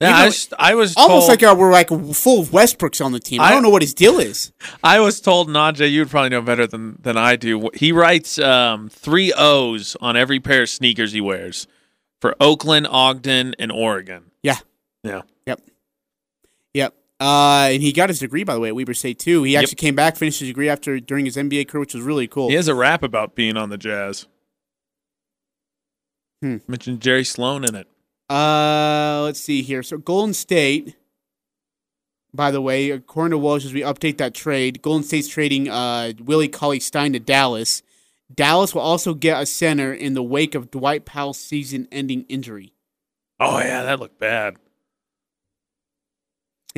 Yeah, 0.00 0.08
You 0.10 0.14
I 0.14 0.18
know, 0.20 0.24
was, 0.26 0.48
I 0.58 0.74
was 0.74 0.96
almost 0.96 1.26
told, 1.26 1.28
like 1.30 1.42
uh, 1.42 1.56
we're 1.58 1.72
like 1.72 1.88
full 1.88 2.40
of 2.42 2.48
Westbrooks 2.50 3.04
on 3.04 3.12
the 3.12 3.18
team. 3.20 3.40
I, 3.40 3.46
I- 3.46 3.50
don't 3.50 3.62
know 3.62 3.70
what 3.70 3.82
his 3.82 3.94
deal 3.94 4.18
is. 4.20 4.52
I 4.84 5.00
was 5.00 5.20
told 5.20 5.48
Najee, 5.48 5.90
you'd 5.90 6.10
probably 6.10 6.30
know 6.30 6.42
better 6.42 6.66
than 6.66 6.98
than 7.02 7.16
I 7.16 7.36
do. 7.36 7.70
He 7.74 7.92
writes 7.92 8.38
um, 8.38 8.88
three 8.88 9.32
O's 9.36 9.96
on 10.00 10.16
every 10.16 10.40
pair 10.40 10.62
of 10.62 10.68
sneakers 10.68 11.12
he 11.12 11.20
wears 11.20 11.66
for 12.20 12.36
Oakland, 12.40 12.86
Ogden, 12.90 13.54
and 13.58 13.72
Oregon. 13.72 14.30
Yeah. 14.42 14.58
Yeah. 15.02 15.22
Yep. 15.46 15.60
Yep. 16.74 16.94
Uh, 17.20 17.70
and 17.72 17.82
he 17.82 17.92
got 17.92 18.08
his 18.08 18.20
degree 18.20 18.44
by 18.44 18.54
the 18.54 18.60
way 18.60 18.68
at 18.68 18.76
Weber 18.76 18.94
State 18.94 19.18
too. 19.18 19.42
He 19.42 19.52
Yep. 19.54 19.62
actually 19.62 19.76
came 19.76 19.94
back, 19.96 20.16
finished 20.16 20.38
his 20.40 20.48
degree 20.48 20.68
after 20.68 21.00
during 21.00 21.24
his 21.24 21.36
NBA 21.36 21.64
career, 21.68 21.80
which 21.80 21.94
was 21.94 22.04
really 22.04 22.28
cool. 22.28 22.48
He 22.48 22.54
has 22.54 22.68
a 22.68 22.74
rap 22.74 23.02
about 23.02 23.34
being 23.34 23.56
on 23.56 23.70
the 23.70 23.78
Jazz. 23.78 24.26
Hmm. 26.42 26.58
Mentioned 26.68 27.00
Jerry 27.00 27.24
Sloan 27.24 27.64
in 27.64 27.74
it. 27.74 27.88
Uh, 28.30 29.22
let's 29.24 29.40
see 29.40 29.62
here. 29.62 29.82
So 29.82 29.98
Golden 29.98 30.34
State, 30.34 30.94
by 32.32 32.50
the 32.52 32.60
way, 32.60 32.90
according 32.90 33.36
to 33.36 33.44
Woj, 33.44 33.64
as 33.64 33.72
we 33.74 33.80
update 33.80 34.18
that 34.18 34.34
trade, 34.34 34.80
Golden 34.82 35.02
State's 35.02 35.26
trading 35.28 35.68
uh, 35.68 36.12
Willie 36.20 36.46
Cauley 36.48 36.78
Stein 36.78 37.12
to 37.14 37.18
Dallas. 37.18 37.82
Dallas 38.32 38.74
will 38.74 38.82
also 38.82 39.14
get 39.14 39.42
a 39.42 39.46
center 39.46 39.92
in 39.92 40.12
the 40.14 40.22
wake 40.22 40.54
of 40.54 40.70
Dwight 40.70 41.06
Powell's 41.06 41.38
season-ending 41.38 42.26
injury. 42.28 42.74
Oh 43.40 43.58
yeah, 43.58 43.82
that 43.84 43.98
looked 43.98 44.20
bad. 44.20 44.56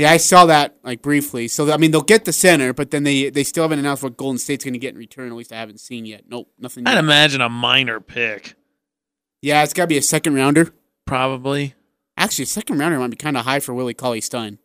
Yeah, 0.00 0.10
I 0.12 0.16
saw 0.16 0.46
that 0.46 0.76
like 0.82 1.02
briefly. 1.02 1.46
So 1.48 1.70
I 1.72 1.76
mean, 1.76 1.90
they'll 1.90 2.00
get 2.00 2.24
the 2.24 2.32
center, 2.32 2.72
but 2.72 2.90
then 2.90 3.02
they 3.02 3.28
they 3.30 3.44
still 3.44 3.64
haven't 3.64 3.78
announced 3.80 4.02
what 4.02 4.16
Golden 4.16 4.38
State's 4.38 4.64
going 4.64 4.72
to 4.72 4.78
get 4.78 4.94
in 4.94 4.98
return. 4.98 5.28
At 5.28 5.34
least 5.34 5.52
I 5.52 5.56
haven't 5.56 5.78
seen 5.80 6.06
yet. 6.06 6.24
Nope, 6.28 6.50
nothing. 6.58 6.86
I'd 6.86 6.92
Yet. 6.94 6.98
imagine 7.04 7.40
a 7.40 7.48
minor 7.48 8.00
pick, 8.00 8.54
Yeah, 9.42 9.62
it's 9.62 9.74
got 9.74 9.84
to 9.84 9.88
be 9.88 9.98
a 9.98 10.02
second 10.02 10.34
rounder. 10.34 10.72
probably. 11.06 11.74
Actually, 12.16 12.44
a 12.44 12.46
second 12.46 12.78
rounder 12.78 12.98
might 12.98 13.10
be 13.10 13.16
kind 13.16 13.36
of 13.36 13.44
high 13.44 13.60
for 13.60 13.74
Willie 13.74 13.94
Cauley 13.94 14.20
Stein. 14.20 14.58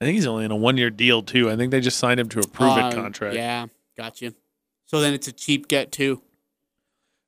I 0.00 0.04
think 0.06 0.16
he's 0.16 0.26
only 0.26 0.44
in 0.44 0.50
a 0.50 0.56
one 0.56 0.76
year 0.76 0.90
deal 0.90 1.22
too. 1.22 1.50
I 1.50 1.56
think 1.56 1.70
they 1.70 1.80
just 1.80 1.98
signed 1.98 2.20
him 2.20 2.28
to 2.30 2.40
a 2.40 2.46
prove 2.46 2.72
Uh, 2.76 2.88
it 2.92 2.94
contract. 2.94 3.34
Yeah, 3.36 3.66
gotcha. 3.96 4.34
So 4.86 5.00
then 5.00 5.14
it's 5.14 5.28
a 5.28 5.32
cheap 5.32 5.66
get 5.68 5.92
too. 5.92 6.20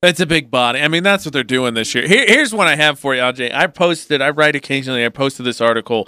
It's 0.03 0.20
a 0.20 0.27
big 0.27 0.51
body. 0.51 0.81
I 0.81 0.88
mean, 0.88 1.03
that's 1.03 1.25
what 1.25 1.33
they're 1.33 1.42
doing 1.42 1.75
this 1.75 1.94
year. 1.94 2.07
Here, 2.07 2.27
here's 2.29 2.53
what 2.55 2.68
I 2.68 2.77
have 2.77 2.99
for 2.99 3.14
you, 3.14 3.22
AJ. 3.22 3.53
I 3.55 3.66
posted, 3.66 4.20
I 4.20 4.29
write 4.31 4.55
occasionally, 4.55 5.05
I 5.05 5.09
posted 5.09 5.46
this 5.46 5.61
article 5.61 6.07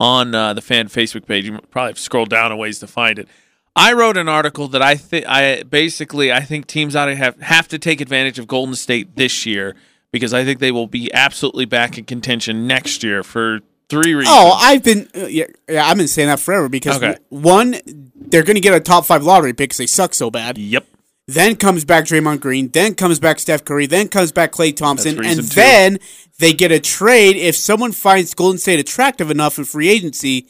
on 0.00 0.34
uh, 0.34 0.54
the 0.54 0.60
fan 0.62 0.88
Facebook 0.88 1.26
page. 1.26 1.44
You 1.46 1.58
probably 1.70 1.90
have 1.90 1.96
to 1.96 2.02
scroll 2.02 2.26
down 2.26 2.52
a 2.52 2.56
ways 2.56 2.78
to 2.80 2.86
find 2.86 3.18
it. 3.18 3.28
I 3.76 3.92
wrote 3.92 4.16
an 4.16 4.28
article 4.28 4.66
that 4.68 4.82
I 4.82 4.96
think, 4.96 5.24
I 5.28 5.62
basically, 5.62 6.32
I 6.32 6.40
think 6.40 6.66
teams 6.66 6.96
ought 6.96 7.06
to 7.06 7.14
have, 7.14 7.40
have 7.40 7.68
to 7.68 7.78
take 7.78 8.00
advantage 8.00 8.38
of 8.38 8.46
Golden 8.48 8.74
State 8.74 9.14
this 9.16 9.46
year 9.46 9.76
because 10.10 10.34
I 10.34 10.44
think 10.44 10.58
they 10.58 10.72
will 10.72 10.86
be 10.88 11.12
absolutely 11.14 11.64
back 11.64 11.96
in 11.98 12.04
contention 12.04 12.66
next 12.66 13.04
year 13.04 13.22
for 13.22 13.60
three 13.88 14.14
reasons. 14.14 14.34
Oh, 14.36 14.52
I've 14.60 14.82
been 14.82 15.08
uh, 15.14 15.26
yeah, 15.26 15.44
yeah, 15.68 15.86
I've 15.86 15.96
been 15.96 16.08
saying 16.08 16.28
that 16.28 16.40
forever 16.40 16.68
because 16.68 16.96
Okay. 16.96 17.18
w- 17.30 17.52
one, 17.52 17.76
they're 18.16 18.42
going 18.42 18.56
to 18.56 18.60
get 18.60 18.74
a 18.74 18.80
top 18.80 19.04
five 19.06 19.22
lottery 19.22 19.52
pick 19.52 19.70
because 19.70 19.78
they 19.78 19.86
suck 19.86 20.12
so 20.14 20.30
bad. 20.30 20.58
yep. 20.58 20.84
Then 21.28 21.56
comes 21.56 21.84
back 21.84 22.06
Draymond 22.06 22.40
Green. 22.40 22.68
Then 22.68 22.94
comes 22.94 23.20
back 23.20 23.38
Steph 23.38 23.62
Curry. 23.64 23.86
Then 23.86 24.08
comes 24.08 24.32
back 24.32 24.50
Klay 24.50 24.74
Thompson, 24.74 25.22
and 25.22 25.40
two. 25.40 25.42
then 25.42 25.98
they 26.38 26.54
get 26.54 26.72
a 26.72 26.80
trade. 26.80 27.36
If 27.36 27.54
someone 27.54 27.92
finds 27.92 28.32
Golden 28.32 28.58
State 28.58 28.80
attractive 28.80 29.30
enough 29.30 29.58
in 29.58 29.66
free 29.66 29.90
agency, 29.90 30.46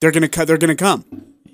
they're 0.00 0.10
gonna 0.10 0.28
cut. 0.28 0.48
They're 0.48 0.56
gonna 0.56 0.74
come. 0.74 1.04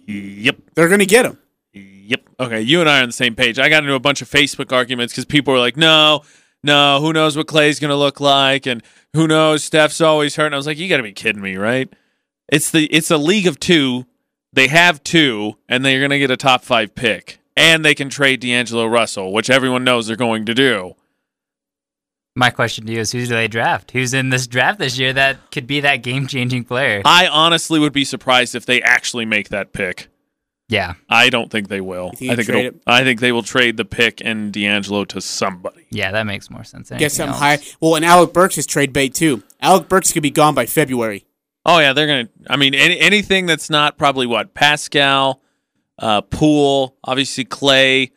Yep. 0.07 0.59
They're 0.75 0.89
gonna 0.89 1.07
get 1.07 1.27
him. 1.27 1.39
Yep. 1.75 2.21
Okay, 2.39 2.61
you 2.61 2.81
and 2.81 2.89
I 2.89 3.01
are 3.01 3.03
on 3.03 3.09
the 3.09 3.13
same 3.13 3.35
page. 3.35 3.59
I 3.59 3.69
got 3.69 3.83
into 3.83 3.95
a 3.95 4.01
bunch 4.01 4.23
of 4.23 4.31
Facebook 4.31 4.73
arguments 4.73 5.13
because 5.13 5.25
people 5.25 5.53
were 5.55 5.61
like, 5.61 5.77
"No, 5.77 6.23
no, 6.63 7.01
who 7.01 7.13
knows 7.13 7.37
what 7.37 7.47
Klay's 7.47 7.81
going 7.81 7.91
to 7.91 7.97
look 7.97 8.21
like, 8.21 8.67
and 8.67 8.83
who 9.15 9.27
knows 9.27 9.65
Steph's 9.65 10.01
always 10.01 10.37
hurt." 10.37 10.47
And 10.47 10.55
I 10.55 10.59
was 10.59 10.67
like, 10.67 10.79
"You 10.79 10.89
got 10.89 10.99
to 10.99 11.03
be 11.03 11.13
kidding 11.13 11.43
me, 11.43 11.57
right? 11.57 11.93
It's 12.49 12.71
the 12.71 12.85
it's 12.87 13.11
a 13.11 13.17
league 13.17 13.47
of 13.47 13.59
two. 13.59 14.07
They 14.53 14.69
have 14.69 15.03
two, 15.03 15.57
and 15.69 15.85
they're 15.85 15.99
going 16.01 16.11
to 16.11 16.19
get 16.19 16.31
a 16.31 16.37
top 16.37 16.63
five 16.63 16.95
pick, 16.95 17.39
and 17.57 17.85
they 17.85 17.95
can 17.95 18.09
trade 18.09 18.41
D'Angelo 18.41 18.87
Russell, 18.87 19.33
which 19.33 19.51
everyone 19.51 19.85
knows 19.85 20.07
they're 20.07 20.17
going 20.17 20.47
to 20.47 20.55
do. 20.55 20.95
My 22.35 22.49
question 22.51 22.87
to 22.87 22.93
you 22.93 23.01
is, 23.01 23.13
who 23.13 23.21
do 23.21 23.27
they 23.27 23.47
draft? 23.49 23.91
Who's 23.91 24.15
in 24.15 24.31
this 24.31 24.47
draft 24.47 24.79
this 24.79 24.99
year 24.99 25.13
that 25.13 25.51
could 25.51 25.67
be 25.67 25.81
that 25.81 25.97
game-changing 25.97 26.65
player? 26.65 27.03
I 27.05 27.27
honestly 27.27 27.79
would 27.79 27.93
be 27.93 28.07
surprised 28.07 28.55
if 28.55 28.65
they 28.65 28.81
actually 28.81 29.27
make 29.27 29.51
that 29.51 29.75
pick. 29.75 30.09
yeah, 30.69 30.95
I 31.11 31.29
don't 31.29 31.51
think 31.51 31.69
they 31.69 31.83
will. 31.83 32.13
Think 32.13 32.33
I 32.33 32.37
think 32.37 32.49
it'll. 32.49 32.81
I 32.87 33.05
think 33.05 33.21
they 33.21 33.33
will 33.33 33.43
trade 33.43 33.77
the 33.77 33.85
pick 33.85 34.23
and 34.25 34.51
D'Angelo 34.51 35.05
to 35.07 35.21
somebody. 35.21 35.87
yeah, 35.91 36.11
that 36.13 36.25
makes 36.25 36.49
more 36.49 36.65
sense. 36.65 36.89
Get 36.89 36.97
anything 36.97 37.11
something 37.11 37.39
high. 37.39 37.59
Well, 37.83 37.97
and 37.97 38.05
Alec 38.05 38.33
Burks 38.33 38.57
is 38.57 38.65
trade 38.67 38.95
bait 38.95 39.13
too. 39.13 39.43
Alec 39.61 39.91
Burks 39.91 40.11
could 40.13 40.23
be 40.23 40.31
gone 40.31 40.55
by 40.55 40.65
February. 40.65 41.27
Oh 41.67 41.79
yeah, 41.81 41.93
they're 41.93 42.07
gonna. 42.07 42.29
I 42.49 42.57
mean, 42.57 42.75
any, 42.75 42.99
anything 42.99 43.45
that's 43.45 43.69
not 43.69 43.99
probably 43.99 44.27
what 44.27 44.55
Paschall, 44.55 45.41
uh, 45.99 46.23
Poole, 46.23 46.97
obviously 47.05 47.45
Klay, 47.45 48.11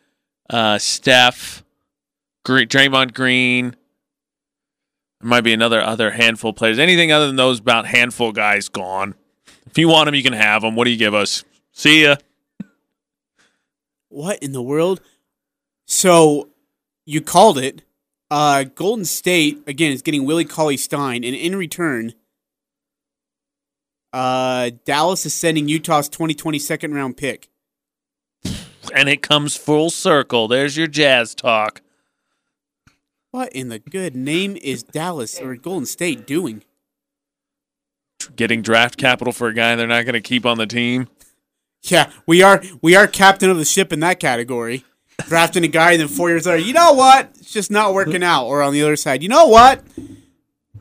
uh, 0.49 0.77
Steph, 0.77 1.63
Draymond 2.45 3.13
Green. 3.13 3.75
There 5.21 5.29
might 5.29 5.41
be 5.41 5.53
another 5.53 5.81
other 5.81 6.11
handful 6.11 6.51
of 6.51 6.55
players. 6.55 6.79
Anything 6.79 7.11
other 7.11 7.27
than 7.27 7.35
those 7.35 7.59
about 7.59 7.87
handful 7.87 8.31
guys 8.31 8.69
gone. 8.69 9.15
If 9.67 9.77
you 9.77 9.87
want 9.87 10.05
them, 10.05 10.15
you 10.15 10.23
can 10.23 10.33
have 10.33 10.61
them. 10.61 10.75
What 10.75 10.85
do 10.85 10.91
you 10.91 10.97
give 10.97 11.13
us? 11.13 11.43
See 11.71 12.03
ya. 12.03 12.15
What 14.09 14.39
in 14.39 14.53
the 14.53 14.61
world? 14.61 15.01
So 15.85 16.49
you 17.05 17.21
called 17.21 17.57
it. 17.57 17.81
Uh, 18.31 18.63
Golden 18.63 19.05
State 19.05 19.61
again 19.67 19.91
is 19.91 20.01
getting 20.01 20.25
Willie 20.25 20.45
Cauley 20.45 20.77
Stein, 20.77 21.23
and 21.23 21.35
in 21.35 21.55
return, 21.55 22.13
uh, 24.13 24.71
Dallas 24.85 25.25
is 25.25 25.33
sending 25.33 25.67
Utah's 25.67 26.09
2020 26.09 26.57
second 26.57 26.93
round 26.93 27.17
pick. 27.17 27.49
And 28.95 29.09
it 29.09 29.21
comes 29.21 29.57
full 29.57 29.89
circle. 29.89 30.47
There's 30.47 30.77
your 30.77 30.87
jazz 30.87 31.35
talk. 31.35 31.81
What 33.31 33.51
in 33.51 33.67
the 33.67 33.79
good 33.79 34.15
name 34.15 34.57
is 34.61 34.83
Dallas 34.83 35.41
or 35.41 35.57
Golden 35.57 35.85
State 35.85 36.25
doing? 36.25 36.63
Getting 38.37 38.61
draft 38.61 38.97
capital 38.97 39.33
for 39.33 39.49
a 39.49 39.53
guy 39.53 39.75
they're 39.75 39.85
not 39.85 40.05
going 40.05 40.13
to 40.13 40.21
keep 40.21 40.45
on 40.45 40.57
the 40.57 40.65
team. 40.65 41.09
Yeah, 41.83 42.09
we 42.25 42.41
are 42.41 42.63
we 42.81 42.95
are 42.95 43.05
captain 43.05 43.49
of 43.49 43.57
the 43.57 43.65
ship 43.65 43.91
in 43.91 43.99
that 43.99 44.19
category. 44.19 44.85
Drafting 45.27 45.65
a 45.65 45.67
guy, 45.67 45.91
and 45.91 46.01
then 46.01 46.07
four 46.07 46.29
years 46.29 46.45
later, 46.45 46.57
you 46.57 46.73
know 46.73 46.93
what? 46.93 47.29
It's 47.37 47.51
just 47.51 47.69
not 47.69 47.93
working 47.93 48.23
out. 48.23 48.45
Or 48.45 48.61
on 48.61 48.73
the 48.73 48.81
other 48.81 48.95
side, 48.95 49.21
you 49.21 49.29
know 49.29 49.47
what? 49.47 49.81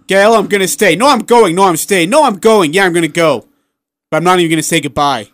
Gail, 0.07 0.35
I'm 0.35 0.46
gonna 0.46 0.68
stay. 0.68 0.96
No, 0.96 1.09
I'm 1.09 1.20
going. 1.20 1.55
No, 1.57 1.64
I'm 1.64 1.77
staying. 1.77 2.11
No, 2.11 2.24
I'm 2.24 2.37
going. 2.37 2.72
Yeah, 2.72 2.85
I'm 2.85 2.92
gonna 2.92 3.09
go. 3.09 3.46
But 4.11 4.18
I'm 4.18 4.24
not 4.24 4.38
even 4.38 4.50
gonna 4.50 4.62
say 4.62 4.81
goodbye. 4.81 5.29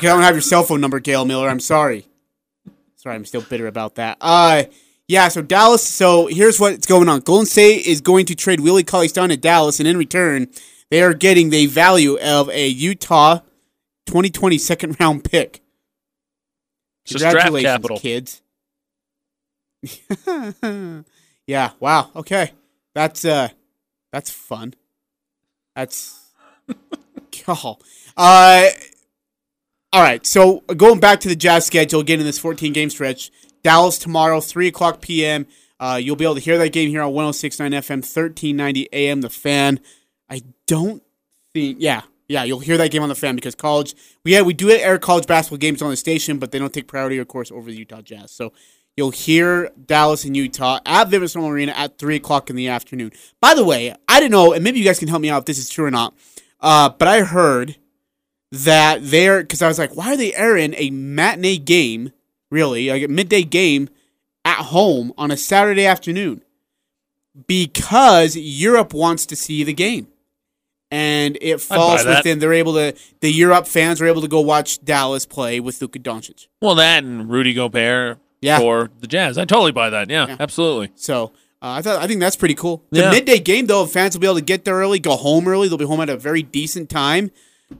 Because 0.00 0.12
I 0.12 0.14
don't 0.14 0.22
have 0.22 0.34
your 0.34 0.40
cell 0.40 0.62
phone 0.62 0.80
number, 0.80 0.98
Gail 0.98 1.26
Miller. 1.26 1.46
I'm 1.48 1.60
sorry. 1.60 2.06
Sorry, 2.96 3.14
I'm 3.14 3.26
still 3.26 3.42
bitter 3.42 3.66
about 3.66 3.96
that. 3.96 4.16
Uh 4.20 4.64
yeah, 5.08 5.28
so 5.28 5.42
Dallas, 5.42 5.86
so 5.86 6.26
here's 6.28 6.58
what's 6.60 6.86
going 6.86 7.08
on. 7.08 7.20
Golden 7.20 7.44
State 7.44 7.84
is 7.84 8.00
going 8.00 8.26
to 8.26 8.34
trade 8.34 8.60
Willie 8.60 8.84
Cauley 8.84 9.08
Stein 9.08 9.28
to 9.30 9.36
Dallas, 9.36 9.80
and 9.80 9.88
in 9.88 9.96
return, 9.98 10.46
they 10.88 11.02
are 11.02 11.12
getting 11.12 11.50
the 11.50 11.66
value 11.66 12.16
of 12.18 12.48
a 12.50 12.68
Utah 12.68 13.40
2020 14.06 14.56
second 14.56 14.96
round 15.00 15.24
pick. 15.24 15.62
Just 17.04 17.18
draft 17.20 17.34
Congratulations, 17.44 17.72
capital. 17.72 17.98
kids. 17.98 18.42
yeah, 21.46 21.70
wow. 21.78 22.10
Okay. 22.16 22.52
That's 22.94 23.24
uh 23.24 23.48
that's 24.12 24.30
fun. 24.30 24.74
That's 25.76 26.30
oh. 27.48 27.78
Uh 28.16 28.68
all 29.92 30.02
right, 30.02 30.24
so 30.24 30.60
going 30.76 31.00
back 31.00 31.20
to 31.20 31.28
the 31.28 31.34
Jazz 31.36 31.66
schedule, 31.66 32.00
again 32.00 32.20
in 32.20 32.26
this 32.26 32.38
14 32.38 32.72
game 32.72 32.90
stretch, 32.90 33.32
Dallas 33.62 33.98
tomorrow, 33.98 34.40
3 34.40 34.68
o'clock 34.68 35.00
p.m. 35.00 35.46
Uh, 35.80 35.98
you'll 36.00 36.16
be 36.16 36.24
able 36.24 36.36
to 36.36 36.40
hear 36.40 36.58
that 36.58 36.72
game 36.72 36.90
here 36.90 37.02
on 37.02 37.12
1069 37.12 37.72
FM, 37.72 37.96
1390 37.96 38.88
AM, 38.92 39.20
The 39.20 39.30
Fan. 39.30 39.80
I 40.28 40.42
don't 40.66 41.02
think, 41.52 41.78
yeah, 41.80 42.02
yeah, 42.28 42.44
you'll 42.44 42.60
hear 42.60 42.76
that 42.76 42.92
game 42.92 43.02
on 43.02 43.08
The 43.08 43.14
Fan 43.16 43.34
because 43.34 43.56
college, 43.56 43.96
we, 44.24 44.32
yeah, 44.32 44.42
we 44.42 44.54
do 44.54 44.70
air 44.70 44.98
college 44.98 45.26
basketball 45.26 45.58
games 45.58 45.82
on 45.82 45.90
the 45.90 45.96
station, 45.96 46.38
but 46.38 46.52
they 46.52 46.58
don't 46.58 46.72
take 46.72 46.86
priority, 46.86 47.18
of 47.18 47.26
course, 47.26 47.50
over 47.50 47.68
the 47.70 47.76
Utah 47.76 48.02
Jazz. 48.02 48.30
So 48.30 48.52
you'll 48.96 49.10
hear 49.10 49.70
Dallas 49.86 50.24
and 50.24 50.36
Utah 50.36 50.78
at 50.86 51.08
Vivint 51.08 51.30
Smart 51.30 51.52
Arena 51.52 51.72
at 51.72 51.98
3 51.98 52.14
o'clock 52.16 52.48
in 52.48 52.54
the 52.54 52.68
afternoon. 52.68 53.10
By 53.40 53.54
the 53.54 53.64
way, 53.64 53.94
I 54.06 54.20
don't 54.20 54.30
know, 54.30 54.52
and 54.52 54.62
maybe 54.62 54.78
you 54.78 54.84
guys 54.84 55.00
can 55.00 55.08
help 55.08 55.22
me 55.22 55.30
out 55.30 55.40
if 55.40 55.44
this 55.46 55.58
is 55.58 55.68
true 55.68 55.86
or 55.86 55.90
not, 55.90 56.14
uh, 56.60 56.90
but 56.90 57.08
I 57.08 57.22
heard 57.22 57.76
that 58.52 58.98
they're 59.02 59.42
because 59.42 59.62
I 59.62 59.68
was 59.68 59.78
like, 59.78 59.96
why 59.96 60.12
are 60.12 60.16
they 60.16 60.34
airing 60.34 60.74
a 60.76 60.90
matinee 60.90 61.58
game, 61.58 62.12
really, 62.50 62.88
like 62.90 63.02
a 63.02 63.08
midday 63.08 63.42
game 63.42 63.88
at 64.44 64.56
home 64.66 65.12
on 65.16 65.30
a 65.30 65.36
Saturday 65.36 65.86
afternoon? 65.86 66.42
Because 67.46 68.36
Europe 68.36 68.92
wants 68.92 69.24
to 69.26 69.36
see 69.36 69.62
the 69.64 69.72
game. 69.72 70.08
And 70.92 71.38
it 71.40 71.60
falls 71.60 72.04
within 72.04 72.40
they're 72.40 72.52
able 72.52 72.74
to 72.74 72.94
the 73.20 73.30
Europe 73.30 73.68
fans 73.68 74.00
are 74.00 74.06
able 74.06 74.22
to 74.22 74.28
go 74.28 74.40
watch 74.40 74.84
Dallas 74.84 75.24
play 75.24 75.60
with 75.60 75.80
Luka 75.80 76.00
Doncic. 76.00 76.48
Well, 76.60 76.74
that 76.74 77.04
and 77.04 77.30
Rudy 77.30 77.54
Gobert 77.54 78.18
Yeah. 78.40 78.58
for 78.58 78.90
the 78.98 79.06
Jazz. 79.06 79.38
I 79.38 79.44
totally 79.44 79.70
buy 79.70 79.90
that. 79.90 80.10
Yeah, 80.10 80.26
Yeah. 80.26 80.36
absolutely. 80.40 80.90
So 80.96 81.26
uh, 81.62 81.78
I 81.78 81.82
thought 81.82 82.02
I 82.02 82.08
think 82.08 82.18
that's 82.18 82.34
pretty 82.34 82.56
cool. 82.56 82.82
The 82.90 83.02
Yeah. 83.02 83.10
midday 83.12 83.38
game 83.38 83.66
though, 83.66 83.86
fans 83.86 84.16
will 84.16 84.20
be 84.20 84.26
able 84.26 84.36
to 84.36 84.44
get 84.44 84.64
there 84.64 84.74
early, 84.74 84.98
go 84.98 85.14
home 85.14 85.46
early. 85.46 85.68
They'll 85.68 85.78
be 85.78 85.84
home 85.84 86.00
at 86.00 86.08
a 86.10 86.16
very 86.16 86.42
decent 86.42 86.90
time. 86.90 87.30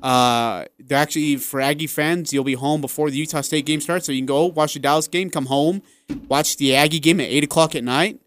Uh, 0.02 0.64
they're 0.78 0.98
actually 0.98 1.36
for 1.36 1.60
Aggie 1.60 1.86
fans, 1.86 2.32
you'll 2.32 2.44
be 2.44 2.54
home 2.54 2.80
before 2.80 3.10
the 3.10 3.16
Utah 3.16 3.40
State 3.40 3.66
game 3.66 3.80
starts, 3.80 4.06
so 4.06 4.12
you 4.12 4.18
can 4.20 4.26
go 4.26 4.46
watch 4.46 4.74
the 4.74 4.80
Dallas 4.80 5.08
game, 5.08 5.30
come 5.30 5.46
home, 5.46 5.82
watch 6.28 6.56
the 6.56 6.74
Aggie 6.74 7.00
game 7.00 7.20
at 7.20 7.28
eight 7.28 7.44
o'clock 7.44 7.74
at 7.74 7.84
night. 7.84 8.20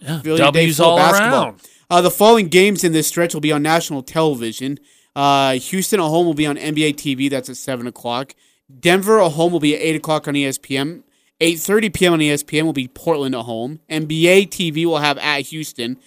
Yeah, 0.00 0.20
Feel 0.20 0.36
W's 0.36 0.80
all 0.80 0.96
basketball. 0.96 1.44
around. 1.44 1.60
Uh, 1.88 2.00
the 2.00 2.10
following 2.10 2.48
games 2.48 2.82
in 2.82 2.92
this 2.92 3.06
stretch 3.06 3.32
will 3.32 3.40
be 3.40 3.52
on 3.52 3.62
national 3.62 4.02
television. 4.02 4.78
Uh, 5.14 5.52
Houston 5.54 6.00
at 6.00 6.04
home 6.08 6.26
will 6.26 6.34
be 6.34 6.46
on 6.46 6.56
NBA 6.56 6.94
TV. 6.96 7.30
That's 7.30 7.48
at 7.48 7.56
seven 7.56 7.86
o'clock. 7.86 8.34
Denver 8.80 9.20
at 9.22 9.32
home 9.32 9.52
will 9.52 9.60
be 9.60 9.74
at 9.76 9.80
eight 9.80 9.94
o'clock 9.96 10.26
on 10.26 10.34
ESPN. 10.34 11.04
Eight 11.40 11.60
thirty 11.60 11.90
p.m. 11.90 12.14
on 12.14 12.18
ESPN 12.18 12.64
will 12.64 12.72
be 12.72 12.88
Portland 12.88 13.34
at 13.34 13.42
home. 13.42 13.80
NBA 13.88 14.48
TV 14.48 14.84
will 14.86 14.98
have 14.98 15.18
at 15.18 15.42
Houston. 15.46 15.98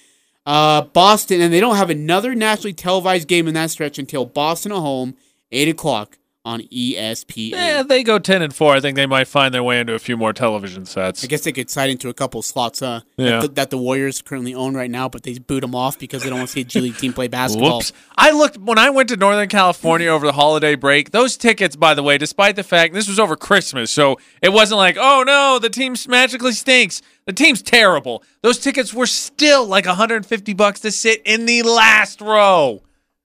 Uh, 0.48 0.82
Boston, 0.82 1.42
and 1.42 1.52
they 1.52 1.60
don't 1.60 1.76
have 1.76 1.90
another 1.90 2.34
nationally 2.34 2.72
televised 2.72 3.28
game 3.28 3.50
in 3.50 3.54
that 3.54 3.70
stretch 3.70 4.00
until 4.00 4.26
Boston 4.26 4.72
at 4.72 4.78
home, 4.78 5.14
eight 5.52 5.68
o'clock 5.68 6.18
on 6.48 6.62
ESPN. 6.62 7.52
Yeah, 7.52 7.84
they 7.84 8.04
go 8.04 8.18
ten 8.20 8.42
and 8.42 8.56
four. 8.56 8.74
I 8.74 8.80
think 8.80 8.96
they 8.96 9.06
might 9.06 9.28
find 9.28 9.54
their 9.54 9.64
way 9.64 9.80
into 9.82 9.94
a 9.94 10.00
few 10.00 10.16
more 10.16 10.32
television 10.32 10.86
sets. 10.86 11.24
I 11.24 11.28
guess 11.28 11.42
they 11.42 11.52
could 11.52 11.70
slide 11.70 11.90
into 11.90 12.08
a 12.08 12.14
couple 12.14 12.42
slots 12.42 12.82
uh, 12.82 13.02
Yeah. 13.18 13.26
that, 13.32 13.42
the, 13.42 13.48
that 13.50 13.70
the 13.70 13.78
Warriors 13.78 14.22
currently 14.22 14.56
own 14.56 14.74
right 14.74 14.90
now, 14.90 15.10
but 15.10 15.24
they 15.24 15.38
boot 15.38 15.60
them 15.62 15.76
off 15.76 16.00
because 16.00 16.24
they 16.24 16.30
don't 16.30 16.40
want 16.40 16.50
to 16.50 16.54
see 16.54 16.62
a 16.62 16.64
G 16.64 16.80
League 16.80 16.98
team 16.98 17.12
play 17.14 17.28
basketball. 17.28 17.78
Whoops. 17.80 17.92
I 18.18 18.32
looked 18.32 18.58
when 18.58 18.78
I 18.78 18.90
went 18.90 19.10
to 19.10 19.18
Northern 19.18 19.50
California 19.50 20.08
over 20.08 20.26
the 20.26 20.32
holiday 20.32 20.76
break. 20.76 21.12
Those 21.12 21.36
tickets, 21.36 21.76
by 21.76 21.94
the 21.94 22.02
way, 22.04 22.18
despite 22.18 22.56
the 22.56 22.64
fact 22.64 22.94
this 22.94 23.08
was 23.10 23.20
over 23.20 23.36
Christmas, 23.36 23.92
so 23.92 24.18
it 24.42 24.50
wasn't 24.50 24.78
like, 24.78 24.96
oh 24.98 25.24
no, 25.28 25.60
the 25.60 25.70
team 25.70 25.96
magically 26.08 26.54
stinks. 26.54 27.02
The 27.26 27.34
team's 27.34 27.62
terrible. 27.62 28.24
Those 28.42 28.58
tickets 28.58 28.94
were 28.94 29.06
still 29.06 29.66
like 29.66 29.86
150 29.86 30.54
bucks 30.54 30.80
to 30.80 30.92
sit 30.92 31.22
in 31.26 31.46
the 31.46 31.64
last 31.64 32.22
row. 32.22 32.76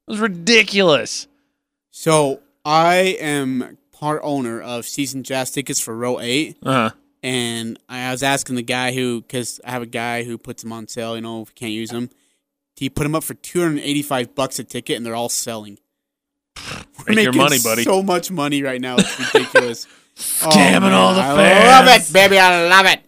It 0.08 0.10
was 0.10 0.18
ridiculous. 0.18 1.28
So 1.92 2.40
I 2.64 3.16
am 3.20 3.78
part 3.92 4.20
owner 4.24 4.60
of 4.60 4.84
season 4.86 5.22
jazz 5.22 5.50
tickets 5.50 5.80
for 5.80 5.96
row 5.96 6.20
eight, 6.20 6.56
Uh-huh. 6.62 6.90
and 7.22 7.78
I 7.88 8.10
was 8.12 8.22
asking 8.22 8.56
the 8.56 8.62
guy 8.62 8.92
who, 8.92 9.22
because 9.22 9.60
I 9.64 9.70
have 9.72 9.82
a 9.82 9.86
guy 9.86 10.24
who 10.24 10.38
puts 10.38 10.62
them 10.62 10.72
on 10.72 10.88
sale. 10.88 11.14
You 11.16 11.22
know, 11.22 11.42
if 11.42 11.48
you 11.50 11.54
can't 11.54 11.72
use 11.72 11.90
them, 11.90 12.10
he 12.76 12.88
put 12.88 13.02
them 13.04 13.14
up 13.14 13.24
for 13.24 13.34
two 13.34 13.60
hundred 13.62 13.80
eighty-five 13.82 14.34
bucks 14.34 14.58
a 14.58 14.64
ticket, 14.64 14.96
and 14.96 15.04
they're 15.06 15.14
all 15.14 15.28
selling. 15.28 15.78
We're 17.08 17.14
Make 17.14 17.24
your 17.24 17.32
making 17.32 17.38
money, 17.42 17.58
buddy. 17.62 17.82
So 17.84 18.02
much 18.02 18.30
money 18.30 18.62
right 18.62 18.80
now, 18.80 18.96
it's 18.98 19.18
ridiculous. 19.18 19.86
Scamming 20.16 20.80
man, 20.82 20.92
all 20.92 21.14
the 21.14 21.20
I 21.22 21.34
fans. 21.36 21.88
love 21.88 22.00
it, 22.00 22.12
baby. 22.12 22.38
I 22.38 22.68
love 22.68 22.86
it. 22.86 23.00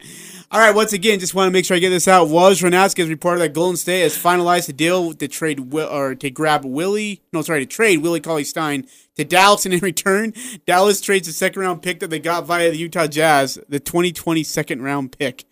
All 0.51 0.61
right, 0.61 0.75
once 0.75 0.93
again, 0.93 1.19
just 1.19 1.35
want 1.35 1.49
to 1.49 1.53
make 1.53 1.65
sure 1.65 1.77
I 1.77 1.81
get 1.81 1.91
this 1.91 2.07
out. 2.09 2.29
Wojnarowski 2.29 3.09
reported 3.09 3.41
that 3.41 3.53
Golden 3.53 3.77
State 3.77 4.03
has 4.03 4.17
finalized 4.17 4.67
the 4.67 4.73
deal 4.73 5.13
to 5.13 5.29
trade 5.29 5.61
Will, 5.61 5.89
or 5.89 6.15
to 6.15 6.31
grab 6.31 6.65
Willie. 6.65 7.23
No, 7.33 7.43
sorry, 7.43 7.61
to 7.61 7.67
trade 7.67 7.99
Willie 7.99 8.21
Cauley 8.21 8.45
Stein 8.45 8.87
to 9.17 9.25
Dallas, 9.25 9.65
and 9.65 9.75
in 9.75 9.81
return, 9.81 10.33
Dallas 10.67 11.01
trades 11.01 11.27
the 11.27 11.33
second 11.33 11.63
round 11.63 11.83
pick 11.83 12.01
that 12.01 12.11
they 12.11 12.19
got 12.19 12.47
via 12.47 12.71
the 12.71 12.77
Utah 12.77 13.07
Jazz, 13.07 13.59
the 13.69 13.81
2020 13.81 14.43
second 14.43 14.83
round 14.83 15.17
pick. 15.17 15.45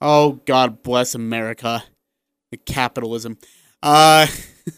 Oh, 0.00 0.40
God 0.46 0.82
bless 0.82 1.14
America, 1.14 1.84
the 2.50 2.56
capitalism. 2.56 3.38
Uh, 3.82 4.26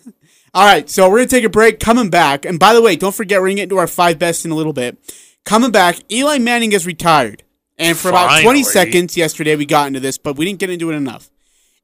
all 0.55 0.67
right, 0.67 0.89
so 0.89 1.09
we're 1.09 1.19
gonna 1.19 1.29
take 1.29 1.45
a 1.45 1.51
break. 1.51 1.81
Coming 1.81 2.11
back, 2.11 2.45
and 2.45 2.59
by 2.59 2.75
the 2.75 2.83
way, 2.83 2.97
don't 2.97 3.15
forget 3.15 3.41
we're 3.41 3.49
gonna 3.49 3.57
get 3.57 3.63
into 3.65 3.79
our 3.79 3.87
five 3.87 4.19
best 4.19 4.45
in 4.45 4.51
a 4.51 4.57
little 4.57 4.73
bit. 4.73 4.99
Coming 5.45 5.71
back, 5.71 5.99
Eli 6.11 6.39
Manning 6.39 6.73
is 6.73 6.87
retired, 6.87 7.43
and 7.79 7.97
for 7.97 8.09
about 8.09 8.43
20 8.43 8.63
seconds 8.63 9.17
yesterday 9.17 9.57
we 9.57 9.67
got 9.67 9.89
into 9.89 10.01
this, 10.01 10.19
but 10.19 10.37
we 10.37 10.45
didn't 10.45 10.61
get 10.61 10.71
into 10.71 10.91
it 10.91 10.95
enough. 10.95 11.31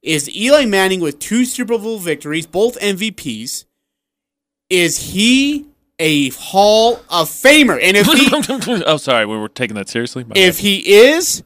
Is 0.01 0.33
Eli 0.33 0.65
Manning 0.65 1.01
with 1.01 1.19
two 1.19 1.43
Super 1.43 1.77
Bowl 1.77 1.99
victories, 1.99 2.47
both 2.47 2.79
MVPs? 2.79 3.65
Is 4.69 5.11
he 5.11 5.68
a 5.99 6.29
Hall 6.29 6.95
of 7.09 7.29
Famer? 7.29 7.79
And 7.81 7.95
if 7.95 8.07
he 8.07 8.83
oh, 8.85 8.97
sorry, 8.97 9.25
we 9.25 9.37
were 9.37 9.49
taking 9.49 9.75
that 9.75 9.89
seriously. 9.89 10.23
My 10.23 10.33
if 10.35 10.59
he 10.59 10.77
is, 10.89 11.43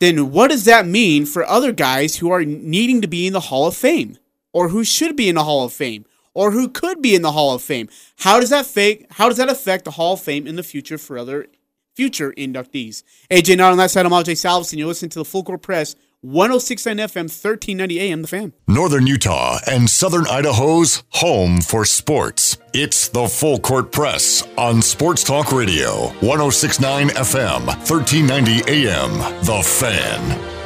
then 0.00 0.30
what 0.32 0.50
does 0.50 0.64
that 0.64 0.86
mean 0.86 1.24
for 1.24 1.44
other 1.46 1.72
guys 1.72 2.16
who 2.16 2.30
are 2.30 2.44
needing 2.44 3.00
to 3.00 3.08
be 3.08 3.26
in 3.26 3.32
the 3.32 3.40
Hall 3.40 3.66
of 3.66 3.76
Fame, 3.76 4.18
or 4.52 4.68
who 4.68 4.84
should 4.84 5.16
be 5.16 5.28
in 5.28 5.36
the 5.36 5.44
Hall 5.44 5.64
of 5.64 5.72
Fame, 5.72 6.04
or 6.34 6.50
who 6.50 6.68
could 6.68 7.00
be 7.00 7.14
in 7.14 7.22
the 7.22 7.32
Hall 7.32 7.54
of 7.54 7.62
Fame? 7.62 7.88
How 8.18 8.40
does 8.40 8.50
that 8.50 8.66
fake? 8.66 9.06
How 9.10 9.28
does 9.28 9.38
that 9.38 9.48
affect 9.48 9.84
the 9.84 9.92
Hall 9.92 10.14
of 10.14 10.20
Fame 10.20 10.46
in 10.46 10.56
the 10.56 10.62
future 10.62 10.98
for 10.98 11.16
other 11.16 11.46
future 11.94 12.32
inductees? 12.32 13.02
AJ, 13.30 13.56
Knight 13.56 13.70
on 13.70 13.78
that 13.78 13.90
side. 13.90 14.04
I'm 14.04 14.12
AJ 14.12 14.34
Salvesen. 14.34 14.76
You're 14.76 14.88
listening 14.88 15.10
to 15.10 15.20
the 15.20 15.24
Full 15.24 15.44
Court 15.44 15.62
Press, 15.62 15.96
1069 16.22 16.96
FM, 17.08 17.28
1390 17.28 18.00
AM, 18.00 18.22
The 18.22 18.28
Fan. 18.28 18.52
Northern 18.66 19.06
Utah 19.06 19.58
and 19.66 19.88
Southern 19.88 20.26
Idaho's 20.26 21.04
home 21.10 21.60
for 21.60 21.84
sports. 21.84 22.56
It's 22.72 23.08
the 23.08 23.28
Full 23.28 23.58
Court 23.58 23.92
Press 23.92 24.42
on 24.56 24.80
Sports 24.82 25.22
Talk 25.22 25.52
Radio, 25.52 26.08
1069 26.20 27.08
FM, 27.10 27.66
1390 27.66 28.62
AM, 28.66 29.18
The 29.44 29.62
Fan. 29.62 30.56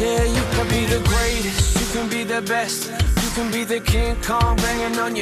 Yeah, 0.00 0.24
you 0.24 0.42
can 0.56 0.68
be 0.68 0.86
the 0.86 1.00
greatest, 1.06 1.78
you 1.78 2.00
can 2.00 2.08
be 2.08 2.24
the 2.24 2.40
best. 2.42 2.90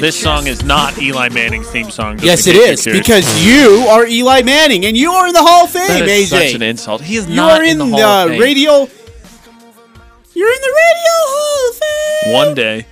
This 0.00 0.14
chest. 0.14 0.22
song 0.22 0.46
is 0.46 0.64
not 0.64 0.98
Eli 0.98 1.28
Manning's 1.28 1.68
theme 1.70 1.90
song. 1.90 2.18
Yes, 2.20 2.46
in 2.46 2.56
it 2.56 2.58
case 2.58 2.86
you're 2.86 2.94
is 2.96 3.02
curious. 3.02 3.06
because 3.06 3.46
you 3.46 3.86
are 3.88 4.06
Eli 4.06 4.42
Manning 4.42 4.84
and 4.86 4.96
you 4.96 5.12
are 5.12 5.26
in 5.28 5.32
the 5.34 5.42
Hall 5.42 5.64
of 5.64 5.70
Fame, 5.70 5.86
that 5.86 6.08
is 6.08 6.30
AJ. 6.32 6.46
such 6.46 6.54
an 6.54 6.62
insult. 6.62 7.00
He 7.02 7.16
is 7.16 7.28
you 7.28 7.36
not 7.36 7.60
are 7.60 7.64
in 7.64 7.78
the 7.78 7.84
the, 7.84 7.90
Hall 7.92 8.00
of 8.00 8.30
Fame. 8.30 8.40
radio. 8.40 8.72
You're 10.34 10.52
in 10.52 10.60
the 10.60 10.74
radio 10.84 11.14
Hall 11.32 11.70
of 11.70 11.76
Fame. 11.76 12.32
One 12.34 12.54
day, 12.54 12.86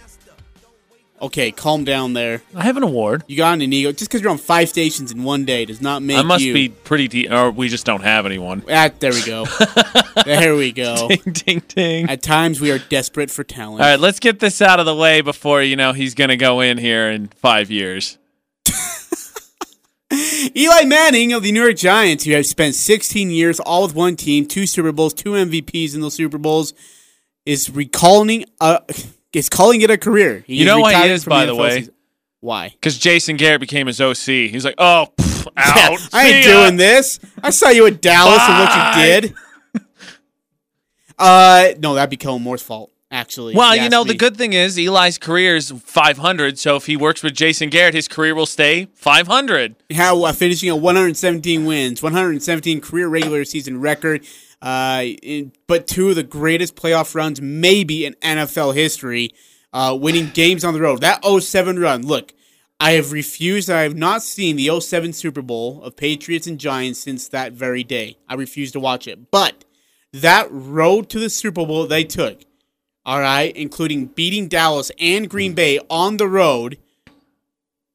Okay, 1.20 1.50
calm 1.50 1.84
down 1.84 2.12
there. 2.12 2.42
I 2.54 2.64
have 2.64 2.76
an 2.76 2.82
award. 2.82 3.24
You 3.26 3.38
got 3.38 3.54
an 3.60 3.72
ego. 3.72 3.90
Just 3.90 4.10
because 4.10 4.20
you're 4.20 4.30
on 4.30 4.36
five 4.36 4.68
stations 4.68 5.10
in 5.12 5.24
one 5.24 5.46
day 5.46 5.64
does 5.64 5.80
not 5.80 6.02
make 6.02 6.16
you. 6.16 6.20
I 6.20 6.26
must 6.26 6.44
you. 6.44 6.52
be 6.52 6.68
pretty 6.68 7.08
deep, 7.08 7.30
or 7.30 7.50
we 7.50 7.68
just 7.68 7.86
don't 7.86 8.02
have 8.02 8.26
anyone. 8.26 8.62
Ah, 8.70 8.90
there 8.98 9.12
we 9.12 9.24
go. 9.24 9.46
there 10.26 10.54
we 10.54 10.72
go. 10.72 11.08
ding, 11.08 11.32
ding, 11.32 11.62
ding. 11.68 12.10
At 12.10 12.22
times 12.22 12.60
we 12.60 12.70
are 12.70 12.78
desperate 12.78 13.30
for 13.30 13.44
talent. 13.44 13.82
All 13.82 13.88
right, 13.88 13.98
let's 13.98 14.20
get 14.20 14.40
this 14.40 14.60
out 14.60 14.78
of 14.78 14.84
the 14.84 14.94
way 14.94 15.22
before 15.22 15.62
you 15.62 15.74
know 15.74 15.92
he's 15.92 16.14
going 16.14 16.28
to 16.28 16.36
go 16.36 16.60
in 16.60 16.76
here 16.76 17.10
in 17.10 17.28
five 17.28 17.70
years. 17.70 18.18
Eli 20.54 20.84
Manning 20.84 21.32
of 21.32 21.42
the 21.42 21.50
New 21.50 21.62
York 21.62 21.76
Giants, 21.76 22.24
who 22.24 22.32
have 22.32 22.46
spent 22.46 22.74
16 22.74 23.30
years 23.30 23.58
all 23.58 23.82
with 23.84 23.94
one 23.94 24.16
team, 24.16 24.46
two 24.46 24.66
Super 24.66 24.92
Bowls, 24.92 25.14
two 25.14 25.30
MVPs 25.30 25.94
in 25.94 26.02
those 26.02 26.14
Super 26.14 26.38
Bowls, 26.38 26.74
is 27.46 27.70
recalling 27.70 28.44
uh, 28.60 28.80
is 29.38 29.48
calling 29.48 29.82
it 29.82 29.90
a 29.90 29.98
career. 29.98 30.42
He 30.46 30.56
You 30.56 30.64
know 30.64 30.80
why 30.80 31.06
he 31.06 31.10
is, 31.12 31.24
by 31.24 31.46
the 31.46 31.52
NFL 31.52 31.58
way? 31.60 31.78
season. 31.80 31.94
Why? 32.40 32.68
Because 32.70 32.98
Jason 32.98 33.36
Garrett 33.36 33.60
became 33.60 33.86
his 33.86 34.00
OC. 34.00 34.26
He's 34.50 34.64
like, 34.64 34.74
oh, 34.78 35.08
pff, 35.16 35.46
Yeah, 35.56 35.88
out. 35.92 36.08
I 36.12 36.26
ain't 36.28 36.46
ya." 36.46 36.52
doing 36.64 36.76
this. 36.76 37.18
I 37.42 37.50
saw 37.50 37.70
you 37.70 37.86
at 37.86 38.00
Dallas 38.00 38.40
and 38.42 38.58
what 38.58 38.96
you 38.96 39.02
did. 39.02 39.34
Uh, 41.18 41.68
no, 41.78 41.94
that'd 41.94 42.10
be 42.10 42.16
Kellen 42.16 42.42
Moore's 42.42 42.62
fault. 42.62 42.92
Actually, 43.10 43.54
Well, 43.54 43.74
you 43.74 43.82
ask 43.82 43.90
know, 43.92 44.02
the 44.02 44.14
good 44.16 44.36
thing 44.36 44.52
is 44.52 44.76
Eli's 44.76 45.16
career 45.16 45.54
is 45.54 45.70
500. 45.70 46.58
So 46.58 46.74
if 46.74 46.86
he 46.86 46.96
works 46.96 47.22
with 47.22 47.34
Jason 47.34 47.70
Garrett, 47.70 47.94
his 47.94 48.08
career 48.08 48.34
will 48.34 48.46
stay 48.46 48.88
500. 48.94 49.76
how 49.94 50.24
uh, 50.24 50.32
finishing 50.32 50.68
at 50.68 50.78
117 50.80 51.64
wins, 51.64 52.02
117 52.02 52.80
career 52.80 53.06
regular 53.06 53.44
season 53.44 53.80
record, 53.80 54.26
uh, 54.62 55.02
in, 55.22 55.52
but 55.66 55.86
two 55.86 56.10
of 56.10 56.16
the 56.16 56.22
greatest 56.22 56.76
playoff 56.76 57.14
runs 57.14 57.40
maybe 57.40 58.04
in 58.04 58.14
NFL 58.14 58.74
history, 58.74 59.32
uh, 59.72 59.96
winning 60.00 60.30
games 60.30 60.64
on 60.64 60.74
the 60.74 60.80
road. 60.80 61.00
That 61.00 61.24
07 61.24 61.78
run, 61.78 62.06
look, 62.06 62.32
I 62.78 62.92
have 62.92 63.12
refused. 63.12 63.70
I 63.70 63.82
have 63.82 63.96
not 63.96 64.22
seen 64.22 64.56
the 64.56 64.80
07 64.80 65.12
Super 65.14 65.42
Bowl 65.42 65.82
of 65.82 65.96
Patriots 65.96 66.46
and 66.46 66.58
Giants 66.58 67.00
since 67.00 67.28
that 67.28 67.52
very 67.52 67.82
day. 67.84 68.18
I 68.28 68.34
refuse 68.34 68.72
to 68.72 68.80
watch 68.80 69.06
it. 69.08 69.30
But 69.30 69.64
that 70.12 70.48
road 70.50 71.08
to 71.10 71.18
the 71.18 71.30
Super 71.30 71.64
Bowl 71.64 71.86
they 71.86 72.04
took, 72.04 72.42
all 73.04 73.20
right, 73.20 73.54
including 73.56 74.06
beating 74.06 74.48
Dallas 74.48 74.90
and 74.98 75.30
Green 75.30 75.54
Bay 75.54 75.78
on 75.88 76.18
the 76.18 76.28
road, 76.28 76.78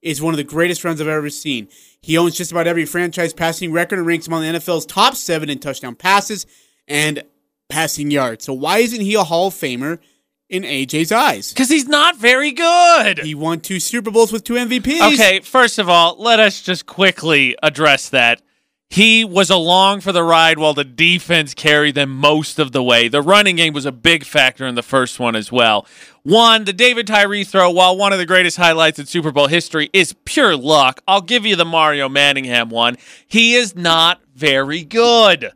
is 0.02 0.22
one 0.22 0.34
of 0.34 0.38
the 0.38 0.44
greatest 0.44 0.84
runs 0.84 1.00
I've 1.00 1.08
ever 1.08 1.30
seen. 1.30 1.68
He 2.02 2.18
owns 2.18 2.36
just 2.36 2.52
about 2.52 2.68
every 2.68 2.86
franchise 2.86 3.34
passing 3.34 3.72
record 3.72 4.00
and 4.00 4.08
ranks 4.08 4.28
among 4.28 4.42
the 4.42 4.48
NFL's 4.48 4.86
top 4.86 5.16
seven 5.16 5.50
in 5.50 5.60
touchdown 5.60 5.96
passes 5.96 6.46
and 6.88 7.24
passing 7.70 8.12
yards. 8.12 8.46
So 8.46 8.54
why 8.54 8.80
isn't 8.80 9.02
he 9.02 9.16
a 9.16 9.24
Hall 9.24 9.48
of 9.48 9.54
Famer 9.54 10.00
in 10.50 10.64
AJ's 10.64 11.12
eyes? 11.12 11.54
Because 11.54 11.70
he's 11.70 11.88
not 11.88 12.18
very 12.18 12.52
good. 12.52 13.20
He 13.20 13.36
won 13.36 13.60
two 13.60 13.80
Super 13.80 14.12
Bowls 14.12 14.34
with 14.34 14.44
two 14.44 14.56
MVPs. 14.56 15.14
Okay, 15.14 15.40
first 15.40 15.80
of 15.80 15.88
all, 15.90 16.16
let 16.18 16.40
us 16.40 16.62
just 16.62 16.86
quickly 16.86 17.56
address 17.62 18.10
that. 18.10 18.42
He 18.92 19.24
was 19.24 19.50
along 19.50 20.02
for 20.02 20.12
the 20.12 20.22
ride 20.22 20.60
while 20.60 20.74
the 20.74 20.84
defense 20.84 21.54
carried 21.54 21.96
them 21.96 22.10
most 22.10 22.60
of 22.60 22.74
the 22.74 22.84
way. 22.84 23.08
The 23.08 23.22
running 23.22 23.56
game 23.56 23.72
was 23.72 23.86
a 23.86 23.92
big 23.92 24.26
factor 24.26 24.68
in 24.68 24.76
the 24.76 24.84
first 24.84 25.18
one 25.18 25.34
as 25.34 25.50
well. 25.50 25.88
One, 26.24 26.66
the 26.66 26.74
David 26.74 27.08
Tyree 27.08 27.46
throw, 27.46 27.72
while 27.72 27.96
one 27.96 28.12
of 28.12 28.20
the 28.20 28.26
greatest 28.26 28.58
highlights 28.58 29.00
in 29.00 29.06
Super 29.06 29.32
Bowl 29.32 29.48
history, 29.48 29.90
is 29.94 30.14
pure 30.26 30.58
luck. 30.58 31.00
I'll 31.08 31.22
give 31.22 31.46
you 31.46 31.56
the 31.56 31.64
Mario 31.64 32.10
Manningham 32.10 32.70
one. 32.70 32.98
He 33.26 33.56
is 33.56 33.78
not 33.78 34.20
very 34.36 34.84
good. 34.84 35.54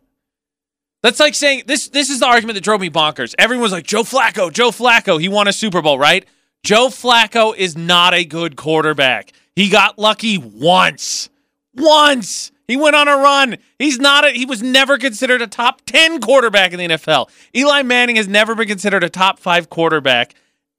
That's 1.04 1.20
like 1.20 1.36
saying 1.36 1.64
this 1.68 1.90
this 1.90 2.10
is 2.10 2.22
the 2.22 2.28
argument 2.28 2.56
that 2.56 2.64
drove 2.64 2.80
me 2.80 2.90
bonkers. 2.90 3.36
Everyone 3.38 3.64
was 3.64 3.74
like, 3.74 3.86
Joe 3.86 4.04
Flacco, 4.04 4.50
Joe 4.50 4.72
Flacco, 4.72 5.20
he 5.20 5.28
won 5.28 5.50
a 5.50 5.54
Super 5.54 5.82
Bowl, 5.82 6.00
right? 6.00 6.26
Joe 6.64 6.88
Flacco 6.88 7.54
is 7.54 7.76
not 7.76 8.14
a 8.14 8.24
good 8.24 8.56
quarterback. 8.56 9.34
He 9.58 9.68
got 9.68 10.00
lucky 10.00 10.38
once. 10.38 11.30
Once. 11.74 12.54
He 12.68 12.78
went 12.78 12.96
on 12.96 13.08
a 13.08 13.18
run. 13.18 13.58
He's 13.78 14.00
not 14.00 14.26
a 14.26 14.32
he 14.32 14.46
was 14.46 14.62
never 14.64 14.98
considered 14.98 15.42
a 15.42 15.48
top 15.48 15.82
10 15.86 16.20
quarterback 16.22 16.74
in 16.74 16.80
the 16.80 16.88
NFL. 16.88 17.30
Eli 17.56 17.84
Manning 17.84 18.16
has 18.16 18.28
never 18.28 18.56
been 18.56 18.68
considered 18.68 19.04
a 19.04 19.10
top 19.10 19.40
5 19.40 19.70
quarterback 19.70 20.36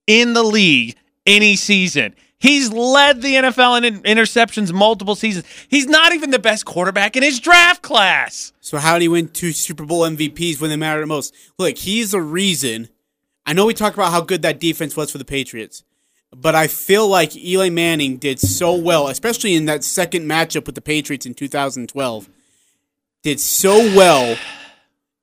in 0.07 0.33
the 0.33 0.43
league 0.43 0.97
any 1.27 1.57
season. 1.57 2.15
He's 2.39 2.71
led 2.71 3.23
the 3.23 3.35
NFL 3.35 3.83
in 3.83 4.03
interceptions 4.03 4.73
multiple 4.73 5.15
seasons. 5.15 5.47
He's 5.69 5.87
not 5.87 6.13
even 6.13 6.31
the 6.31 6.39
best 6.39 6.67
quarterback 6.67 7.17
in 7.17 7.23
his 7.23 7.41
draft 7.41 7.83
class. 7.83 8.53
So 8.61 8.77
how 8.77 8.95
did 8.95 9.03
he 9.03 9.09
win 9.09 9.29
two 9.29 9.53
Super 9.53 9.87
Bowl 9.87 10.03
MVPs 10.03 10.61
when 10.61 10.71
they 10.71 10.77
mattered 10.77 11.07
most? 11.07 11.35
Look, 11.59 11.79
he's 11.79 12.11
the 12.11 12.21
reason. 12.21 12.89
I 13.47 13.53
know 13.53 13.65
we 13.65 13.75
talk 13.75 13.95
about 13.95 14.11
how 14.13 14.21
good 14.21 14.43
that 14.43 14.61
defense 14.61 14.97
was 14.97 15.11
for 15.11 15.19
the 15.19 15.25
Patriots, 15.25 15.83
but 16.35 16.55
I 16.55 16.67
feel 16.67 17.09
like 17.09 17.37
Eli 17.37 17.71
Manning 17.71 18.17
did 18.17 18.39
so 18.41 18.75
well, 18.75 19.09
especially 19.09 19.55
in 19.55 19.67
that 19.67 19.85
second 19.85 20.27
matchup 20.27 20.67
with 20.67 20.75
the 20.75 20.81
Patriots 20.81 21.27
in 21.27 21.35
2012. 21.35 22.29
Did 23.23 23.41
so 23.41 23.77
well 23.97 24.37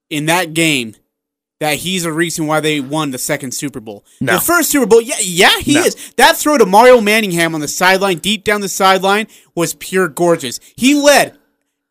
in 0.10 0.26
that 0.26 0.54
game 0.54 0.96
that 1.60 1.78
he's 1.78 2.04
a 2.04 2.12
reason 2.12 2.46
why 2.46 2.60
they 2.60 2.82
won 2.82 3.12
the 3.12 3.18
second 3.18 3.54
Super 3.54 3.80
Bowl. 3.80 4.04
No. 4.20 4.34
The 4.36 4.42
first 4.42 4.70
Super 4.70 4.86
Bowl, 4.86 5.02
yeah, 5.02 5.16
yeah, 5.22 5.60
he 5.60 5.76
No. 5.76 5.84
is. 5.84 5.96
That 6.18 6.36
throw 6.36 6.58
to 6.58 6.66
Mario 6.66 7.00
Manningham 7.00 7.56
on 7.56 7.62
the 7.62 7.68
sideline, 7.70 8.18
deep 8.18 8.44
down 8.44 8.60
the 8.62 8.68
sideline, 8.68 9.28
was 9.56 9.74
pure 9.76 10.10
gorgeous. 10.10 10.60
He 10.76 10.94
led 10.94 11.38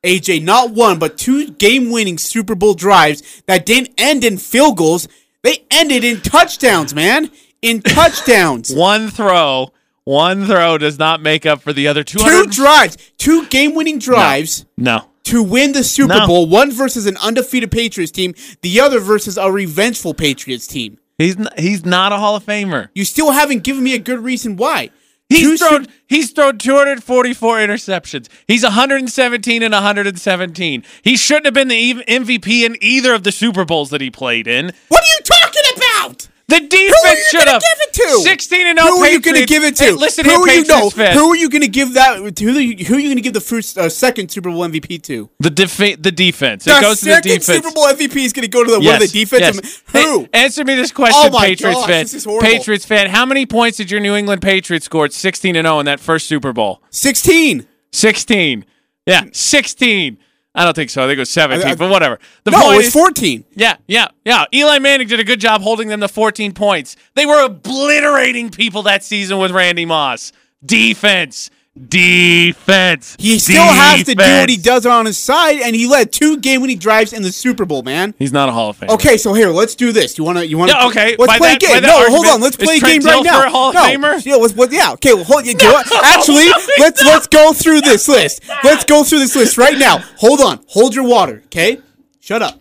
AJ 0.05 0.42
not 0.42 0.72
one 0.72 0.98
but 0.98 1.16
two 1.16 1.48
game-winning 1.53 2.18
Super 2.18 2.55
Bowl 2.55 2.75
drives 2.75 3.22
that 3.46 3.64
didn't 3.64 3.92
end 3.96 4.25
in 4.25 4.37
field 4.37 4.77
goals. 4.77 5.09
They 5.42 5.64
ended 5.70 6.05
in 6.05 6.20
touchdowns, 6.20 6.94
man. 6.94 7.31
In 7.62 7.81
touchdowns. 7.81 8.72
One 8.75 9.09
throw, 9.09 9.72
one 10.05 10.46
throw 10.46 10.79
does 10.79 10.98
not 10.98 11.22
make 11.22 11.46
up 11.46 11.62
for 11.62 11.72
the 11.72 11.87
other 11.87 12.03
two 12.03 12.18
200. 12.18 12.51
drives, 12.51 12.96
two 13.18 13.46
game-winning 13.46 14.01
drives 14.01 14.66
no. 14.77 15.07
to 15.25 15.42
win 15.44 15.70
the 15.72 15.85
Super 15.85 16.14
No. 16.18 16.27
Bowl. 16.27 16.46
One 16.48 16.72
versus 16.72 17.07
an 17.07 17.16
undefeated 17.18 17.70
Patriots 17.70 18.11
team, 18.11 18.35
the 18.62 18.81
other 18.81 18.98
versus 18.98 19.38
a 19.38 19.51
revengeful 19.53 20.14
Patriots 20.14 20.66
team. 20.66 20.98
He's 21.18 21.37
n- 21.38 21.48
he's 21.57 21.85
not 21.85 22.11
a 22.11 22.16
Hall 22.16 22.35
of 22.35 22.44
Famer. 22.44 22.88
You 22.96 23.05
still 23.05 23.31
haven't 23.31 23.62
given 23.62 23.85
me 23.85 23.94
a 23.94 23.98
good 23.98 24.18
reason 24.18 24.57
why. 24.57 24.90
Two 25.31 25.37
He's 25.53 25.61
thrown 25.61 25.85
Sup- 25.85 25.92
he's 26.09 26.31
thrown 26.33 26.59
244 26.59 27.57
interceptions. 27.59 28.29
He's 28.48 28.64
117 28.64 29.62
and 29.62 29.72
117. 29.72 30.83
He 31.03 31.16
shouldn't 31.16 31.44
have 31.44 31.55
been 31.55 31.68
the 31.68 31.94
MVP 32.05 32.64
in 32.66 32.77
either 32.81 33.14
of 33.14 33.22
the 33.22 33.31
Super 33.33 33.64
Bowls 33.64 33.90
that 33.90 34.01
he 34.01 34.11
played 34.11 34.48
in. 34.48 34.72
What 34.88 35.01
are 35.03 35.07
you 35.07 35.20
talking 35.22 35.62
about? 35.77 36.29
The 36.48 36.61
defense 36.61 37.20
should 37.31 37.48
have 37.48 37.62
give 37.62 37.78
it 37.88 37.92
to? 37.94 38.20
16 38.22 38.66
and 38.66 38.78
0 38.78 38.90
Who 38.90 39.02
are 39.02 39.11
you 39.11 39.20
going 39.20 39.37
to 39.40 39.46
give 39.46 39.62
it 39.62 39.76
to? 39.76 39.85
Hey, 39.85 39.92
listen 39.92 40.24
who 40.24 40.31
are 40.33 40.48
you 40.48 40.62
Patriots 40.62 40.68
no, 40.68 40.90
fans. 40.90 41.14
Who 41.18 41.31
are 41.31 41.37
you 41.37 41.48
going 41.48 41.62
to 41.62 41.68
give 41.68 41.94
that? 41.94 42.18
Who 42.18 42.48
are 42.48 42.61
you, 42.61 42.85
who 42.85 42.94
are 42.96 42.98
you 42.98 43.09
going 43.09 43.16
to 43.16 43.22
give 43.22 43.33
the 43.33 43.40
first, 43.40 43.78
uh, 43.78 43.88
second 43.88 44.31
Super 44.31 44.50
Bowl 44.50 44.61
MVP 44.61 45.02
to? 45.05 45.31
The 45.38 45.48
defa- 45.48 46.02
the 46.02 46.12
defense. 46.12 46.64
The 46.64 46.76
it 46.76 46.81
goes 46.83 46.98
to 47.00 47.05
the 47.07 47.11
second 47.12 47.31
defense. 47.31 47.64
Super 47.64 47.70
Bowl 47.72 47.87
MVP 47.87 48.16
is 48.16 48.33
going 48.33 48.42
to 48.42 48.48
go 48.48 48.64
to 48.64 48.70
the 48.70 48.81
one 48.81 48.94
of 48.96 49.00
the 49.00 49.09
defensive. 49.09 49.61
yes. 49.64 49.83
Who? 49.92 50.20
Hey, 50.22 50.28
answer 50.35 50.64
me 50.64 50.74
this 50.74 50.92
question, 50.92 51.33
Oh 51.33 51.38
Patriots 51.38 51.78
gosh, 51.78 51.87
fan. 51.88 52.05
this 52.05 52.14
is 52.14 52.24
horrible. 52.24 52.46
Patriots 52.46 52.85
fan, 52.85 53.09
how 53.09 53.24
many 53.24 53.46
points 53.46 53.78
did 53.78 53.90
your 53.90 54.00
New 54.00 54.14
England 54.14 54.42
Patriots 54.42 54.85
score 54.87 55.05
at 55.07 55.12
16 55.12 55.57
and 55.57 55.64
0 55.64 55.78
in 55.81 55.87
that 55.87 56.00
first 56.00 56.26
Super 56.26 56.52
Bowl? 56.52 56.83
Sixteen. 56.90 57.66
16. 57.92 58.64
Yeah, 59.07 59.24
16. 59.33 60.18
I 60.55 60.65
don't 60.65 60.75
think 60.75 60.91
so. 60.91 61.03
I 61.03 61.07
think 61.07 61.17
it 61.17 61.21
was 61.21 61.31
17, 61.31 61.67
I- 61.67 61.71
I- 61.71 61.75
but 61.75 61.91
whatever. 61.91 62.19
The 62.45 62.51
No, 62.51 62.61
point 62.61 62.75
it 62.75 62.77
was 62.79 62.87
is, 62.88 62.93
fourteen. 62.93 63.45
Yeah, 63.55 63.77
yeah, 63.87 64.09
yeah. 64.25 64.45
Eli 64.53 64.79
Manning 64.81 65.09
did 65.09 65.19
a 65.19 65.25
good 65.25 65.41
job 65.41 65.62
holding 65.62 65.88
them 65.88 66.01
to 66.01 66.09
14 66.09 66.53
points. 66.53 66.95
They 67.15 67.25
were 67.25 67.43
obliterating 67.45 68.51
people 68.51 68.83
that 68.83 69.03
season 69.03 69.38
with 69.38 69.51
Randy 69.51 69.85
Moss. 69.87 70.31
Defense. 70.65 71.51
Defense. 71.74 73.16
He 73.18 73.38
still 73.38 73.62
has 73.64 74.04
to 74.04 74.14
do 74.14 74.22
what 74.22 74.50
he 74.50 74.58
does 74.58 74.85
on 74.85 75.06
his 75.06 75.16
side, 75.16 75.61
and 75.61 75.74
he 75.74 75.87
led 75.87 76.12
two 76.12 76.37
game-winning 76.37 76.78
drives 76.78 77.14
in 77.14 77.22
the 77.22 77.32
Super 77.32 77.64
Bowl. 77.64 77.82
Man. 77.82 78.14
He's 78.18 78.32
not 78.32 78.50
a 78.50 78.52
Hall 78.52 78.70
of 78.70 78.78
Famer. 78.78 78.90
Okay, 78.90 79.16
so 79.16 79.32
here, 79.32 79.48
let's 79.48 79.74
do 79.74 79.90
this. 79.90 80.18
You 80.18 80.24
want 80.24 80.37
to? 80.38 80.46
You 80.46 80.58
want 80.58 80.70
to? 80.70 80.76
Yeah, 80.76 80.87
okay. 80.88 81.16
Let's 81.18 81.32
By 81.32 81.38
play 81.38 81.48
that- 81.56 81.62
a 81.62 81.66
game. 81.66 81.82
No, 81.82 82.11
hold 82.11 82.26
on. 82.26 82.40
Let's 82.42 82.56
play 82.56 82.76
a 82.76 82.80
game 82.80 83.02
right 83.02 83.24
now. 83.24 83.48
Hall 83.48 83.70
of 83.70 83.74
no, 83.74 83.82
Famer? 83.82 84.24
Yeah, 84.24 84.37
let's, 84.37 84.54
yeah. 84.72 84.92
Okay, 84.92 85.14
well, 85.14 85.24
hold. 85.24 85.46
You 85.46 85.54
what? 85.54 85.87
Actually, 86.04 86.48
let's 86.78 87.02
let's 87.02 87.26
go 87.26 87.52
through 87.54 87.80
this 87.80 88.06
list. 88.06 88.42
Let's 88.62 88.85
go 88.85 89.02
through 89.02 89.20
this 89.20 89.35
list 89.35 89.56
right 89.56 89.78
now. 89.78 89.98
Hold 90.18 90.40
on. 90.40 90.61
Hold 90.68 90.94
your 90.94 91.04
water. 91.04 91.42
Okay. 91.46 91.78
Shut 92.20 92.42
up. 92.42 92.61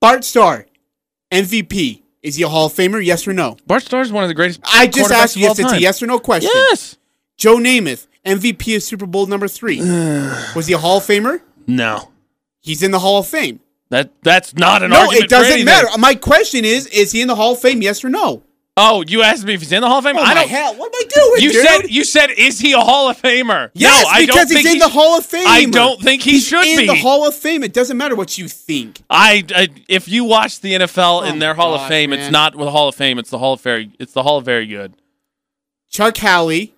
Bart 0.00 0.24
Starr, 0.24 0.66
MVP. 1.32 2.02
Is 2.22 2.36
he 2.36 2.42
a 2.42 2.48
Hall 2.48 2.66
of 2.66 2.72
Famer? 2.72 3.04
Yes 3.04 3.26
or 3.26 3.32
no? 3.32 3.56
Bart 3.66 3.82
Starr 3.82 4.02
is 4.02 4.12
one 4.12 4.22
of 4.24 4.28
the 4.28 4.34
greatest. 4.34 4.60
I 4.64 4.86
just 4.86 5.10
asked 5.10 5.36
you 5.36 5.48
if 5.50 5.58
it's 5.58 5.72
a 5.72 5.80
yes 5.80 6.02
or 6.02 6.06
no 6.06 6.18
question. 6.18 6.50
Yes. 6.54 6.98
Joe 7.36 7.56
Namath, 7.56 8.06
MVP 8.26 8.76
of 8.76 8.82
Super 8.82 9.06
Bowl 9.06 9.26
number 9.26 9.48
three. 9.48 9.80
Was 10.54 10.66
he 10.66 10.74
a 10.74 10.78
Hall 10.78 10.98
of 10.98 11.04
Famer? 11.04 11.40
No. 11.66 12.10
He's 12.60 12.82
in 12.82 12.90
the 12.90 12.98
Hall 13.00 13.18
of 13.18 13.26
Fame. 13.26 13.60
That 13.90 14.10
that's 14.22 14.54
not 14.54 14.82
an 14.82 14.90
No, 14.90 15.00
argument. 15.00 15.20
No, 15.20 15.24
it 15.24 15.28
doesn't 15.30 15.52
anything. 15.52 15.64
matter. 15.66 15.98
My 15.98 16.14
question 16.14 16.64
is: 16.64 16.86
Is 16.86 17.12
he 17.12 17.20
in 17.20 17.28
the 17.28 17.34
Hall 17.34 17.52
of 17.52 17.58
Fame? 17.60 17.82
Yes 17.82 18.02
or 18.04 18.08
no? 18.08 18.42
Oh, 18.74 19.04
you 19.06 19.22
asked 19.22 19.44
me 19.44 19.52
if 19.52 19.60
he's 19.60 19.70
in 19.72 19.82
the 19.82 19.86
Hall 19.88 19.98
of 19.98 20.04
Fame. 20.04 20.16
Oh 20.16 20.22
I 20.22 20.32
don't. 20.32 20.48
hell! 20.48 20.74
What 20.76 20.86
am 20.86 20.92
I 20.94 21.04
doing, 21.14 21.42
You 21.42 21.52
dude? 21.52 21.66
said 21.66 21.90
you 21.90 22.04
said 22.04 22.30
is 22.30 22.58
he 22.58 22.72
a 22.72 22.78
Hall 22.80 23.10
of 23.10 23.20
Famer? 23.20 23.70
yes, 23.74 24.02
no, 24.02 24.08
I 24.10 24.20
because 24.20 24.34
don't 24.34 24.46
he's 24.48 24.56
think 24.56 24.66
in 24.66 24.72
he 24.74 24.78
the 24.78 24.88
Hall 24.88 25.18
of 25.18 25.26
Fame. 25.26 25.44
I 25.46 25.66
don't 25.66 26.00
think 26.00 26.22
he 26.22 26.30
he's 26.32 26.46
should 26.46 26.64
in 26.66 26.76
be. 26.78 26.82
In 26.84 26.86
the 26.86 26.94
Hall 26.94 27.28
of 27.28 27.34
Fame. 27.34 27.62
It 27.62 27.74
doesn't 27.74 27.98
matter 27.98 28.16
what 28.16 28.38
you 28.38 28.48
think. 28.48 29.02
I, 29.10 29.44
I 29.54 29.68
if 29.90 30.08
you 30.08 30.24
watch 30.24 30.60
the 30.60 30.72
NFL 30.72 31.26
in 31.28 31.36
Oh 31.36 31.38
their 31.40 31.52
my 31.54 31.62
Hall 31.62 31.74
of 31.74 31.86
Fame, 31.86 32.10
man. 32.10 32.20
it's 32.20 32.30
not 32.32 32.56
the 32.56 32.70
Hall 32.70 32.88
of 32.88 32.94
Fame. 32.94 33.18
It's 33.18 33.28
the 33.28 33.38
Hall 33.38 33.52
of 33.52 33.60
Very. 33.60 33.90
It's 33.98 34.14
the 34.14 34.22
Hall 34.22 34.38
of 34.38 34.46
Very 34.46 34.66
Good. 34.66 34.94
Chuck 35.90 36.16
Halley. 36.16 36.71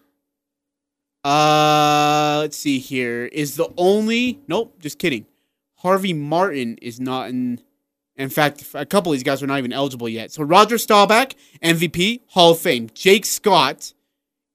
Uh, 1.24 2.38
let's 2.40 2.56
see 2.56 2.78
here. 2.78 3.24
Is 3.26 3.56
the 3.56 3.68
only 3.76 4.40
nope, 4.46 4.78
just 4.80 4.98
kidding. 4.98 5.26
Harvey 5.76 6.12
Martin 6.12 6.78
is 6.82 7.00
not 7.00 7.30
in. 7.30 7.60
In 8.16 8.28
fact, 8.28 8.64
a 8.74 8.86
couple 8.86 9.10
of 9.10 9.16
these 9.16 9.24
guys 9.24 9.42
are 9.42 9.46
not 9.46 9.58
even 9.58 9.72
eligible 9.72 10.08
yet. 10.08 10.30
So 10.30 10.44
Roger 10.44 10.78
Staubach, 10.78 11.32
MVP, 11.62 12.20
Hall 12.28 12.52
of 12.52 12.58
Fame. 12.60 12.88
Jake 12.94 13.24
Scott 13.26 13.92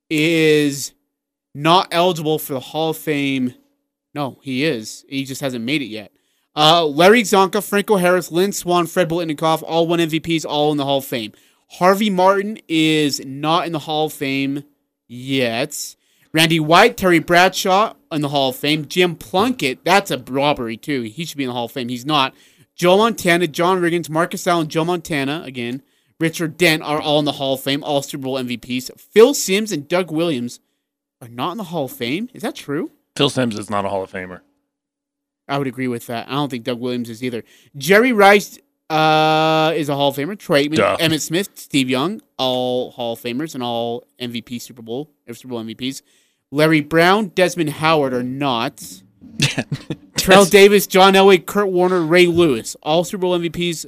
is 0.09 0.93
not 1.53 1.89
eligible 1.91 2.39
for 2.39 2.53
the 2.53 2.59
Hall 2.61 2.91
of 2.91 2.97
Fame. 2.97 3.53
No, 4.13 4.39
he 4.41 4.63
is. 4.63 5.05
He 5.09 5.25
just 5.25 5.41
hasn't 5.41 5.65
made 5.65 5.81
it 5.81 5.87
yet. 5.87 6.11
Uh, 6.55 6.85
Larry 6.85 7.23
Csonka, 7.23 7.67
Franco 7.67 7.97
Harris, 7.97 8.31
Lynn 8.31 8.51
Swann, 8.51 8.87
Fred 8.87 9.09
Biletnikoff, 9.09 9.61
all 9.65 9.87
won 9.87 9.99
MVPs, 9.99 10.45
all 10.47 10.71
in 10.71 10.77
the 10.77 10.85
Hall 10.85 10.99
of 10.99 11.05
Fame. 11.05 11.33
Harvey 11.67 12.09
Martin 12.09 12.57
is 12.67 13.23
not 13.25 13.65
in 13.65 13.71
the 13.73 13.79
Hall 13.79 14.07
of 14.07 14.13
Fame 14.13 14.63
yet. 15.07 15.95
Randy 16.31 16.59
White, 16.59 16.95
Terry 16.95 17.19
Bradshaw 17.19 17.93
in 18.11 18.21
the 18.21 18.29
Hall 18.29 18.49
of 18.49 18.55
Fame. 18.55 18.85
Jim 18.87 19.15
Plunkett, 19.15 19.83
that's 19.83 20.11
a 20.11 20.17
robbery 20.17 20.77
too. 20.77 21.01
He 21.01 21.25
should 21.25 21.37
be 21.37 21.43
in 21.43 21.49
the 21.49 21.53
Hall 21.53 21.65
of 21.65 21.71
Fame. 21.71 21.89
He's 21.89 22.05
not. 22.05 22.35
Joe 22.75 22.97
Montana, 22.97 23.47
John 23.47 23.81
Riggins, 23.81 24.09
Marcus 24.09 24.45
Allen, 24.47 24.67
Joe 24.67 24.85
Montana 24.85 25.41
again. 25.43 25.81
Richard 26.19 26.57
Dent 26.57 26.83
are 26.83 27.01
all 27.01 27.19
in 27.19 27.25
the 27.25 27.33
Hall 27.33 27.55
of 27.55 27.61
Fame, 27.61 27.83
all 27.83 28.01
Super 28.01 28.23
Bowl 28.23 28.35
MVPs. 28.35 28.99
Phil 28.99 29.33
Simms 29.33 29.71
and 29.71 29.87
Doug 29.87 30.11
Williams 30.11 30.59
are 31.21 31.27
not 31.27 31.51
in 31.51 31.57
the 31.57 31.65
Hall 31.65 31.85
of 31.85 31.91
Fame. 31.91 32.29
Is 32.33 32.41
that 32.43 32.55
true? 32.55 32.91
Phil 33.15 33.29
Simms 33.29 33.57
is 33.57 33.69
not 33.69 33.85
a 33.85 33.89
Hall 33.89 34.03
of 34.03 34.11
Famer. 34.11 34.41
I 35.47 35.57
would 35.57 35.67
agree 35.67 35.87
with 35.87 36.05
that. 36.07 36.27
I 36.27 36.33
don't 36.33 36.49
think 36.49 36.63
Doug 36.63 36.79
Williams 36.79 37.09
is 37.09 37.23
either. 37.23 37.43
Jerry 37.75 38.13
Rice 38.13 38.59
uh, 38.89 39.71
is 39.75 39.89
a 39.89 39.95
Hall 39.95 40.09
of 40.09 40.15
Famer. 40.15 40.37
Trey 40.37 40.67
Duh. 40.67 40.97
Emmitt 40.97 41.21
Smith, 41.21 41.49
Steve 41.55 41.89
Young, 41.89 42.21
all 42.37 42.91
Hall 42.91 43.13
of 43.13 43.19
Famers 43.21 43.53
and 43.53 43.63
all 43.63 44.05
MVP 44.19 44.61
Super 44.61 44.81
Bowl 44.81 45.11
Super 45.31 45.49
Bowl 45.49 45.63
MVPs. 45.63 46.01
Larry 46.51 46.81
Brown, 46.81 47.27
Desmond 47.29 47.69
Howard 47.71 48.13
are 48.13 48.23
not. 48.23 49.01
Terrell 50.15 50.45
Davis, 50.45 50.87
John 50.87 51.13
Elway, 51.13 51.45
Kurt 51.45 51.69
Warner, 51.69 52.01
Ray 52.01 52.25
Lewis, 52.25 52.75
all 52.81 53.03
Super 53.03 53.21
Bowl 53.21 53.37
MVPs, 53.37 53.85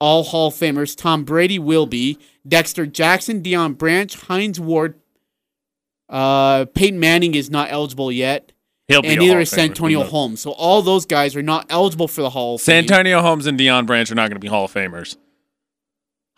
all 0.00 0.24
Hall 0.24 0.48
of 0.48 0.54
Famers. 0.54 0.96
Tom 0.96 1.24
Brady 1.24 1.58
will 1.58 1.86
be. 1.86 2.18
Dexter 2.46 2.86
Jackson, 2.86 3.42
Deion 3.42 3.78
Branch, 3.78 4.14
Hines 4.14 4.58
Ward. 4.58 4.94
Uh, 6.08 6.64
Peyton 6.74 6.98
Manning 6.98 7.34
is 7.34 7.50
not 7.50 7.70
eligible 7.70 8.10
yet 8.10 8.52
He'll 8.88 9.02
be 9.02 9.08
and 9.08 9.18
neither 9.20 9.40
is. 9.40 9.50
Santonio? 9.50 10.02
Holmes. 10.02 10.40
So 10.40 10.52
all 10.52 10.80
those 10.80 11.04
guys 11.04 11.36
are 11.36 11.42
not 11.42 11.66
eligible 11.68 12.08
for 12.08 12.22
the 12.22 12.30
Hall 12.30 12.54
of 12.54 12.62
Fame. 12.62 12.86
Santonio 12.88 13.20
Holmes 13.20 13.46
and 13.46 13.60
Deion 13.60 13.86
Branch 13.86 14.10
are 14.10 14.14
not 14.14 14.30
going 14.30 14.36
to 14.36 14.40
be 14.40 14.48
Hall 14.48 14.64
of 14.64 14.72
Famers. 14.72 15.16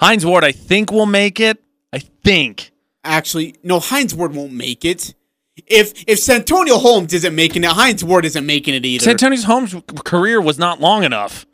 Hines 0.01 0.27
Ward, 0.27 0.45
I 0.45 0.51
think, 0.51 0.91
will 0.91 1.07
make 1.07 1.39
it. 1.39 1.63
I 1.93 1.99
think. 1.99 2.73
Actually, 3.05 3.55
no, 3.63 3.79
Hines 3.79 4.15
Ward 4.15 4.35
won't 4.35 4.53
make 4.53 4.85
it. 4.85 5.15
If 5.67 6.05
if 6.09 6.19
Santonio 6.19 6.79
Holmes 6.79 7.13
isn't 7.13 7.35
making 7.35 7.65
it, 7.65 7.71
Hines 7.71 8.03
Ward 8.03 8.25
isn't 8.25 8.45
making 8.45 8.75
it 8.75 8.85
either. 8.85 9.05
Santonio 9.05 9.41
Holmes' 9.43 9.75
career 10.05 10.41
was 10.41 10.59
not 10.59 10.81
long 10.81 11.05
enough. 11.05 11.47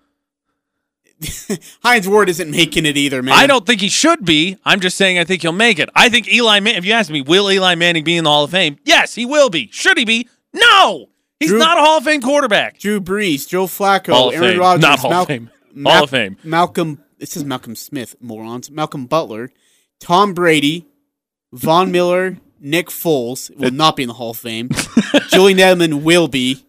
Hines 1.82 2.08
Ward 2.08 2.28
isn't 2.28 2.50
making 2.50 2.86
it 2.86 2.96
either, 2.96 3.22
man. 3.22 3.34
I 3.34 3.46
don't 3.46 3.66
think 3.66 3.80
he 3.80 3.88
should 3.88 4.24
be. 4.24 4.58
I'm 4.64 4.80
just 4.80 4.96
saying 4.96 5.18
I 5.18 5.24
think 5.24 5.42
he'll 5.42 5.52
make 5.52 5.78
it. 5.78 5.88
I 5.94 6.08
think 6.08 6.28
Eli 6.28 6.60
Man- 6.60 6.76
if 6.76 6.84
you 6.84 6.92
ask 6.92 7.10
me, 7.10 7.22
will 7.22 7.50
Eli 7.50 7.74
Manning 7.74 8.04
be 8.04 8.16
in 8.16 8.24
the 8.24 8.30
Hall 8.30 8.44
of 8.44 8.50
Fame? 8.50 8.78
Yes, 8.84 9.14
he 9.14 9.24
will 9.26 9.50
be. 9.50 9.68
Should 9.72 9.98
he 9.98 10.04
be? 10.04 10.28
No. 10.56 11.06
He's 11.38 11.50
Drew- 11.50 11.58
not 11.58 11.76
a 11.76 11.80
Hall 11.80 11.98
of 11.98 12.04
Fame 12.04 12.22
quarterback. 12.22 12.78
Drew 12.78 13.00
Brees, 13.00 13.46
Joe 13.46 13.66
Flacco, 13.66 14.12
Hall 14.12 14.28
of 14.30 14.34
Aaron 14.34 14.50
Fame. 14.52 14.58
Rodgers, 14.60 14.82
Not 14.82 14.98
Hall 15.00 15.12
of 15.12 15.26
Fame. 15.26 15.50
Hall 15.84 16.04
of 16.04 16.10
Fame. 16.10 16.36
Malcolm. 16.42 17.02
This 17.18 17.36
is 17.36 17.44
Malcolm 17.44 17.74
Smith, 17.76 18.14
morons. 18.20 18.70
Malcolm 18.70 19.06
Butler, 19.06 19.50
Tom 20.00 20.34
Brady, 20.34 20.86
Von 21.52 21.90
Miller, 21.92 22.38
Nick 22.60 22.88
Foles 22.88 23.54
will 23.56 23.70
not 23.70 23.96
be 23.96 24.02
in 24.02 24.08
the 24.08 24.14
Hall 24.14 24.30
of 24.30 24.36
Fame. 24.38 24.70
Julian 25.30 25.58
Edelman 25.58 26.02
will 26.02 26.28
be. 26.28 26.64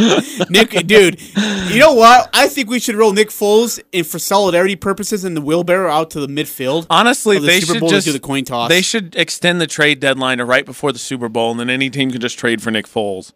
Nick, 0.50 0.70
dude, 0.86 1.20
you 1.68 1.78
know 1.78 1.92
what? 1.94 2.30
I 2.32 2.48
think 2.48 2.70
we 2.70 2.80
should 2.80 2.94
roll 2.94 3.12
Nick 3.12 3.28
Foles 3.28 3.80
in 3.92 4.04
for 4.04 4.18
solidarity 4.18 4.76
purposes 4.76 5.24
in 5.24 5.34
the 5.34 5.40
wheelbarrow 5.40 5.90
out 5.90 6.10
to 6.10 6.20
the 6.20 6.26
midfield. 6.26 6.86
Honestly, 6.90 7.38
the 7.38 7.46
they 7.46 7.60
Super 7.60 7.74
should 7.74 7.80
Bowl 7.80 7.88
just 7.90 8.06
do 8.06 8.12
the 8.12 8.20
coin 8.20 8.44
toss. 8.44 8.68
They 8.68 8.82
should 8.82 9.14
extend 9.16 9.60
the 9.60 9.66
trade 9.66 10.00
deadline 10.00 10.38
to 10.38 10.44
right 10.44 10.64
before 10.64 10.92
the 10.92 10.98
Super 10.98 11.28
Bowl, 11.28 11.50
and 11.50 11.60
then 11.60 11.70
any 11.70 11.90
team 11.90 12.10
can 12.10 12.20
just 12.20 12.38
trade 12.38 12.62
for 12.62 12.70
Nick 12.70 12.86
Foles. 12.86 13.32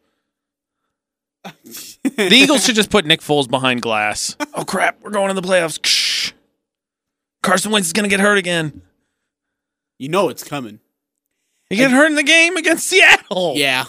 the 1.45 2.29
Eagles 2.33 2.65
should 2.65 2.75
just 2.75 2.91
put 2.91 3.05
Nick 3.05 3.21
Foles 3.21 3.49
behind 3.49 3.83
glass. 3.83 4.37
Oh 4.55 4.65
crap, 4.65 4.99
we're 5.03 5.11
going 5.11 5.35
to 5.35 5.41
the 5.41 5.47
playoffs. 5.47 5.81
Ksh. 5.81 6.33
Carson 7.43 7.71
Wentz 7.71 7.89
is 7.89 7.93
going 7.93 8.09
to 8.09 8.11
get 8.11 8.21
hurt 8.21 8.39
again. 8.39 8.83
You 9.99 10.09
know 10.09 10.29
it's 10.31 10.43
coming. 10.43 10.81
He 11.69 11.77
get 11.77 11.91
hurt 11.91 12.07
in 12.07 12.15
the 12.15 12.23
game 12.23 12.57
against 12.57 12.87
Seattle. 12.87 13.55
Yeah, 13.57 13.85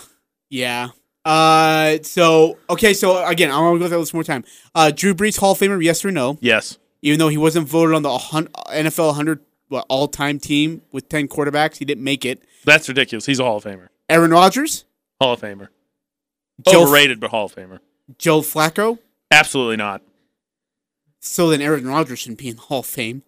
yeah. 0.49 0.89
Uh, 1.25 1.97
so 2.03 2.57
okay, 2.69 2.93
so 2.93 3.25
again, 3.25 3.49
I 3.49 3.59
want 3.59 3.75
to 3.75 3.79
go 3.79 3.89
through 3.89 3.99
this 3.99 4.13
one 4.13 4.19
more 4.19 4.23
time. 4.23 4.43
Uh, 4.75 4.91
Drew 4.91 5.15
Brees 5.15 5.39
Hall 5.39 5.53
of 5.53 5.59
Famer, 5.59 5.83
yes 5.83 6.05
or 6.05 6.11
no? 6.11 6.37
Yes. 6.39 6.77
Even 7.01 7.19
though 7.19 7.29
he 7.29 7.37
wasn't 7.37 7.67
voted 7.67 7.95
on 7.95 8.03
the 8.03 8.09
NFL 8.09 9.07
100 9.07 9.39
what, 9.67 9.85
all-time 9.89 10.39
team 10.39 10.81
with 10.91 11.09
10 11.09 11.27
quarterbacks, 11.27 11.77
he 11.77 11.85
didn't 11.85 12.03
make 12.03 12.23
it. 12.25 12.43
That's 12.63 12.87
ridiculous. 12.87 13.25
He's 13.25 13.39
a 13.39 13.43
Hall 13.43 13.57
of 13.57 13.63
Famer. 13.63 13.87
Aaron 14.09 14.31
Rodgers, 14.31 14.85
Hall 15.19 15.33
of 15.33 15.41
Famer. 15.41 15.69
Joe, 16.67 16.83
Overrated, 16.83 17.19
but 17.19 17.31
Hall 17.31 17.45
of 17.45 17.55
Famer. 17.55 17.79
Joe 18.17 18.41
Flacco. 18.41 18.99
Absolutely 19.31 19.77
not. 19.77 20.01
So 21.19 21.49
then 21.49 21.61
Aaron 21.61 21.87
Rodgers 21.87 22.19
shouldn't 22.19 22.37
be 22.39 22.49
in 22.49 22.55
the 22.55 22.61
Hall 22.61 22.79
of 22.79 22.85
Fame. 22.85 23.23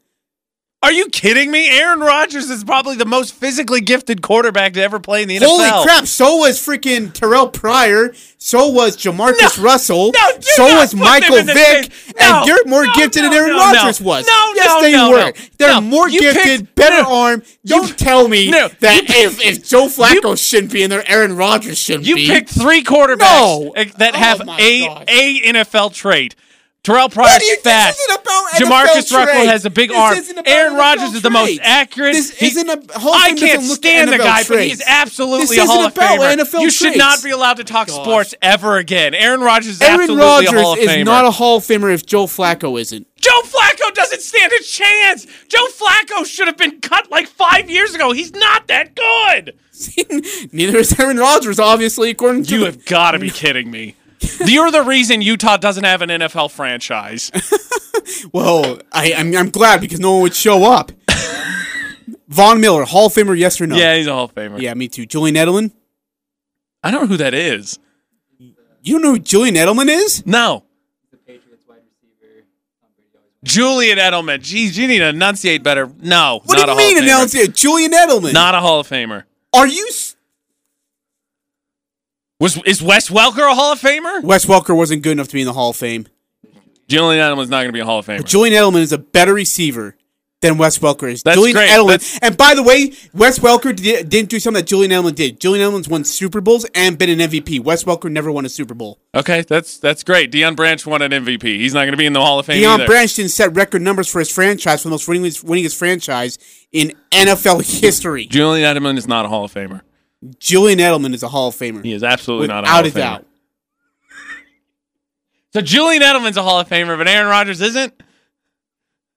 Are 0.84 0.92
you 0.92 1.08
kidding 1.10 1.50
me? 1.50 1.68
Aaron 1.70 2.00
Rodgers 2.02 2.52
is 2.52 2.64
probably 2.64 2.96
the 2.98 3.06
most 3.06 3.34
physically 3.34 3.82
gifted 3.82 4.22
quarterback 4.22 4.74
to 4.74 4.82
ever 4.84 5.00
play 5.00 5.24
in 5.24 5.28
the 5.28 5.38
NFL. 5.38 5.46
Holy 5.48 5.84
crap! 5.84 6.06
So 6.06 6.38
was 6.38 6.60
freaking 6.60 7.08
Terrelle 7.12 7.52
Pryor. 7.52 8.14
So 8.38 8.68
was 8.70 8.96
JaMarcus 8.96 9.62
Russell. 9.62 10.12
No, 10.14 10.30
so 10.40 10.66
was 10.76 10.94
Michael 10.94 11.38
them 11.38 11.40
in 11.42 11.46
the 11.48 11.54
Vick. 11.54 11.92
No, 12.20 12.38
and 12.38 12.48
you're 12.48 12.66
more 12.68 12.86
no, 12.86 12.94
gifted 12.94 13.24
no, 13.24 13.30
than 13.30 13.38
Aaron 13.40 13.50
no, 13.54 13.58
Rodgers 13.58 14.00
no. 14.00 14.08
was. 14.08 14.28
No, 14.28 14.52
yes, 14.56 14.68
no, 14.68 14.82
they 14.84 14.92
no, 14.92 15.10
were. 15.10 15.18
no. 15.18 15.32
They're 15.58 15.72
No, 15.74 15.82
more 15.82 16.08
you 16.10 16.20
gifted, 16.20 16.44
picked- 16.44 16.76
better 16.76 17.02
no. 17.02 17.12
arm. 17.16 17.44
Don't 17.66 17.98
tell 17.98 18.28
me 18.28 18.52
No, 18.52 18.68
that 18.80 19.10
you- 19.10 19.16
if, 19.16 19.42
if 19.44 19.68
Joe 19.68 19.88
Flacco 19.88 20.38
shouldn't 20.38 20.72
be 20.72 20.84
in 20.84 20.92
there, 20.92 21.04
Aaron 21.10 21.36
Rodgers 21.36 21.80
shouldn't 21.80 22.06
You 22.06 22.16
be. 22.16 22.28
picked 22.28 22.52
three 22.52 22.84
quarterbacks 22.84 23.20
No. 23.20 23.74
that 23.98 24.14
Oh 24.14 24.18
have 24.18 24.42
a 24.48 25.06
a 25.08 25.42
NFL 25.54 25.90
trait. 25.94 26.36
Terrelle 26.88 27.04
What 27.04 27.12
Pryor's 27.12 27.40
do 27.40 27.46
you- 27.46 27.56
this 27.56 27.64
fast. 27.64 28.00
isn't 28.00 28.22
about 28.22 28.44
JaMarcus 28.54 28.88
NFL 28.88 28.96
Russell 28.96 29.24
traits. 29.26 29.52
has 29.52 29.66
a 29.66 29.70
big 29.70 29.90
This 29.90 29.98
arm. 29.98 30.18
isn't 30.18 30.38
about 30.38 30.52
Aaron 30.52 30.74
NFL 30.74 30.80
Rodgers 30.80 31.14
is 31.16 31.22
the 31.22 31.30
most 31.30 31.60
accurate. 31.62 32.14
This 32.14 32.32
He- 32.32 32.48
isn't 32.48 32.70
a 32.70 33.00
Hall 33.00 33.14
of 33.14 33.22
I 33.22 33.28
Fame 33.30 33.38
can't 33.38 33.64
look 33.64 33.76
stand 33.78 34.10
the 34.10 34.16
NFL 34.16 34.24
guy, 34.24 34.44
but 34.48 34.64
he's 34.64 34.82
absolutely 34.86 35.42
This 35.48 35.52
a 35.58 35.62
isn't 35.64 35.68
Hall 35.76 35.86
of 35.86 35.92
about 35.92 36.20
Famer. 36.20 36.32
NFL 36.40 36.62
you 36.62 36.70
should 36.70 36.84
traits. 36.94 36.98
not 36.98 37.24
be 37.24 37.32
allowed 37.32 37.58
to 37.58 37.64
talk 37.66 37.88
Gosh. 37.88 37.96
sports 37.98 38.36
ever 38.42 38.78
again. 38.78 39.14
Aaron 39.14 39.42
Rodgers 39.42 39.76
is 39.76 39.82
Aaron 39.82 40.02
absolutely 40.02 40.26
Rodgers 40.26 40.52
a 40.54 40.62
Hall 40.64 40.74
of 40.74 40.80
is 40.80 41.06
not 41.06 41.26
a 41.26 41.32
Hall 41.32 41.58
of 41.58 41.64
Famer 41.66 41.94
if 41.94 42.06
Joe 42.06 42.26
Flacco 42.26 42.80
isn't. 42.80 43.06
Joe 43.20 43.42
Flacco 43.42 43.94
doesn't 43.94 44.22
stand 44.22 44.52
a 44.54 44.64
chance. 44.64 45.26
Joe 45.50 45.68
Flacco 45.78 46.26
should 46.26 46.48
have 46.48 46.56
been 46.58 46.80
cut 46.80 47.12
like 47.12 47.28
five 47.28 47.70
years 47.70 47.94
ago. 47.96 48.12
He's 48.14 48.32
not 48.34 48.68
that 48.68 48.96
good. 48.96 49.56
Neither 50.52 50.78
is 50.80 50.98
Aaron 51.00 51.18
Rodgers, 51.18 51.60
obviously, 51.60 52.10
according 52.12 52.46
to 52.46 52.56
You 52.56 52.66
have 52.66 52.86
got 52.86 53.12
to 53.12 53.20
be 53.20 53.30
kidding 53.42 53.70
me. 53.70 53.96
You're 54.46 54.72
the 54.72 54.84
reason 54.84 55.22
Utah 55.22 55.58
doesn't 55.58 55.84
have 55.84 56.02
an 56.02 56.10
NFL 56.10 56.52
franchise. 56.52 57.32
Well, 58.32 58.80
I, 58.94 59.14
I'm, 59.14 59.36
I'm 59.36 59.50
glad 59.50 59.82
because 59.82 60.00
no 60.00 60.14
one 60.14 60.22
would 60.22 60.34
show 60.34 60.64
up. 60.64 60.94
Von 62.30 62.62
Miller, 62.62 62.86
Hall 62.86 63.08
of 63.08 63.14
Famer, 63.14 63.38
yes 63.38 63.60
or 63.60 63.68
no? 63.68 63.76
Yeah, 63.76 63.96
he's 63.98 64.08
a 64.08 64.14
Hall 64.14 64.24
of 64.26 64.34
Famer. 64.34 64.62
Yeah, 64.62 64.74
me 64.76 64.88
too. 64.88 65.06
Julian 65.06 65.36
Edelman? 65.36 65.72
I 66.82 66.90
don't 66.92 67.02
know 67.02 67.08
who 67.08 67.18
that 67.18 67.34
is. 67.34 67.80
You 68.82 68.94
don't 68.94 69.02
know 69.02 69.12
who 69.12 69.20
Julian 69.20 69.56
Edelman 69.56 69.90
is? 69.90 70.26
No. 70.26 70.64
Julian 73.44 73.98
Edelman. 73.98 74.40
Jeez, 74.40 74.78
you 74.78 74.88
need 74.88 75.00
to 75.00 75.08
enunciate 75.10 75.64
better. 75.64 75.92
No, 76.02 76.42
What 76.46 76.58
do 76.58 76.72
you 76.72 76.78
mean 76.78 77.04
enunciate? 77.04 77.54
Julian 77.56 77.92
Edelman. 77.92 78.34
Not 78.34 78.56
a 78.56 78.60
Hall 78.60 78.80
of 78.80 78.88
Famer. 78.88 79.24
Are 79.54 79.68
you. 79.68 79.86
S- 79.90 80.16
Was 82.40 82.62
is 82.66 82.82
Wes 82.84 83.10
Welker 83.10 83.52
a 83.52 83.56
Hall 83.56 83.74
of 83.74 83.80
Famer? 83.82 84.22
Wes 84.24 84.46
Welker 84.46 84.76
wasn't 84.76 85.02
good 85.02 85.14
enough 85.14 85.28
to 85.30 85.34
be 85.34 85.42
in 85.42 85.48
the 85.48 85.54
Hall 85.54 85.72
of 85.72 85.76
Fame. 85.76 86.08
Julian 86.88 87.22
Edelman's 87.22 87.50
not 87.50 87.58
going 87.62 87.70
to 87.70 87.74
be 87.74 87.80
a 87.80 87.86
Hall 87.86 88.00
of 88.00 88.06
Famer. 88.06 88.24
Julian 88.26 88.54
Edelman 88.56 88.82
is 88.82 88.92
a 88.92 88.98
better 89.00 89.34
receiver 89.34 89.96
than 90.42 90.60
Wes 90.60 90.78
Welker 90.78 91.12
is. 91.12 91.24
That's 91.24 91.36
Julian 91.36 91.56
great. 91.56 91.70
Edelman. 91.72 91.88
That's- 91.88 92.20
And 92.22 92.38
by 92.38 92.54
the 92.54 92.62
way, 92.62 92.94
Wes 93.12 93.40
Welker 93.40 93.76
did, 93.76 94.08
didn't 94.08 94.30
do 94.30 94.40
something 94.40 94.62
that 94.62 94.68
Julian 94.68 94.92
Edelman 94.92 95.16
did. 95.16 95.40
Julian 95.42 95.68
Edelman's 95.68 95.90
won 95.90 96.04
Super 96.04 96.40
Bowls 96.40 96.64
and 96.76 96.96
been 96.96 97.10
an 97.10 97.20
MVP. 97.28 97.60
Wes 97.60 97.84
Welker 97.86 98.10
never 98.12 98.32
won 98.32 98.46
a 98.46 98.50
Super 98.50 98.76
Bowl. 98.76 99.00
Okay, 99.16 99.42
that's 99.42 99.80
that's 99.80 100.04
great. 100.04 100.32
Deion 100.32 100.56
Branch 100.56 100.86
won 100.86 101.02
an 101.02 101.12
MVP. 101.12 101.42
He's 101.58 101.74
not 101.74 101.82
going 101.82 101.92
to 101.94 101.98
be 101.98 102.06
in 102.06 102.14
the 102.14 102.22
Hall 102.22 102.38
of 102.38 102.46
Fame 102.46 102.62
Deion 102.62 102.76
either. 102.76 102.86
Branch 102.86 103.16
didn't 103.16 103.32
set 103.32 103.56
record 103.56 103.82
numbers 103.82 104.08
for 104.08 104.20
his 104.20 104.32
franchise 104.32 104.84
for 104.84 104.90
the 104.90 104.94
most 104.94 105.08
winningest, 105.08 105.44
winningest 105.44 105.76
franchise 105.76 106.38
in 106.72 106.94
NFL 107.12 107.82
history. 107.82 108.28
Julian 108.28 108.78
Edelman 108.78 108.98
is 109.00 109.08
not 109.08 109.26
a 109.26 109.28
Hall 109.28 109.44
of 109.46 109.52
Famer. 109.52 109.82
Julian 110.40 110.80
Edelman 110.80 111.14
is 111.14 111.24
a 111.24 111.28
Hall 111.28 111.50
of 111.50 111.56
Famer. 111.56 111.84
He 111.84 111.94
is 111.94 112.04
absolutely 112.04 112.48
not 112.48 112.64
a 112.64 112.68
Hall 112.68 112.86
of 112.86 112.92
Famer. 112.94 112.96
doubt. 112.96 113.26
So 115.54 115.62
Julian 115.62 116.04
Edelman's 116.04 116.38
a 116.38 116.44
Hall 116.44 116.60
of 116.60 116.68
Famer, 116.70 116.98
but 116.98 117.08
Aaron 117.08 117.28
Rodgers 117.30 117.62
isn't. 117.62 117.94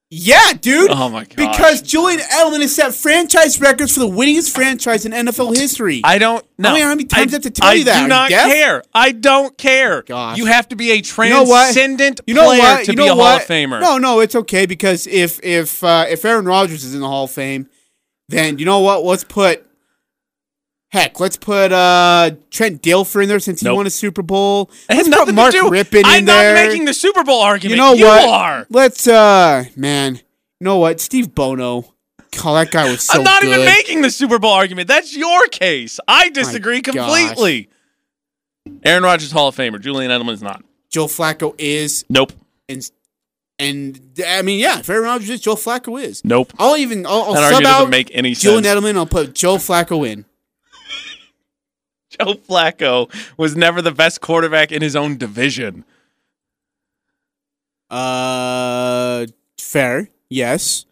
Yeah, 0.09 0.53
dude. 0.53 0.89
Oh 0.91 1.07
my 1.09 1.23
gosh. 1.23 1.35
Because 1.35 1.81
Julian 1.81 2.19
Edelman 2.19 2.61
has 2.61 2.75
set 2.75 2.93
franchise 2.93 3.61
records 3.61 3.93
for 3.93 3.99
the 4.01 4.07
winningest 4.09 4.53
franchise 4.53 5.05
in 5.05 5.11
NFL 5.13 5.55
history. 5.55 6.01
I 6.03 6.17
don't 6.17 6.43
know. 6.57 6.71
Many- 6.71 6.81
how 6.81 6.89
many 6.89 7.03
times 7.05 7.33
I, 7.33 7.35
I 7.35 7.37
have 7.37 7.41
to 7.43 7.49
tell 7.51 7.67
I 7.69 7.73
you 7.73 7.83
that? 7.85 7.97
Are 7.97 8.03
do 8.03 8.07
not 8.09 8.29
care. 8.29 8.83
I 8.93 9.11
don't 9.11 9.57
care. 9.57 10.01
Gosh. 10.01 10.37
You 10.37 10.47
have 10.47 10.67
to 10.69 10.75
be 10.75 10.91
a 10.91 10.95
you 10.95 11.29
know 11.29 11.43
what? 11.43 11.73
transcendent 11.73 12.21
You 12.27 12.33
know 12.33 12.45
player 12.47 12.59
what? 12.59 12.85
to 12.85 12.91
you 12.91 12.97
be 12.97 13.05
know 13.05 13.13
a 13.13 13.15
what? 13.15 13.25
Hall 13.27 13.35
of 13.37 13.43
Famer. 13.43 13.79
No, 13.81 13.97
no, 13.99 14.19
it's 14.19 14.35
okay 14.35 14.65
because 14.65 15.07
if 15.07 15.39
if 15.43 15.81
uh, 15.83 16.05
if 16.09 16.25
Aaron 16.25 16.45
Rodgers 16.45 16.83
is 16.83 16.93
in 16.95 16.99
the 17.01 17.07
Hall 17.07 17.25
of 17.25 17.31
Fame, 17.31 17.69
then 18.27 18.57
you 18.57 18.65
know 18.65 18.79
what? 18.79 19.03
Let's 19.05 19.23
put 19.23 19.65
heck, 20.91 21.19
let's 21.19 21.37
put 21.37 21.71
uh, 21.71 22.31
Trent 22.51 22.81
Dilfer 22.81 23.23
in 23.23 23.29
there 23.29 23.39
since 23.39 23.61
he 23.61 23.69
won 23.69 23.87
a 23.87 23.89
Super 23.89 24.21
Bowl. 24.21 24.69
Let's 24.89 24.99
has 24.99 25.07
put 25.07 25.17
nothing 25.17 25.35
Mark 25.35 25.51
do. 25.51 25.63
Rypien 25.69 26.03
I'm 26.05 26.25
not 26.25 26.53
making 26.53 26.85
the 26.85 26.93
Super 26.93 27.23
Bowl 27.23 27.41
argument. 27.41 27.71
you 27.71 27.77
know 27.77 27.93
what? 27.93 28.29
are. 28.29 28.67
Let's 28.69 29.07
uh, 29.07 29.65
man, 29.75 30.15
you 30.15 30.21
know 30.59 30.77
what? 30.77 30.99
Steve 30.99 31.33
Bono. 31.33 31.93
Oh, 32.43 32.53
that 32.55 32.71
guy 32.71 32.89
was 32.89 33.01
so 33.07 33.17
I'm 33.19 33.23
not 33.23 33.43
even 33.43 33.65
making 33.65 34.01
the 34.01 34.11
Super 34.11 34.39
Bowl 34.39 34.53
argument. 34.53 34.87
That's 34.87 35.15
your 35.15 35.47
case. 35.47 35.99
I 36.07 36.29
disagree 36.29 36.81
gosh. 36.81 36.95
completely. 36.95 37.69
Aaron 38.83 39.03
Rodgers 39.03 39.31
Hall 39.31 39.47
of 39.47 39.55
Famer. 39.55 39.81
Julian 39.81 40.11
Edelman's 40.11 40.43
not. 40.43 40.63
Joe 40.89 41.07
Flacco 41.07 41.55
is, 41.57 42.05
Nope. 42.09 42.33
and 42.69 42.89
and 43.57 43.99
I 44.27 44.41
mean, 44.41 44.59
yeah, 44.59 44.79
if 44.79 44.89
Aaron 44.89 45.05
Rodgers 45.05 45.29
is, 45.29 45.39
Joe 45.39 45.55
Flacco 45.55 46.01
is. 46.01 46.23
Nope. 46.25 46.51
I'll 46.59 46.77
even 46.77 47.05
I'll, 47.05 47.23
I'll 47.23 47.33
That 47.33 47.53
sub 47.53 47.63
out 47.63 47.77
doesn't 47.77 47.89
make 47.89 48.11
any 48.13 48.33
Julian 48.33 48.63
sense. 48.63 48.79
Edelman. 48.83 48.95
I'll 48.97 49.05
put 49.05 49.33
Joe 49.33 49.55
Flacco 49.55 50.07
in. 50.07 50.25
Joe 52.19 52.33
Flacco 52.33 53.09
was 53.37 53.55
never 53.55 53.81
the 53.81 53.91
best 53.91 54.21
quarterback 54.21 54.71
in 54.71 54.81
his 54.81 54.95
own 54.95 55.17
division. 55.17 55.85
Uh, 57.89 59.25
fair. 59.57 60.09
Yes. 60.29 60.85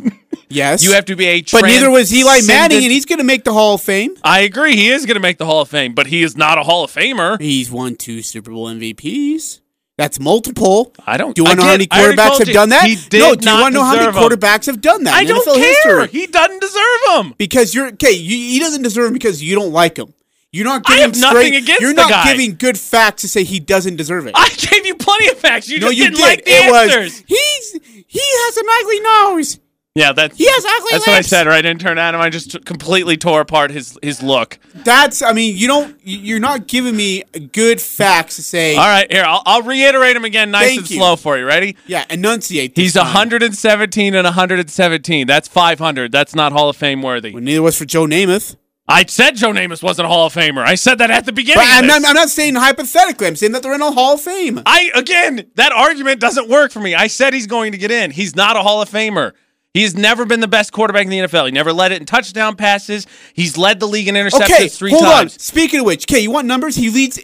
yes. 0.48 0.84
You 0.84 0.92
have 0.92 1.06
to 1.06 1.16
be 1.16 1.26
a 1.26 1.42
but 1.42 1.62
neither 1.62 1.90
was 1.90 2.12
Eli 2.14 2.40
Manning, 2.46 2.82
and 2.84 2.92
he's 2.92 3.06
going 3.06 3.18
to 3.18 3.24
make 3.24 3.44
the 3.44 3.52
Hall 3.52 3.74
of 3.74 3.82
Fame. 3.82 4.16
I 4.22 4.40
agree. 4.40 4.76
He 4.76 4.88
is 4.88 5.06
going 5.06 5.16
to 5.16 5.20
make 5.20 5.38
the 5.38 5.46
Hall 5.46 5.62
of 5.62 5.68
Fame, 5.68 5.94
but 5.94 6.06
he 6.06 6.22
is 6.22 6.36
not 6.36 6.58
a 6.58 6.62
Hall 6.62 6.84
of 6.84 6.92
Famer. 6.92 7.40
He's 7.40 7.70
won 7.70 7.96
two 7.96 8.22
Super 8.22 8.50
Bowl 8.50 8.66
MVPs. 8.68 9.60
That's 9.98 10.20
multiple. 10.20 10.92
I 11.06 11.16
don't. 11.16 11.34
Do 11.34 11.40
you 11.40 11.44
want 11.44 11.58
to 11.58 11.64
know 11.64 11.68
how 11.68 11.72
many 11.72 11.86
quarterbacks 11.86 12.38
have 12.38 12.48
you, 12.48 12.54
done 12.54 12.68
that? 12.68 12.86
He 12.86 12.96
did 12.96 13.18
no. 13.18 13.34
Do 13.34 13.48
you 13.48 13.60
want 13.60 13.72
to 13.72 13.78
know 13.78 13.84
how 13.84 13.96
many 13.96 14.12
quarterbacks 14.12 14.66
have 14.66 14.82
done 14.82 15.04
that? 15.04 15.14
I 15.14 15.24
don't 15.24 15.46
NFL 15.46 15.54
care. 15.54 16.00
History? 16.00 16.20
He 16.20 16.26
doesn't 16.26 16.60
deserve 16.60 17.00
them. 17.08 17.34
Because 17.38 17.74
you're 17.74 17.88
okay. 17.88 18.12
You, 18.12 18.36
he 18.36 18.58
doesn't 18.58 18.82
deserve 18.82 19.08
him 19.08 19.12
because 19.14 19.42
you 19.42 19.54
don't 19.54 19.72
like 19.72 19.98
him. 19.98 20.12
You're 20.56 20.64
not 20.64 20.82
I 20.86 20.96
giving 20.96 21.14
straight. 21.14 21.54
against 21.54 21.80
you're 21.80 21.94
not 21.94 22.10
guy. 22.10 22.32
giving 22.32 22.56
good 22.56 22.78
facts 22.78 23.22
to 23.22 23.28
say 23.28 23.44
he 23.44 23.60
doesn't 23.60 23.96
deserve 23.96 24.26
it. 24.26 24.32
I 24.34 24.48
gave 24.48 24.86
you 24.86 24.94
plenty 24.96 25.28
of 25.28 25.38
facts. 25.38 25.68
You 25.68 25.78
no, 25.80 25.88
just 25.88 25.98
you 25.98 26.04
didn't 26.04 26.16
did. 26.16 26.22
like 26.22 26.44
the 26.44 26.50
it 26.50 26.74
answers. 26.74 27.12
was 27.12 27.24
he's 27.26 27.72
he 28.06 28.20
has 28.22 28.56
an 28.56 28.66
ugly 28.80 29.00
nose. 29.00 29.58
yeah, 29.94 30.12
that's 30.12 30.36
He 30.36 30.46
has 30.46 30.64
ugly 30.64 30.88
that's 30.92 31.06
what 31.06 31.14
I 31.14 31.16
lips. 31.18 31.28
said, 31.28 31.46
right? 31.46 31.64
Intern 31.64 31.96
Adam, 31.98 32.20
I 32.20 32.28
just 32.30 32.50
t- 32.52 32.58
completely 32.60 33.16
tore 33.16 33.40
apart 33.40 33.70
his 33.70 33.98
his 34.02 34.22
look. 34.22 34.58
That's. 34.74 35.22
I 35.22 35.32
mean, 35.32 35.56
you 35.56 35.66
don't. 35.68 35.98
you- 36.06 36.18
You're 36.18 36.38
not 36.40 36.66
giving 36.68 36.94
me 36.96 37.22
good 37.52 37.80
facts 37.80 38.36
to 38.36 38.42
say. 38.42 38.76
All 38.76 38.86
right, 38.86 39.10
here 39.10 39.24
I'll, 39.26 39.42
I'll 39.46 39.62
reiterate 39.62 40.14
him 40.16 40.24
again, 40.24 40.50
nice 40.50 40.66
Thank 40.68 40.80
and 40.80 40.90
you. 40.90 40.96
slow 40.98 41.16
for 41.16 41.36
you. 41.38 41.46
Ready? 41.46 41.76
Yeah, 41.86 42.04
enunciate. 42.10 42.72
He's 42.76 42.92
time. 42.94 43.04
117 43.06 44.14
and 44.14 44.24
117. 44.24 45.26
That's 45.26 45.48
500. 45.48 46.12
That's 46.12 46.34
not 46.34 46.52
Hall 46.52 46.68
of 46.68 46.76
Fame 46.76 47.02
worthy. 47.02 47.32
Well, 47.32 47.42
neither 47.42 47.62
was 47.62 47.76
for 47.78 47.84
Joe 47.86 48.04
Namath. 48.06 48.56
I 48.88 49.04
said 49.06 49.34
Joe 49.34 49.50
Namath 49.50 49.82
wasn't 49.82 50.06
a 50.06 50.08
Hall 50.08 50.26
of 50.26 50.34
Famer. 50.34 50.64
I 50.64 50.76
said 50.76 50.98
that 50.98 51.10
at 51.10 51.26
the 51.26 51.32
beginning. 51.32 51.64
I'm 51.66 51.86
not, 51.86 52.04
I'm 52.04 52.14
not 52.14 52.28
saying 52.28 52.54
hypothetically. 52.54 53.26
I'm 53.26 53.34
saying 53.36 53.52
that 53.52 53.62
they're 53.62 53.74
in 53.74 53.82
a 53.82 53.90
Hall 53.90 54.14
of 54.14 54.20
Fame. 54.20 54.62
I 54.64 54.90
again, 54.94 55.50
that 55.56 55.72
argument 55.72 56.20
doesn't 56.20 56.48
work 56.48 56.70
for 56.70 56.78
me. 56.80 56.94
I 56.94 57.08
said 57.08 57.34
he's 57.34 57.48
going 57.48 57.72
to 57.72 57.78
get 57.78 57.90
in. 57.90 58.12
He's 58.12 58.36
not 58.36 58.56
a 58.56 58.60
Hall 58.60 58.80
of 58.80 58.88
Famer. 58.88 59.32
He's 59.74 59.94
never 59.94 60.24
been 60.24 60.40
the 60.40 60.48
best 60.48 60.72
quarterback 60.72 61.04
in 61.04 61.10
the 61.10 61.18
NFL. 61.18 61.46
He 61.46 61.50
never 61.52 61.72
led 61.72 61.92
it 61.92 62.00
in 62.00 62.06
touchdown 62.06 62.56
passes. 62.56 63.06
He's 63.34 63.58
led 63.58 63.78
the 63.80 63.86
league 63.86 64.08
in 64.08 64.14
interceptions 64.14 64.44
Okay, 64.44 64.68
three 64.68 64.90
hold 64.92 65.02
times. 65.02 65.34
on. 65.34 65.38
Speaking 65.38 65.80
of 65.80 65.86
which, 65.86 66.06
okay, 66.10 66.20
you 66.20 66.30
want 66.30 66.46
numbers? 66.46 66.76
He 66.76 66.88
leads. 66.88 67.18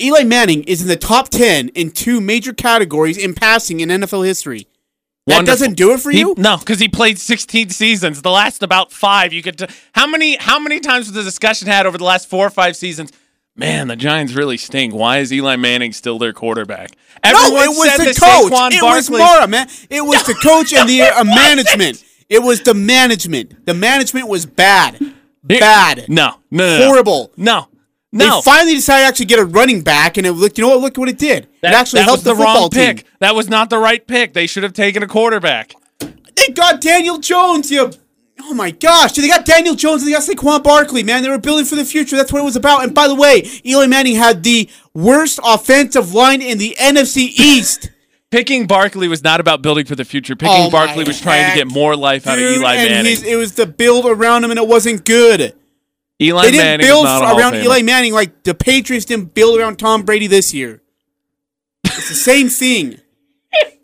Eli 0.00 0.22
Manning 0.22 0.62
is 0.64 0.82
in 0.82 0.88
the 0.88 0.96
top 0.96 1.30
ten 1.30 1.70
in 1.70 1.90
two 1.90 2.20
major 2.20 2.52
categories 2.52 3.16
in 3.16 3.34
passing 3.34 3.80
in 3.80 3.88
NFL 3.88 4.24
history. 4.24 4.68
That 5.28 5.46
doesn't 5.46 5.74
do 5.74 5.92
it 5.92 6.00
for 6.00 6.10
He- 6.10 6.20
you. 6.20 6.34
no, 6.36 6.56
because 6.56 6.78
he 6.80 6.88
played 6.88 7.18
16 7.18 7.70
seasons. 7.70 8.22
The 8.22 8.30
last 8.30 8.62
about 8.62 8.92
five, 8.92 9.32
you 9.32 9.42
could. 9.42 9.58
T- 9.58 9.66
how 9.92 10.06
many? 10.06 10.36
How 10.36 10.58
many 10.58 10.80
times 10.80 11.06
was 11.06 11.14
the 11.14 11.22
discussion 11.22 11.68
had 11.68 11.86
over 11.86 11.96
the 11.98 12.04
last 12.04 12.28
four 12.28 12.46
or 12.46 12.50
five 12.50 12.76
seasons? 12.76 13.12
Man, 13.56 13.88
the 13.88 13.96
Giants 13.96 14.34
really 14.34 14.56
stink. 14.56 14.94
Why 14.94 15.18
is 15.18 15.32
Eli 15.32 15.56
Manning 15.56 15.92
still 15.92 16.18
their 16.18 16.32
quarterback? 16.32 16.90
no, 17.24 17.32
it 17.32 17.68
was 17.76 17.90
said 17.90 17.98
the 18.00 18.04
that 18.04 18.16
coach. 18.16 18.52
Saquon 18.52 18.70
It 18.72 18.82
was 18.82 19.08
Barkley- 19.10 19.24
Mara, 19.24 19.48
man. 19.48 19.68
It 19.90 20.00
was 20.04 20.22
the 20.24 20.34
coach 20.42 20.72
and 20.72 20.88
the 20.88 21.02
uh, 21.02 21.24
management. 21.24 22.04
It 22.28 22.42
was 22.42 22.60
the 22.62 22.74
management. 22.74 23.66
The 23.66 23.74
management 23.74 24.28
was 24.28 24.46
bad, 24.46 24.98
bad, 25.42 26.04
no, 26.08 26.34
no, 26.50 26.78
no. 26.78 26.86
horrible. 26.86 27.32
No, 27.36 27.66
no. 28.12 28.36
They 28.36 28.42
finally 28.42 28.74
decided 28.74 29.02
to 29.02 29.08
actually 29.08 29.26
get 29.26 29.38
a 29.38 29.44
running 29.44 29.82
back, 29.82 30.16
and 30.16 30.26
it 30.26 30.32
looked. 30.32 30.58
You 30.58 30.64
know 30.64 30.70
what? 30.70 30.80
Look 30.80 30.96
what 30.96 31.08
it 31.08 31.18
did. 31.18 31.48
That, 31.62 31.72
it 31.72 31.76
actually 31.76 32.00
that 32.00 32.04
helped 32.04 32.24
was 32.24 32.36
the, 32.36 32.42
wrong 32.42 32.70
team. 32.70 32.96
pick. 32.96 33.06
That 33.20 33.34
was 33.34 33.48
not 33.48 33.70
the 33.70 33.78
right 33.78 34.04
pick. 34.06 34.32
They 34.32 34.46
should 34.46 34.62
have 34.62 34.72
taken 34.72 35.02
a 35.02 35.06
quarterback. 35.06 35.74
They 35.98 36.52
got 36.54 36.80
Daniel 36.80 37.18
Jones. 37.18 37.70
You. 37.70 37.90
Oh 38.40 38.54
my 38.54 38.70
gosh! 38.70 39.12
They 39.12 39.26
got 39.26 39.44
Daniel 39.44 39.74
Jones 39.74 40.02
and 40.02 40.08
they 40.08 40.14
got 40.14 40.22
Saquon 40.22 40.62
Barkley. 40.62 41.02
Man, 41.02 41.22
they 41.22 41.28
were 41.28 41.38
building 41.38 41.66
for 41.66 41.74
the 41.74 41.84
future. 41.84 42.16
That's 42.16 42.32
what 42.32 42.40
it 42.40 42.44
was 42.44 42.56
about. 42.56 42.84
And 42.84 42.94
by 42.94 43.08
the 43.08 43.14
way, 43.14 43.42
Eli 43.66 43.86
Manning 43.86 44.14
had 44.14 44.42
the 44.42 44.70
worst 44.94 45.40
offensive 45.44 46.14
line 46.14 46.40
in 46.40 46.58
the 46.58 46.76
NFC 46.78 47.32
East. 47.38 47.90
Picking 48.30 48.66
Barkley 48.66 49.08
was 49.08 49.24
not 49.24 49.40
about 49.40 49.62
building 49.62 49.86
for 49.86 49.96
the 49.96 50.04
future. 50.04 50.36
Picking 50.36 50.66
Oh 50.66 50.70
Barkley 50.70 51.04
was 51.04 51.18
trying 51.20 51.50
to 51.50 51.56
get 51.56 51.66
more 51.66 51.96
life 51.96 52.26
out 52.26 52.34
of 52.34 52.40
Dude, 52.40 52.58
Eli 52.58 52.76
Manning. 52.76 53.16
It 53.24 53.36
was 53.36 53.54
the 53.54 53.66
build 53.66 54.04
around 54.04 54.44
him, 54.44 54.50
and 54.50 54.58
it 54.58 54.68
wasn't 54.68 55.04
good. 55.06 55.54
Eli 56.20 56.42
They 56.42 56.50
didn't 56.50 56.64
Manning 56.64 56.86
build 56.86 57.04
is 57.04 57.04
not 57.04 57.22
a 57.22 57.26
Hall 57.26 57.38
around 57.38 57.54
Eli 57.54 57.82
Manning 57.82 58.12
like 58.12 58.42
the 58.42 58.54
Patriots 58.54 59.04
didn't 59.04 59.34
build 59.34 59.58
around 59.58 59.78
Tom 59.78 60.02
Brady 60.02 60.26
this 60.26 60.52
year. 60.52 60.82
It's 61.84 62.08
the 62.08 62.14
same 62.14 62.48
thing. 62.48 63.00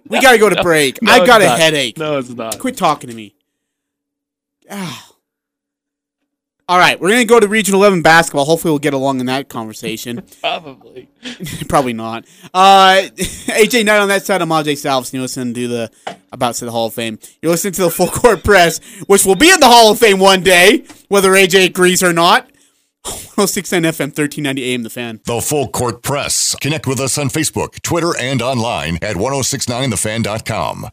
We 0.06 0.20
gotta 0.20 0.38
go 0.38 0.50
to 0.50 0.62
break. 0.62 1.00
No, 1.00 1.12
I 1.12 1.24
got 1.24 1.40
a 1.40 1.46
not. 1.46 1.58
headache. 1.58 1.96
No, 1.96 2.18
it's 2.18 2.28
not. 2.28 2.58
Quit 2.58 2.76
talking 2.76 3.08
to 3.08 3.16
me. 3.16 3.34
Ah. 4.70 5.13
All 6.66 6.78
right, 6.78 6.98
we're 6.98 7.10
gonna 7.10 7.26
go 7.26 7.38
to 7.38 7.46
Region 7.46 7.74
Eleven 7.74 8.00
basketball. 8.00 8.46
Hopefully, 8.46 8.72
we'll 8.72 8.78
get 8.78 8.94
along 8.94 9.20
in 9.20 9.26
that 9.26 9.50
conversation. 9.50 10.22
Probably. 10.40 11.10
Probably 11.68 11.92
not. 11.92 12.24
Uh, 12.54 13.02
AJ 13.16 13.84
Knight 13.84 13.98
on 13.98 14.08
that 14.08 14.24
side. 14.24 14.40
I'm 14.40 14.48
AJ 14.48 14.78
Salves. 14.78 15.12
You 15.12 15.20
listen 15.20 15.52
to 15.52 15.68
the 15.68 15.90
about 16.32 16.54
to 16.56 16.64
the 16.64 16.70
Hall 16.70 16.86
of 16.86 16.94
Fame. 16.94 17.18
You're 17.42 17.52
listening 17.52 17.74
to 17.74 17.82
the 17.82 17.90
Full 17.90 18.08
Court 18.08 18.42
Press, 18.42 18.80
which 19.06 19.26
will 19.26 19.34
be 19.34 19.50
in 19.50 19.60
the 19.60 19.66
Hall 19.66 19.92
of 19.92 19.98
Fame 19.98 20.18
one 20.18 20.42
day, 20.42 20.84
whether 21.08 21.32
AJ 21.32 21.66
agrees 21.66 22.02
or 22.02 22.14
not. 22.14 22.48
1069 23.04 23.82
FM, 23.82 24.16
1390 24.16 24.64
AM. 24.72 24.82
The 24.84 24.90
Fan. 24.90 25.20
The 25.26 25.42
Full 25.42 25.68
Court 25.68 26.02
Press. 26.02 26.54
Connect 26.62 26.86
with 26.86 26.98
us 26.98 27.18
on 27.18 27.28
Facebook, 27.28 27.82
Twitter, 27.82 28.16
and 28.18 28.40
online 28.40 28.96
at 29.02 29.16
1069thefan.com. 29.16 30.88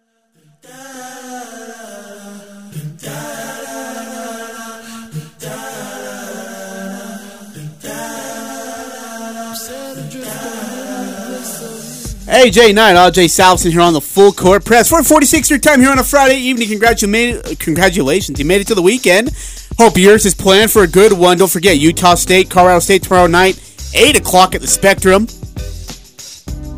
AJ 12.31 12.73
Knight, 12.75 12.95
RJ 12.95 13.25
Salvesen 13.25 13.71
here 13.71 13.81
on 13.81 13.91
the 13.91 13.99
Full 13.99 14.31
Court 14.31 14.63
Press. 14.63 14.87
446 14.87 15.49
your 15.49 15.59
time 15.59 15.81
here 15.81 15.91
on 15.91 15.99
a 15.99 16.03
Friday 16.03 16.37
evening. 16.37 16.69
Congratulations, 16.69 17.57
congratulations. 17.57 18.39
You 18.39 18.45
made 18.45 18.61
it 18.61 18.67
to 18.67 18.75
the 18.75 18.81
weekend. 18.81 19.31
Hope 19.77 19.97
yours 19.97 20.25
is 20.25 20.33
planned 20.33 20.71
for 20.71 20.83
a 20.83 20.87
good 20.87 21.11
one. 21.11 21.37
Don't 21.37 21.51
forget, 21.51 21.77
Utah 21.77 22.15
State, 22.15 22.49
Colorado 22.49 22.79
State 22.79 23.03
tomorrow 23.03 23.27
night, 23.27 23.59
8 23.93 24.15
o'clock 24.15 24.55
at 24.55 24.61
the 24.61 24.67
Spectrum. 24.67 25.25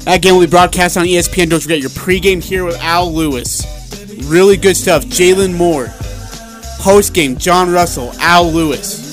That 0.05 0.23
game 0.23 0.33
will 0.33 0.41
be 0.41 0.49
broadcast 0.49 0.97
on 0.97 1.05
ESPN. 1.05 1.51
Don't 1.51 1.61
forget 1.61 1.79
your 1.79 1.91
pregame 1.91 2.43
here 2.43 2.65
with 2.65 2.81
Al 2.81 3.13
Lewis. 3.13 3.63
Really 4.25 4.57
good 4.57 4.75
stuff. 4.75 5.05
Jalen 5.05 5.55
Moore. 5.55 5.85
Postgame, 6.81 7.37
John 7.37 7.71
Russell, 7.71 8.11
Al 8.17 8.51
Lewis. 8.51 9.12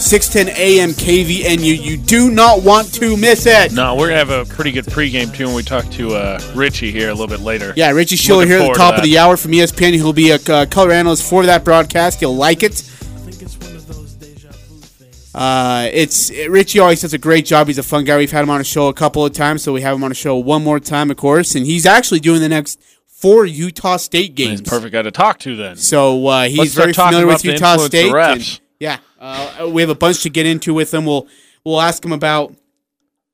610 0.00 0.56
AM 0.56 0.90
KVNU. 0.90 1.82
You 1.82 1.96
do 1.96 2.30
not 2.30 2.62
want 2.62 2.92
to 2.94 3.16
miss 3.16 3.46
it. 3.46 3.72
No, 3.72 3.94
we're 3.96 4.08
gonna 4.08 4.18
have 4.18 4.30
a 4.30 4.44
pretty 4.44 4.70
good 4.70 4.84
pregame 4.86 5.34
too 5.34 5.46
when 5.46 5.56
we 5.56 5.62
talk 5.62 5.84
to 5.92 6.14
uh, 6.14 6.40
Richie 6.54 6.92
here 6.92 7.08
a 7.08 7.12
little 7.12 7.26
bit 7.26 7.40
later. 7.40 7.72
Yeah, 7.76 7.90
Richie 7.90 8.16
Schueler 8.16 8.46
here 8.46 8.56
at 8.56 8.58
the 8.58 8.64
forward 8.64 8.74
to 8.74 8.78
top 8.78 8.96
of 8.98 9.02
the 9.02 9.18
hour 9.18 9.36
from 9.36 9.50
ESPN. 9.52 9.94
He'll 9.94 10.12
be 10.12 10.30
a 10.30 10.38
uh, 10.48 10.66
color 10.66 10.92
analyst 10.92 11.28
for 11.28 11.44
that 11.46 11.64
broadcast. 11.64 12.22
You'll 12.22 12.36
like 12.36 12.62
it. 12.62 12.72
I 12.72 12.74
think 12.74 13.42
it's 13.42 13.58
one 13.58 13.74
of 13.74 13.86
those 13.88 14.12
deja 14.14 14.50
vu 14.50 14.78
things. 14.80 15.34
Uh, 15.34 15.88
it's 15.92 16.30
Richie 16.48 16.78
always 16.78 17.00
does 17.00 17.12
a 17.12 17.18
great 17.18 17.44
job. 17.44 17.66
He's 17.66 17.78
a 17.78 17.82
fun 17.82 18.04
guy. 18.04 18.16
We've 18.18 18.30
had 18.30 18.42
him 18.44 18.50
on 18.50 18.60
a 18.60 18.64
show 18.64 18.88
a 18.88 18.94
couple 18.94 19.24
of 19.24 19.32
times, 19.32 19.62
so 19.62 19.72
we 19.72 19.82
have 19.82 19.96
him 19.96 20.04
on 20.04 20.12
a 20.12 20.14
show 20.14 20.36
one 20.36 20.62
more 20.62 20.78
time, 20.80 21.10
of 21.10 21.16
course. 21.16 21.54
And 21.54 21.66
he's 21.66 21.86
actually 21.86 22.20
doing 22.20 22.40
the 22.40 22.48
next 22.48 22.80
four 23.06 23.46
Utah 23.46 23.96
State 23.96 24.36
games. 24.36 24.60
He's 24.60 24.68
perfect 24.68 24.92
guy 24.92 25.02
to 25.02 25.10
talk 25.10 25.40
to 25.40 25.56
then. 25.56 25.76
So 25.76 26.26
uh, 26.28 26.44
he's 26.48 26.74
very 26.74 26.92
familiar 26.92 27.26
with 27.26 27.44
Utah 27.44 27.78
State. 27.78 28.60
Yeah, 28.80 28.98
uh, 29.18 29.68
we 29.72 29.82
have 29.82 29.90
a 29.90 29.94
bunch 29.94 30.22
to 30.22 30.30
get 30.30 30.46
into 30.46 30.74
with 30.74 30.92
him. 30.94 31.04
We'll 31.06 31.26
we'll 31.64 31.80
ask 31.80 32.04
him 32.04 32.12
about 32.12 32.54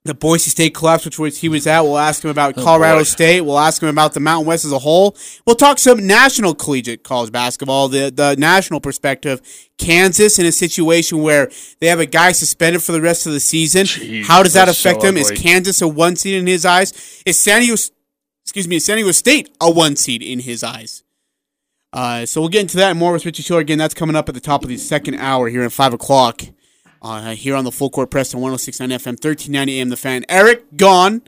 the 0.07 0.12
Boise 0.14 0.51
State 0.51 0.74
collapse, 0.74 1.07
which 1.07 1.18
was 1.18 1.38
he 1.38 1.49
was 1.49 1.66
at. 1.66 1.80
We'll 1.80 1.97
ask 1.99 2.22
him 2.22 2.30
about 2.30 2.55
Colorado 2.57 2.97
Oh, 2.97 3.01
boy. 3.01 3.05
State. 3.05 3.40
We'll 3.40 3.59
ask 3.59 3.82
him 3.82 3.88
about 3.88 4.12
the 4.12 4.20
Mountain 4.20 4.47
West 4.47 4.64
as 4.66 4.72
a 4.72 4.78
whole. 4.78 5.16
We'll 5.47 5.57
talk 5.57 5.78
some 5.78 6.07
national 6.07 6.55
collegiate 6.55 7.05
college 7.05 7.32
basketball, 7.32 7.88
the 7.88 8.11
the 8.14 8.36
national 8.38 8.80
perspective. 8.80 9.40
Kansas 9.78 10.38
in 10.38 10.47
a 10.47 10.53
situation 10.53 11.22
where 11.22 11.51
they 11.80 11.86
have 11.86 12.01
a 12.01 12.07
guy 12.07 12.32
suspended 12.32 12.82
for 12.82 12.92
the 12.92 13.01
rest 13.01 13.26
of 13.26 13.32
the 13.32 13.40
season. 13.40 13.84
Jeez, 13.86 14.24
How 14.24 14.42
does 14.42 14.53
that 14.55 14.66
that's 14.66 14.78
so 14.78 14.90
affect 14.90 15.05
him? 15.05 15.16
Is. 15.16 15.30
Kansas 15.30 15.80
a 15.82 15.88
one 15.88 16.16
seed 16.16 16.34
in 16.34 16.47
his 16.47 16.64
eyes? 16.66 17.22
Is 17.26 17.38
San 17.38 17.61
Diego, 17.61 17.76
excuse 18.45 18.66
me, 18.68 18.76
is 18.76 18.84
San 18.84 18.97
Diego 18.97 19.12
State 19.12 19.55
a 19.61 19.70
one 19.70 19.97
seed 19.97 20.22
in 20.22 20.40
his 20.40 20.64
eyes? 20.64 21.03
Uh, 21.95 22.26
so 22.26 22.40
we'll 22.40 22.51
get 22.51 22.61
into 22.61 22.76
that 22.76 22.97
more 22.97 23.12
with 23.12 23.24
Richie 23.24 23.45
Schueler 23.45 23.61
again. 23.61 23.78
That's 23.78 23.95
coming 23.95 24.16
up 24.16 24.28
at 24.28 24.34
the 24.34 24.40
top 24.40 24.64
of 24.64 24.68
the 24.68 24.76
second 24.76 25.14
hour 25.14 25.49
here 25.49 25.62
at 25.62 25.70
five 25.72 25.95
o'clock. 25.95 26.42
Uh, 27.01 27.34
here 27.34 27.55
on 27.55 27.64
the 27.64 27.70
full 27.70 27.90
court 27.90 28.11
press 28.11 28.34
on 28.34 28.40
106.9 28.40 28.88
FM, 28.88 29.12
1390 29.12 29.80
AM. 29.80 29.88
The 29.90 29.97
fan 29.97 30.24
Eric 30.28 30.76
gone, 30.76 31.22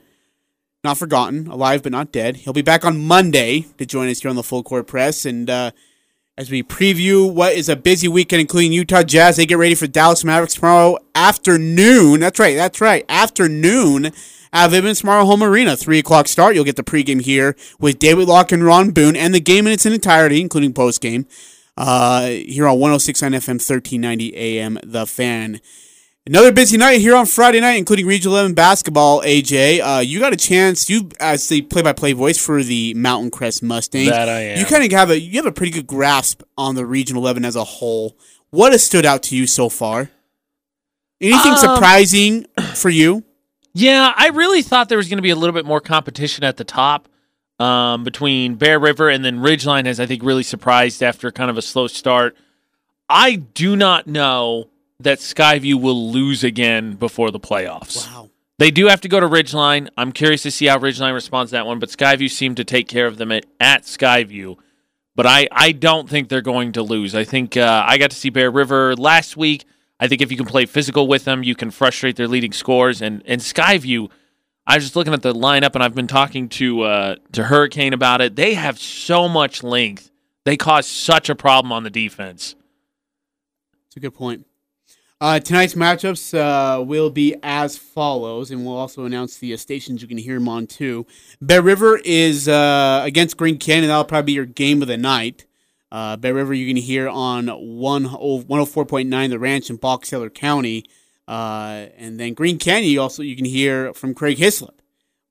not 0.83 0.97
forgotten, 0.97 1.47
alive 1.47 1.83
but 1.83 1.93
not 1.93 2.11
dead. 2.11 2.37
He'll 2.37 2.51
be 2.51 2.63
back 2.63 2.83
on 2.83 2.99
Monday 2.99 3.67
to 3.77 3.85
join 3.85 4.09
us 4.09 4.21
here 4.21 4.29
on 4.29 4.35
the 4.35 4.43
full 4.43 4.61
court 4.61 4.85
press 4.85 5.25
and. 5.25 5.49
Uh, 5.49 5.71
as 6.39 6.51
we 6.51 6.61
preview 6.61 7.33
what 7.33 7.53
is 7.53 7.67
a 7.67 7.75
busy 7.75 8.07
weekend, 8.07 8.39
including 8.39 8.71
Utah 8.71 9.01
Jazz. 9.01 9.37
They 9.37 9.47
get 9.47 9.57
ready 9.57 9.73
for 9.73 9.87
Dallas 9.87 10.23
Mavericks 10.23 10.53
tomorrow 10.53 10.99
afternoon. 11.15 12.19
That's 12.19 12.37
right, 12.37 12.55
that's 12.55 12.79
right, 12.79 13.03
afternoon 13.09 14.11
at 14.53 14.69
Vivint 14.71 14.99
Tomorrow 14.99 15.25
Home 15.25 15.43
Arena. 15.43 15.75
3 15.75 15.99
o'clock 15.99 16.27
start. 16.27 16.55
You'll 16.55 16.63
get 16.63 16.75
the 16.75 16.83
pregame 16.83 17.21
here 17.21 17.55
with 17.79 17.99
David 17.99 18.27
Locke 18.27 18.51
and 18.51 18.63
Ron 18.63 18.91
Boone 18.91 19.15
and 19.15 19.33
the 19.33 19.39
game 19.39 19.67
in 19.67 19.73
its 19.73 19.85
entirety, 19.85 20.41
including 20.41 20.73
postgame, 20.73 21.25
uh, 21.77 22.27
here 22.27 22.67
on 22.67 22.79
106 22.79 23.23
on 23.23 23.31
FM, 23.33 23.59
1390 23.59 24.35
AM. 24.35 24.79
The 24.83 25.05
Fan. 25.05 25.59
Another 26.25 26.51
busy 26.51 26.75
night 26.75 26.99
here 26.99 27.15
on 27.15 27.25
Friday 27.25 27.61
night, 27.61 27.75
including 27.77 28.05
Region 28.05 28.31
11 28.31 28.53
basketball. 28.53 29.21
AJ, 29.21 29.79
uh, 29.79 29.99
you 30.01 30.19
got 30.19 30.33
a 30.33 30.35
chance. 30.35 30.89
You, 30.89 31.09
as 31.21 31.47
the 31.47 31.61
play-by-play 31.61 32.11
voice 32.11 32.37
for 32.37 32.61
the 32.63 32.93
Mountain 32.95 33.31
Crest 33.31 33.63
Mustangs, 33.63 34.09
That 34.09 34.27
I 34.27 34.39
am. 34.41 34.59
You 34.59 34.65
kind 34.65 34.83
of 34.83 34.91
have 34.91 35.09
a 35.09 35.17
you 35.17 35.37
have 35.37 35.45
a 35.45 35.53
pretty 35.53 35.71
good 35.71 35.87
grasp 35.87 36.41
on 36.57 36.75
the 36.75 36.85
Region 36.85 37.15
11 37.15 37.45
as 37.45 37.55
a 37.55 37.63
whole. 37.63 38.17
What 38.49 38.73
has 38.73 38.83
stood 38.83 39.05
out 39.05 39.23
to 39.23 39.37
you 39.37 39.47
so 39.47 39.69
far? 39.69 40.09
Anything 41.21 41.53
Um, 41.53 41.57
surprising 41.59 42.45
for 42.75 42.89
you? 42.89 43.23
Yeah, 43.77 44.11
I 44.15 44.29
really 44.29 44.63
thought 44.63 44.89
there 44.89 44.97
was 44.97 45.07
going 45.07 45.19
to 45.19 45.21
be 45.23 45.29
a 45.29 45.35
little 45.35 45.53
bit 45.53 45.63
more 45.63 45.79
competition 45.79 46.43
at 46.43 46.57
the 46.57 46.63
top 46.63 47.07
um, 47.59 48.03
between 48.03 48.55
Bear 48.55 48.79
River 48.79 49.07
and 49.07 49.23
then 49.23 49.37
Ridgeline 49.37 49.85
has, 49.85 49.99
I 49.99 50.07
think, 50.07 50.23
really 50.23 50.41
surprised 50.41 51.03
after 51.03 51.31
kind 51.31 51.51
of 51.51 51.59
a 51.59 51.61
slow 51.61 51.85
start. 51.85 52.35
I 53.07 53.35
do 53.35 53.75
not 53.75 54.07
know 54.07 54.71
that 54.99 55.19
Skyview 55.19 55.79
will 55.79 56.09
lose 56.11 56.43
again 56.43 56.95
before 56.95 57.29
the 57.29 57.39
playoffs. 57.39 58.07
Wow. 58.07 58.31
They 58.57 58.71
do 58.71 58.87
have 58.87 59.01
to 59.01 59.07
go 59.07 59.19
to 59.19 59.27
Ridgeline. 59.27 59.89
I'm 59.95 60.11
curious 60.11 60.41
to 60.41 60.49
see 60.49 60.65
how 60.65 60.79
Ridgeline 60.79 61.13
responds 61.13 61.51
to 61.51 61.57
that 61.57 61.67
one, 61.67 61.77
but 61.77 61.89
Skyview 61.89 62.31
seemed 62.31 62.57
to 62.57 62.63
take 62.63 62.87
care 62.87 63.05
of 63.05 63.17
them 63.17 63.31
at, 63.31 63.45
at 63.59 63.83
Skyview. 63.83 64.57
But 65.15 65.27
I, 65.27 65.47
I 65.51 65.71
don't 65.71 66.09
think 66.09 66.29
they're 66.29 66.41
going 66.41 66.71
to 66.71 66.81
lose. 66.81 67.13
I 67.13 67.25
think 67.25 67.55
uh, 67.55 67.83
I 67.85 67.99
got 67.99 68.09
to 68.09 68.17
see 68.17 68.31
Bear 68.31 68.49
River 68.49 68.95
last 68.95 69.37
week. 69.37 69.65
I 69.99 70.07
think 70.07 70.21
if 70.21 70.31
you 70.31 70.37
can 70.37 70.45
play 70.45 70.65
physical 70.65 71.07
with 71.07 71.25
them, 71.25 71.43
you 71.43 71.55
can 71.55 71.71
frustrate 71.71 72.15
their 72.15 72.27
leading 72.27 72.53
scores. 72.53 73.01
And 73.01 73.23
and 73.25 73.41
Skyview, 73.41 74.09
I 74.65 74.75
was 74.75 74.83
just 74.83 74.95
looking 74.95 75.13
at 75.13 75.21
the 75.21 75.33
lineup, 75.33 75.73
and 75.73 75.83
I've 75.83 75.95
been 75.95 76.07
talking 76.07 76.49
to 76.49 76.81
uh, 76.83 77.15
to 77.31 77.45
Hurricane 77.45 77.93
about 77.93 78.21
it. 78.21 78.35
They 78.35 78.53
have 78.53 78.79
so 78.79 79.27
much 79.27 79.63
length. 79.63 80.11
They 80.45 80.57
cause 80.57 80.87
such 80.87 81.29
a 81.29 81.35
problem 81.35 81.71
on 81.71 81.83
the 81.83 81.89
defense. 81.89 82.55
It's 83.87 83.97
a 83.97 83.99
good 83.99 84.13
point. 84.13 84.45
Uh, 85.19 85.39
tonight's 85.39 85.73
matchups 85.73 86.37
uh, 86.37 86.83
will 86.83 87.09
be 87.09 87.35
as 87.41 87.75
follows, 87.75 88.51
and 88.51 88.63
we'll 88.63 88.77
also 88.77 89.05
announce 89.05 89.37
the 89.37 89.51
uh, 89.51 89.57
stations 89.57 89.99
you 89.99 90.07
can 90.07 90.19
hear 90.19 90.35
them 90.35 90.47
on 90.47 90.67
too. 90.67 91.07
Bear 91.41 91.63
River 91.63 91.99
is 92.05 92.47
uh, 92.47 93.01
against 93.03 93.35
Green 93.35 93.57
Canyon. 93.57 93.87
That'll 93.87 94.03
probably 94.03 94.27
be 94.27 94.33
your 94.33 94.45
game 94.45 94.83
of 94.83 94.87
the 94.87 94.95
night. 94.95 95.46
Uh, 95.91 96.17
Bear 96.17 96.33
River 96.33 96.53
you 96.53 96.67
can 96.67 96.75
hear 96.81 97.07
on 97.07 97.45
10 97.45 97.55
104.9 97.57 99.29
The 99.29 99.39
Ranch 99.39 99.69
in 99.69 99.77
Box 99.77 100.11
Elder 100.11 100.29
County. 100.29 100.83
Uh, 101.27 101.87
and 101.97 102.19
then 102.19 102.33
Green 102.33 102.57
Canyon 102.57 102.91
you 102.91 103.01
also 103.01 103.21
you 103.23 103.35
can 103.35 103.45
hear 103.45 103.93
from 103.93 104.13
Craig 104.13 104.37
Hislop 104.37 104.81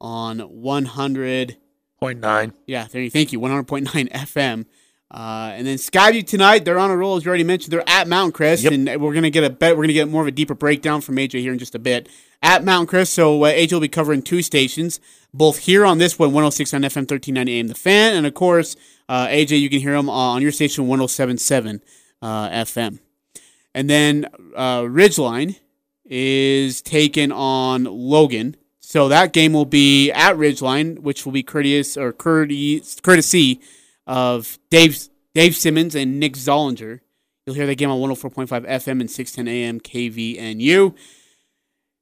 on 0.00 0.38
100.9. 0.40 1.56
Point. 1.98 2.22
Yeah, 2.66 2.86
there 2.90 3.00
you 3.02 3.10
thank 3.10 3.32
you. 3.32 3.40
100.9 3.40 4.10
FM. 4.12 4.66
Uh, 5.10 5.52
and 5.54 5.66
then 5.66 5.76
Skyview 5.78 6.26
tonight, 6.26 6.64
they're 6.64 6.78
on 6.78 6.90
a 6.90 6.96
roll 6.96 7.16
as 7.16 7.24
you 7.24 7.28
already 7.28 7.44
mentioned. 7.44 7.72
They're 7.72 7.88
at 7.88 8.08
Mountain 8.08 8.32
Crest, 8.32 8.64
Yep. 8.64 8.72
and 8.72 9.00
we're 9.00 9.14
gonna 9.14 9.30
get 9.30 9.44
a 9.44 9.50
bet. 9.50 9.76
We're 9.76 9.84
gonna 9.84 9.92
get 9.92 10.08
more 10.08 10.20
of 10.20 10.26
a 10.28 10.32
deeper 10.32 10.54
breakdown 10.54 11.00
from 11.00 11.16
AJ 11.16 11.40
here 11.40 11.52
in 11.52 11.58
just 11.58 11.74
a 11.74 11.78
bit 11.78 12.08
at 12.42 12.64
Mountain 12.64 12.88
Crest. 12.88 13.12
So 13.14 13.42
uh, 13.44 13.50
AJ 13.52 13.72
will 13.72 13.80
be 13.80 13.88
covering 13.88 14.20
two 14.20 14.42
stations, 14.42 15.00
both 15.32 15.58
here 15.58 15.86
on 15.86 15.98
this 15.98 16.18
one, 16.18 16.30
106 16.32 16.74
on 16.74 16.82
FM, 16.82 17.08
1390 17.08 17.52
AM, 17.60 17.68
the 17.68 17.74
Fan, 17.74 18.14
and 18.16 18.26
of 18.26 18.34
course 18.34 18.74
uh, 19.08 19.28
AJ, 19.28 19.60
you 19.60 19.70
can 19.70 19.80
hear 19.80 19.92
them 19.92 20.10
on 20.10 20.42
your 20.42 20.52
station, 20.52 20.86
107.7 20.86 21.80
uh, 22.22 22.48
FM. 22.48 22.98
And 23.74 23.90
then 23.90 24.26
uh, 24.54 24.82
Ridgeline 24.82 25.58
is 26.04 26.82
taken 26.82 27.32
on 27.32 27.84
Logan. 27.84 28.56
So 28.80 29.08
that 29.08 29.32
game 29.32 29.52
will 29.52 29.64
be 29.64 30.10
at 30.12 30.36
Ridgeline, 30.36 31.00
which 31.00 31.24
will 31.24 31.32
be 31.32 31.42
courteous 31.42 31.96
or 31.96 32.12
courteous, 32.12 33.00
courtesy 33.00 33.60
of 34.06 34.58
Dave 34.70 35.08
Dave 35.34 35.56
Simmons 35.56 35.94
and 35.94 36.18
Nick 36.18 36.34
Zollinger. 36.34 37.00
You'll 37.44 37.56
hear 37.56 37.66
that 37.66 37.74
game 37.74 37.90
on 37.90 37.98
104.5 37.98 38.48
FM 38.48 39.00
and 39.00 39.10
610 39.10 39.48
AM 39.48 39.80
KVNU. 39.80 40.94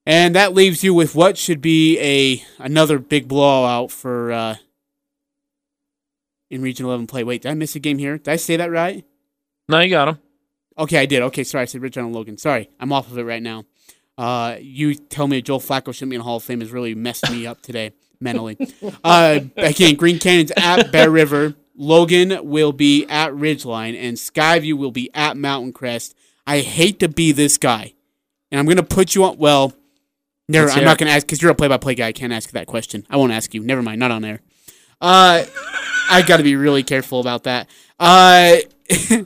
And 0.06 0.34
that 0.34 0.54
leaves 0.54 0.84
you 0.84 0.94
with 0.94 1.14
what 1.14 1.38
should 1.38 1.60
be 1.60 1.98
a 1.98 2.44
another 2.62 2.98
big 2.98 3.26
blowout 3.26 3.90
for 3.90 4.32
uh, 4.32 4.56
in 6.54 6.62
Region 6.62 6.86
11 6.86 7.06
play. 7.08 7.24
Wait, 7.24 7.42
did 7.42 7.50
I 7.50 7.54
miss 7.54 7.74
a 7.74 7.80
game 7.80 7.98
here? 7.98 8.16
Did 8.16 8.28
I 8.30 8.36
say 8.36 8.56
that 8.56 8.70
right? 8.70 9.04
No, 9.68 9.80
you 9.80 9.90
got 9.90 10.08
him. 10.08 10.18
Okay, 10.78 10.98
I 10.98 11.06
did. 11.06 11.22
Okay, 11.22 11.44
sorry, 11.44 11.62
I 11.62 11.64
said 11.66 11.82
Rich 11.82 11.96
and 11.96 12.14
Logan. 12.14 12.38
Sorry, 12.38 12.70
I'm 12.78 12.92
off 12.92 13.10
of 13.10 13.18
it 13.18 13.24
right 13.24 13.42
now. 13.42 13.64
Uh, 14.16 14.56
you 14.60 14.94
tell 14.94 15.26
me 15.26 15.42
Joel 15.42 15.60
Flacco 15.60 15.92
shouldn't 15.92 16.10
be 16.10 16.16
in 16.16 16.20
the 16.20 16.24
Hall 16.24 16.36
of 16.36 16.44
Fame 16.44 16.60
has 16.60 16.70
really 16.70 16.94
messed 16.94 17.28
me 17.30 17.46
up 17.46 17.60
today 17.62 17.92
mentally. 18.20 18.56
Uh, 19.02 19.40
again, 19.56 19.96
Green 19.96 20.18
Canyon's 20.18 20.52
at 20.56 20.92
Bear 20.92 21.10
River. 21.10 21.54
Logan 21.76 22.48
will 22.48 22.72
be 22.72 23.04
at 23.06 23.32
Ridgeline, 23.32 24.00
and 24.00 24.16
Skyview 24.16 24.74
will 24.74 24.92
be 24.92 25.10
at 25.12 25.36
Mountain 25.36 25.72
Crest. 25.72 26.14
I 26.46 26.60
hate 26.60 27.00
to 27.00 27.08
be 27.08 27.32
this 27.32 27.58
guy, 27.58 27.94
and 28.52 28.60
I'm 28.60 28.66
gonna 28.66 28.84
put 28.84 29.16
you 29.16 29.24
on. 29.24 29.38
Well, 29.38 29.72
never. 30.48 30.66
Let's 30.66 30.78
I'm 30.78 30.84
not 30.84 30.98
gonna 30.98 31.10
ask 31.10 31.26
because 31.26 31.42
you're 31.42 31.50
a 31.50 31.54
play-by-play 31.54 31.96
guy. 31.96 32.08
I 32.08 32.12
can't 32.12 32.32
ask 32.32 32.50
that 32.52 32.68
question. 32.68 33.04
I 33.10 33.16
won't 33.16 33.32
ask 33.32 33.54
you. 33.54 33.62
Never 33.62 33.82
mind. 33.82 33.98
Not 33.98 34.12
on 34.12 34.24
air. 34.24 34.40
Uh, 35.00 35.44
I 36.10 36.22
got 36.26 36.38
to 36.38 36.42
be 36.42 36.56
really 36.56 36.82
careful 36.82 37.20
about 37.20 37.44
that. 37.44 37.68
Uh. 37.98 38.56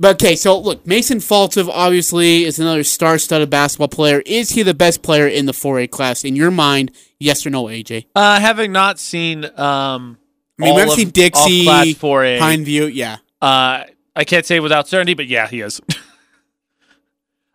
But 0.00 0.22
okay, 0.22 0.36
so 0.36 0.60
look, 0.60 0.86
Mason 0.86 1.18
Falslev 1.18 1.68
obviously 1.68 2.44
is 2.44 2.60
another 2.60 2.84
star-studded 2.84 3.50
basketball 3.50 3.88
player. 3.88 4.22
Is 4.24 4.50
he 4.50 4.62
the 4.62 4.72
best 4.72 5.02
player 5.02 5.26
in 5.26 5.46
the 5.46 5.52
4A 5.52 5.90
class 5.90 6.24
in 6.24 6.36
your 6.36 6.52
mind? 6.52 6.92
Yes 7.18 7.44
or 7.44 7.50
no, 7.50 7.64
AJ? 7.64 8.06
Uh, 8.14 8.38
having 8.38 8.70
not 8.70 9.00
seen 9.00 9.44
um, 9.58 10.16
I 10.60 10.64
mean, 10.64 10.74
we've 10.76 10.90
seen 10.92 11.10
Dixie, 11.10 11.64
class 11.64 11.94
for 11.94 12.24
a 12.24 12.38
Pineview, 12.38 12.92
yeah. 12.94 13.18
Uh, 13.42 13.84
I 14.14 14.24
can't 14.24 14.46
say 14.46 14.60
without 14.60 14.86
certainty, 14.86 15.14
but 15.14 15.26
yeah, 15.26 15.48
he 15.48 15.60
is. 15.60 15.80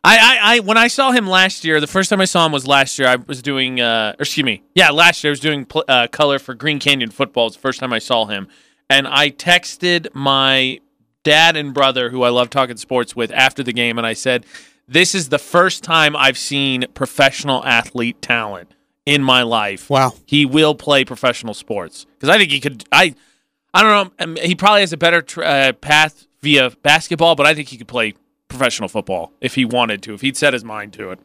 I, 0.05 0.17
I, 0.17 0.55
I, 0.55 0.59
when 0.59 0.77
I 0.77 0.87
saw 0.87 1.11
him 1.11 1.27
last 1.27 1.63
year, 1.63 1.79
the 1.79 1.87
first 1.87 2.09
time 2.09 2.19
I 2.19 2.25
saw 2.25 2.45
him 2.45 2.51
was 2.51 2.67
last 2.67 2.99
year. 2.99 3.07
I 3.07 3.15
was 3.15 3.41
doing, 3.41 3.79
uh, 3.79 4.15
or 4.19 4.23
excuse 4.23 4.43
me, 4.43 4.61
yeah, 4.75 4.89
last 4.91 5.23
year 5.23 5.31
I 5.31 5.33
was 5.33 5.39
doing 5.39 5.65
pl- 5.65 5.85
uh, 5.87 6.07
color 6.07 6.39
for 6.39 6.53
Green 6.53 6.79
Canyon 6.79 7.09
football. 7.09 7.47
It's 7.47 7.55
the 7.55 7.61
first 7.61 7.79
time 7.79 7.93
I 7.93 7.99
saw 7.99 8.25
him, 8.25 8.47
and 8.89 9.07
I 9.07 9.29
texted 9.29 10.07
my 10.13 10.79
dad 11.23 11.55
and 11.55 11.73
brother, 11.73 12.09
who 12.09 12.23
I 12.23 12.29
love 12.29 12.49
talking 12.49 12.75
sports 12.75 13.15
with, 13.15 13.31
after 13.31 13.63
the 13.63 13.71
game, 13.71 13.97
and 13.97 14.05
I 14.05 14.11
said, 14.11 14.45
"This 14.89 15.15
is 15.15 15.29
the 15.29 15.39
first 15.39 15.83
time 15.85 16.17
I've 16.17 16.37
seen 16.37 16.85
professional 16.93 17.63
athlete 17.63 18.21
talent 18.21 18.73
in 19.05 19.23
my 19.23 19.41
life. 19.43 19.89
Wow. 19.89 20.13
he 20.25 20.45
will 20.45 20.75
play 20.75 21.03
professional 21.05 21.53
sports 21.53 22.05
because 22.15 22.27
I 22.29 22.37
think 22.37 22.51
he 22.51 22.59
could. 22.59 22.83
I, 22.91 23.15
I 23.73 23.81
don't 23.83 24.17
know. 24.19 24.23
um, 24.23 24.35
He 24.35 24.53
probably 24.55 24.81
has 24.81 24.91
a 24.91 24.97
better 24.97 25.21
tr- 25.21 25.43
uh, 25.43 25.71
path 25.73 26.27
via 26.41 26.71
basketball, 26.83 27.35
but 27.35 27.45
I 27.45 27.53
think 27.53 27.69
he 27.69 27.77
could 27.77 27.87
play 27.87 28.15
professional 28.53 28.89
football 28.89 29.33
if 29.41 29.55
he 29.55 29.65
wanted 29.65 30.01
to, 30.03 30.13
if 30.13 30.21
he'd 30.21 30.37
set 30.37 30.53
his 30.53 30.63
mind 30.63 30.93
to 30.93 31.11
it. 31.11 31.19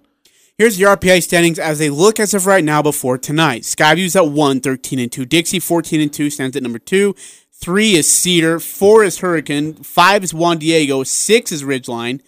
Here's 0.56 0.76
the 0.76 0.86
RPI 0.86 1.22
standings 1.22 1.58
as 1.58 1.78
they 1.78 1.88
look 1.88 2.18
as 2.18 2.34
of 2.34 2.46
right 2.46 2.64
now 2.64 2.82
before 2.82 3.16
tonight. 3.16 3.62
Skyview's 3.62 4.16
at 4.16 4.28
1, 4.28 4.60
13 4.60 4.98
and 4.98 5.12
2. 5.12 5.24
Dixie, 5.24 5.60
14 5.60 6.00
and 6.00 6.12
2, 6.12 6.30
stands 6.30 6.56
at 6.56 6.64
number 6.64 6.80
2. 6.80 7.14
3 7.60 7.92
is 7.92 8.10
Cedar. 8.10 8.58
4 8.58 9.04
is 9.04 9.18
Hurricane. 9.18 9.74
5 9.74 10.24
is 10.24 10.34
Juan 10.34 10.58
Diego. 10.58 11.04
6 11.04 11.52
is 11.52 11.62
Ridgeline. 11.62 12.20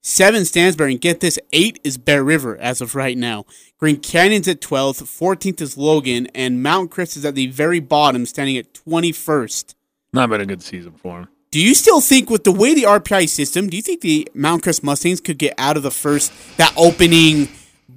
7 0.00 0.46
Stansbury. 0.46 0.92
And 0.92 1.00
get 1.00 1.20
this, 1.20 1.38
8 1.52 1.80
is 1.84 1.98
Bear 1.98 2.24
River 2.24 2.56
as 2.56 2.80
of 2.80 2.94
right 2.94 3.18
now. 3.18 3.44
Green 3.78 3.96
Canyon's 3.98 4.48
at 4.48 4.62
12th. 4.62 5.02
14th 5.02 5.60
is 5.60 5.76
Logan. 5.76 6.28
And 6.34 6.62
Mount 6.62 6.90
Chris 6.90 7.18
is 7.18 7.24
at 7.26 7.34
the 7.34 7.48
very 7.48 7.80
bottom, 7.80 8.24
standing 8.24 8.56
at 8.56 8.72
21st. 8.72 9.74
Not 10.14 10.30
been 10.30 10.40
a 10.40 10.46
good 10.46 10.62
season 10.62 10.92
for 10.92 11.20
him. 11.20 11.28
Do 11.54 11.60
you 11.60 11.76
still 11.76 12.00
think, 12.00 12.30
with 12.30 12.42
the 12.42 12.50
way 12.50 12.74
the 12.74 12.82
RPI 12.82 13.28
system, 13.28 13.70
do 13.70 13.76
you 13.76 13.82
think 13.84 14.00
the 14.00 14.28
Mount 14.34 14.64
Chris 14.64 14.82
Mustangs 14.82 15.20
could 15.20 15.38
get 15.38 15.54
out 15.56 15.76
of 15.76 15.84
the 15.84 15.90
first, 15.92 16.32
that 16.56 16.74
opening 16.76 17.48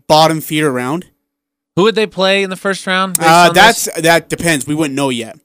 bottom 0.06 0.42
feeder 0.42 0.72
round? 0.72 1.10
Who 1.76 1.82
would 1.82 1.96
they 1.96 2.06
play 2.06 2.44
in 2.44 2.52
the 2.52 2.56
first 2.56 2.86
round? 2.86 3.18
Uh, 3.20 3.52
that's 3.52 3.86
this? 3.86 4.04
that 4.04 4.30
depends. 4.30 4.68
We 4.68 4.76
wouldn't 4.76 4.94
know 4.94 5.10
yet. 5.10 5.40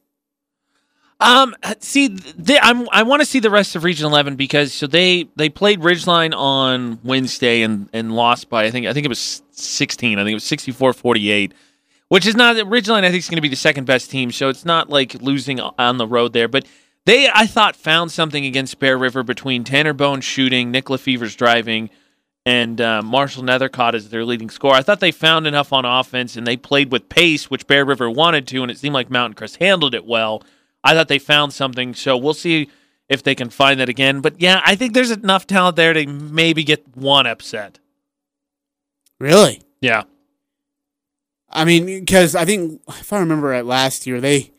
Um, 1.21 1.57
see, 1.79 2.09
they, 2.09 2.59
I'm 2.59 2.87
I 2.93 3.03
want 3.03 3.23
to 3.23 3.27
see 3.27 3.39
the 3.39 3.49
rest 3.49 3.77
of 3.77 3.83
Region 3.83 4.05
11 4.05 4.37
because 4.37 4.75
so 4.75 4.87
they 4.87 5.27
they 5.37 5.49
played 5.49 5.81
Ridgeline 5.81 6.37
on 6.37 6.99
Wednesday 7.03 7.63
and 7.63 7.89
and 7.95 8.15
lost 8.15 8.51
by 8.51 8.65
I 8.65 8.71
think 8.71 8.87
I 8.87 8.93
think 8.93 9.07
it 9.07 9.09
was 9.09 9.43
16. 9.53 10.19
I 10.19 10.23
think 10.23 10.33
it 10.33 10.35
was 10.35 10.45
64-48, 10.45 11.53
which 12.09 12.27
is 12.27 12.37
not 12.37 12.57
Ridgeline. 12.57 13.05
I 13.05 13.11
think 13.11 13.21
is 13.21 13.31
going 13.31 13.39
to 13.39 13.41
be 13.41 13.49
the 13.49 13.57
second 13.57 13.87
best 13.87 14.11
team, 14.11 14.31
so 14.33 14.51
it's 14.51 14.67
not 14.67 14.91
like 14.91 15.15
losing 15.23 15.61
on 15.61 15.97
the 15.97 16.07
road 16.07 16.35
there. 16.35 16.47
But 16.47 16.67
they 17.07 17.29
I 17.33 17.47
thought 17.47 17.77
found 17.77 18.13
something 18.13 18.45
against 18.45 18.79
Bear 18.79 18.97
River 18.97 19.23
between 19.23 19.65
Tanner 19.65 19.93
Bone 19.93 20.21
shooting, 20.21 20.71
Nick 20.71 20.89
Lefevre's 20.89 21.35
driving, 21.37 21.91
and 22.45 22.81
uh, 22.81 23.03
Marshall 23.03 23.45
Nethercott 23.45 23.95
as 23.95 24.11
their 24.11 24.25
leading 24.25 24.51
scorer. 24.51 24.75
I 24.75 24.83
thought 24.83 25.01
they 25.01 25.13
found 25.13 25.47
enough 25.47 25.73
on 25.73 25.85
offense 25.85 26.37
and 26.37 26.47
they 26.47 26.57
played 26.57 26.91
with 26.93 27.09
pace, 27.09 27.51
which 27.51 27.67
Bear 27.67 27.85
River 27.85 28.11
wanted 28.11 28.47
to, 28.49 28.63
and 28.63 28.71
it 28.71 28.79
seemed 28.79 28.95
like 28.95 29.11
Mountain 29.11 29.35
Crest 29.35 29.57
handled 29.57 29.95
it 29.95 30.05
well. 30.05 30.43
I 30.85 30.95
thought 30.95 31.09
they 31.09 31.19
found 31.19 31.53
something, 31.53 31.95
so 31.95 32.17
we'll 32.17 32.35
see 32.35 32.69
if 33.09 33.23
they 33.23 33.35
can 33.35 33.51
find 33.51 33.79
that 33.79 33.89
again. 33.89 34.21
But 34.21 34.41
yeah, 34.41 34.61
I 34.65 34.75
think 34.75 34.95
there's 34.95 35.11
enough 35.11 35.47
talent 35.47 35.77
there 35.77 35.93
to 35.93 36.07
maybe 36.07 36.65
get 36.65 36.97
one 36.97 37.27
upset. 37.27 37.79
Really? 39.21 39.63
Yeah. 39.81 40.05
I 41.49 41.65
mean, 41.65 41.85
because 41.87 42.35
I 42.35 42.45
think 42.45 42.81
if 42.89 43.13
I 43.13 43.21
remember 43.21 43.49
right, 43.49 43.65
last 43.65 44.07
year 44.07 44.21
they 44.21 44.52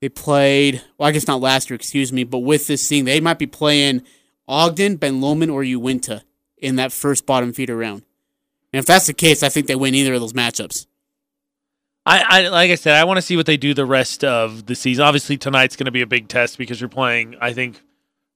they 0.00 0.08
played. 0.08 0.82
Well, 0.98 1.08
I 1.08 1.12
guess 1.12 1.26
not 1.26 1.40
last 1.40 1.70
year. 1.70 1.74
Excuse 1.74 2.12
me. 2.12 2.24
But 2.24 2.38
with 2.38 2.66
this 2.66 2.88
thing, 2.88 3.04
they 3.04 3.20
might 3.20 3.38
be 3.38 3.46
playing 3.46 4.02
Ogden, 4.46 4.96
Ben 4.96 5.20
Lomond, 5.20 5.50
or 5.50 5.62
Uinta 5.62 6.22
in 6.58 6.76
that 6.76 6.92
first 6.92 7.26
bottom 7.26 7.52
feeder 7.52 7.76
round. 7.76 8.02
And 8.72 8.80
if 8.80 8.86
that's 8.86 9.06
the 9.06 9.14
case, 9.14 9.42
I 9.42 9.48
think 9.48 9.66
they 9.66 9.74
win 9.74 9.94
either 9.94 10.14
of 10.14 10.20
those 10.20 10.32
matchups. 10.32 10.86
I, 12.04 12.24
I 12.28 12.48
like 12.48 12.70
I 12.70 12.76
said, 12.76 12.94
I 12.94 13.04
want 13.04 13.18
to 13.18 13.22
see 13.22 13.36
what 13.36 13.46
they 13.46 13.56
do 13.56 13.74
the 13.74 13.86
rest 13.86 14.22
of 14.22 14.66
the 14.66 14.74
season. 14.74 15.04
Obviously, 15.04 15.36
tonight's 15.36 15.76
going 15.76 15.86
to 15.86 15.90
be 15.90 16.02
a 16.02 16.06
big 16.06 16.28
test 16.28 16.56
because 16.56 16.80
you're 16.80 16.88
playing, 16.88 17.36
I 17.40 17.52
think, 17.52 17.80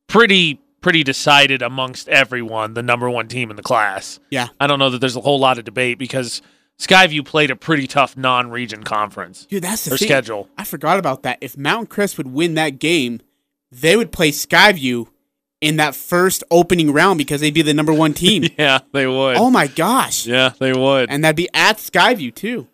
pretty 0.08 0.60
pretty 0.80 1.04
decided 1.04 1.62
amongst 1.62 2.08
everyone, 2.08 2.74
the 2.74 2.82
number 2.82 3.08
one 3.08 3.28
team 3.28 3.50
in 3.50 3.56
the 3.56 3.62
class. 3.62 4.18
Yeah. 4.30 4.48
I 4.58 4.66
don't 4.66 4.78
know 4.78 4.90
that 4.90 4.98
there's 4.98 5.16
a 5.16 5.20
whole 5.20 5.38
lot 5.38 5.58
of 5.58 5.64
debate 5.64 5.98
because 5.98 6.42
Skyview 6.80 7.24
played 7.26 7.50
a 7.50 7.56
pretty 7.56 7.86
tough 7.86 8.16
non-region 8.16 8.82
conference. 8.84 9.44
Dude, 9.46 9.62
that's 9.62 9.84
the 9.84 9.90
Their 9.90 9.98
thing. 9.98 10.08
schedule. 10.08 10.48
I 10.56 10.64
forgot 10.64 10.98
about 10.98 11.22
that. 11.24 11.38
If 11.42 11.56
Mountain 11.56 11.88
Crest 11.88 12.16
would 12.16 12.28
win 12.28 12.54
that 12.54 12.78
game, 12.78 13.20
they 13.70 13.96
would 13.96 14.10
play 14.12 14.30
Skyview 14.30 15.06
in 15.60 15.76
that 15.76 15.94
first 15.94 16.42
opening 16.50 16.90
round 16.92 17.18
because 17.18 17.42
they'd 17.42 17.52
be 17.52 17.60
the 17.62 17.74
number 17.74 17.92
one 17.92 18.14
team. 18.14 18.44
Yeah, 18.58 18.80
they 18.92 19.06
would. 19.06 19.36
oh 19.36 19.50
my 19.50 19.66
gosh. 19.66 20.26
Yeah, 20.26 20.52
they 20.58 20.72
would. 20.72 21.10
And 21.10 21.22
that'd 21.22 21.36
be 21.36 21.50
at 21.52 21.76
Skyview 21.76 22.34
too. 22.34 22.66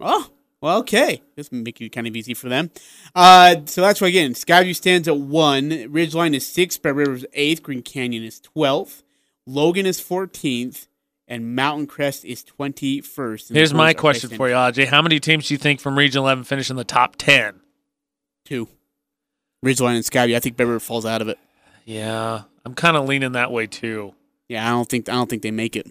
Oh, 0.00 0.30
well, 0.62 0.78
okay. 0.78 1.20
This 1.36 1.50
would 1.50 1.62
make 1.62 1.78
it 1.82 1.90
kind 1.90 2.06
of 2.06 2.16
easy 2.16 2.32
for 2.32 2.48
them. 2.48 2.70
Uh, 3.14 3.56
so 3.66 3.82
that's 3.82 4.00
why 4.00 4.08
again, 4.08 4.32
Skyview 4.32 4.74
stands 4.74 5.06
at 5.06 5.18
one. 5.18 5.68
Ridgeline 5.70 6.34
is 6.34 6.46
six. 6.46 6.78
Bear 6.78 6.94
River 6.94 7.12
is 7.12 7.26
eighth. 7.34 7.62
Green 7.62 7.82
Canyon 7.82 8.24
is 8.24 8.40
twelfth. 8.40 9.02
Logan 9.46 9.84
is 9.84 10.00
fourteenth, 10.00 10.86
and 11.30 11.54
Mountain 11.54 11.86
Crest 11.86 12.26
is 12.26 12.44
twenty 12.44 13.00
first. 13.00 13.48
Here's 13.48 13.72
my 13.72 13.94
question 13.94 14.28
for 14.30 14.48
you, 14.48 14.54
Aj. 14.54 14.86
How 14.86 15.00
many 15.00 15.18
teams 15.20 15.48
do 15.48 15.54
you 15.54 15.58
think 15.58 15.80
from 15.80 15.96
Region 15.96 16.20
11 16.20 16.44
finish 16.44 16.68
in 16.68 16.76
the 16.76 16.84
top 16.84 17.16
10? 17.16 17.60
Two. 18.44 18.68
Ridgeline 19.64 19.94
and 19.96 20.04
Skyview. 20.04 20.36
I 20.36 20.40
think 20.40 20.56
Bear 20.56 20.66
River 20.66 20.80
falls 20.80 21.06
out 21.06 21.22
of 21.22 21.28
it. 21.28 21.38
Yeah, 21.84 22.42
I'm 22.64 22.74
kind 22.74 22.96
of 22.96 23.06
leaning 23.08 23.32
that 23.32 23.50
way 23.52 23.66
too. 23.66 24.14
Yeah, 24.48 24.66
I 24.66 24.70
don't 24.70 24.88
think 24.88 25.08
I 25.08 25.12
don't 25.12 25.30
think 25.30 25.42
they 25.42 25.50
make 25.50 25.76
it. 25.76 25.90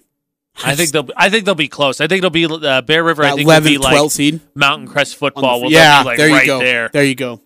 I 0.64 0.76
think 0.76 0.92
they'll. 0.92 1.08
I 1.16 1.30
think 1.30 1.46
they'll 1.46 1.56
be 1.56 1.68
close. 1.70 2.02
I 2.02 2.08
think 2.08 2.22
they'll 2.22 2.30
be 2.30 2.46
uh, 2.46 2.82
Bear 2.82 3.04
River. 3.04 3.24
I 3.24 3.36
think 3.36 3.48
will 3.48 3.62
be 3.62 3.78
11th, 3.78 3.82
like 3.82 3.98
12th 3.98 4.12
seed. 4.12 4.42
Mountain 4.56 4.88
Crest 4.88 5.16
football. 5.16 5.60
the- 5.60 5.66
Will 5.66 5.72
yeah, 5.72 6.04
be 6.04 6.06
like 6.10 6.18
there 6.18 6.28
you 6.28 6.34
right 6.36 6.46
go. 6.46 6.60
there. 6.60 6.90
There 6.92 7.04
you 7.04 7.16
go. 7.16 7.42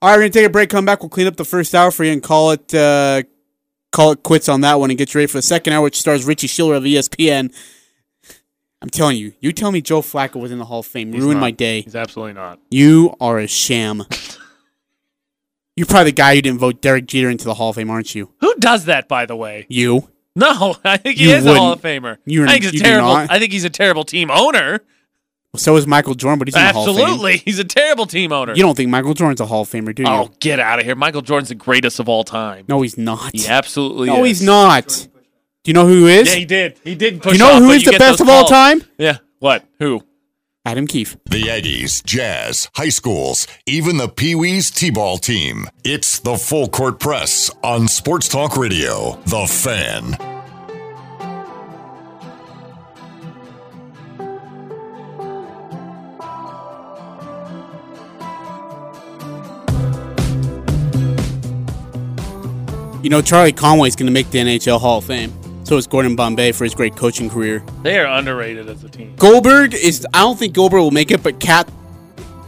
All 0.00 0.10
right, 0.10 0.16
we're 0.16 0.22
gonna 0.22 0.30
take 0.30 0.46
a 0.46 0.50
break. 0.50 0.70
Come 0.70 0.84
back. 0.84 1.00
We'll 1.02 1.08
clean 1.10 1.26
up 1.26 1.36
the 1.36 1.44
first 1.44 1.74
hour 1.74 1.90
for 1.90 2.04
you 2.04 2.12
and 2.12 2.22
call 2.22 2.50
it 2.52 2.72
uh, 2.74 3.22
call 3.92 4.12
it 4.12 4.22
quits 4.22 4.48
on 4.48 4.60
that 4.62 4.78
one 4.80 4.90
and 4.90 4.98
get 4.98 5.12
you 5.14 5.18
ready 5.18 5.26
for 5.26 5.38
the 5.38 5.42
second 5.42 5.72
hour, 5.72 5.82
which 5.84 5.98
stars 5.98 6.24
Richie 6.24 6.46
Schueler 6.48 6.76
of 6.76 6.84
ESPN. 6.84 7.54
I'm 8.80 8.90
telling 8.90 9.16
you, 9.16 9.32
you 9.40 9.52
tell 9.52 9.72
me 9.72 9.80
Joe 9.80 10.02
Flacco 10.02 10.40
was 10.40 10.52
in 10.52 10.58
the 10.58 10.64
Hall 10.64 10.80
of 10.80 10.86
Fame, 10.86 11.12
He's 11.12 11.22
ruined 11.22 11.40
not. 11.40 11.46
my 11.46 11.50
day. 11.50 11.80
He's 11.82 11.96
absolutely 11.96 12.34
not. 12.34 12.60
You 12.70 13.14
are 13.20 13.38
a 13.38 13.48
sham. 13.48 14.04
You're 15.76 15.86
probably 15.86 16.06
the 16.10 16.16
guy 16.16 16.34
who 16.34 16.42
didn't 16.42 16.58
vote 16.58 16.80
Derek 16.80 17.06
Jeter 17.06 17.30
into 17.30 17.44
the 17.44 17.54
Hall 17.54 17.70
of 17.70 17.76
Fame, 17.76 17.90
aren't 17.90 18.14
you? 18.14 18.32
Who 18.40 18.54
does 18.56 18.86
that, 18.86 19.06
by 19.08 19.26
the 19.26 19.36
way? 19.36 19.66
You. 19.68 20.08
No, 20.34 20.76
I 20.84 20.96
think 20.96 21.18
he 21.18 21.28
You 21.30 21.36
is 21.36 21.46
a 21.46 21.54
Hall 21.54 21.72
of. 21.72 21.80
Famer. 21.82 22.18
You're- 22.24 22.48
I 22.48 22.52
think 22.58 22.64
he's 22.72 22.80
a 22.80 22.84
terrible. 22.84 23.10
I 23.10 23.38
think 23.38 23.52
he's 23.52 23.64
a 23.64 23.70
terrible 23.70 24.04
team 24.04 24.30
owner. 24.30 24.80
So 25.56 25.76
is 25.76 25.86
Michael 25.86 26.14
Jordan, 26.14 26.38
but 26.38 26.48
he's 26.48 26.54
in 26.54 26.62
the 26.62 26.72
Hall 26.72 26.88
of 26.88 26.94
Fame. 26.94 27.04
Absolutely, 27.04 27.36
he's 27.44 27.58
a 27.58 27.64
terrible 27.64 28.06
team 28.06 28.32
owner. 28.32 28.54
You 28.54 28.62
don't 28.62 28.76
think 28.76 28.90
Michael 28.90 29.14
Jordan's 29.14 29.40
a 29.40 29.46
Hall 29.46 29.62
of 29.62 29.68
Famer, 29.68 29.94
do 29.94 30.02
you? 30.02 30.08
oh, 30.08 30.30
get 30.40 30.60
out 30.60 30.78
of 30.78 30.84
here! 30.84 30.94
Michael 30.94 31.22
Jordan's 31.22 31.48
the 31.48 31.54
greatest 31.54 31.98
of 32.00 32.08
all 32.08 32.22
time. 32.22 32.66
No, 32.68 32.82
he's 32.82 32.98
not. 32.98 33.34
He 33.34 33.46
absolutely. 33.48 34.08
no, 34.08 34.24
is. 34.24 34.40
he's 34.40 34.46
not. 34.46 34.88
Do 34.88 35.70
you 35.70 35.72
know 35.74 35.86
who 35.86 36.06
he 36.06 36.16
is? 36.18 36.28
Yeah, 36.28 36.34
he 36.34 36.44
did. 36.44 36.78
He 36.84 36.94
did 36.94 37.22
push. 37.22 37.32
you 37.32 37.38
know 37.38 37.52
off, 37.52 37.62
who 37.62 37.68
but 37.68 37.84
the 37.84 37.98
best 37.98 38.18
those 38.18 38.20
of 38.20 38.28
all 38.28 38.44
time? 38.44 38.82
Yeah. 38.98 39.18
What? 39.38 39.64
Who? 39.78 40.02
Adam 40.64 40.86
Keefe. 40.86 41.16
The 41.24 41.44
Aggies, 41.44 42.04
Jazz, 42.04 42.68
high 42.74 42.90
schools, 42.90 43.46
even 43.64 43.96
the 43.96 44.08
Pee 44.08 44.34
Wees 44.34 44.70
T-ball 44.70 45.16
team. 45.16 45.66
It's 45.82 46.18
the 46.18 46.36
Full 46.36 46.68
Court 46.68 47.00
Press 47.00 47.50
on 47.62 47.88
Sports 47.88 48.28
Talk 48.28 48.56
Radio. 48.56 49.18
The 49.24 49.46
Fan. 49.46 50.37
You 63.02 63.10
know, 63.10 63.22
Charlie 63.22 63.52
Conway's 63.52 63.94
going 63.96 64.06
to 64.06 64.12
make 64.12 64.30
the 64.30 64.38
NHL 64.38 64.80
Hall 64.80 64.98
of 64.98 65.04
Fame. 65.04 65.32
So 65.64 65.76
is 65.76 65.86
Gordon 65.86 66.16
Bombay 66.16 66.52
for 66.52 66.64
his 66.64 66.74
great 66.74 66.96
coaching 66.96 67.28
career. 67.28 67.62
They 67.82 67.98
are 67.98 68.06
underrated 68.06 68.68
as 68.68 68.82
a 68.84 68.88
team. 68.88 69.14
Goldberg 69.16 69.74
is. 69.74 70.06
I 70.14 70.20
don't 70.20 70.38
think 70.38 70.54
Goldberg 70.54 70.80
will 70.80 70.90
make 70.90 71.10
it, 71.10 71.22
but 71.22 71.38
Cat, 71.40 71.70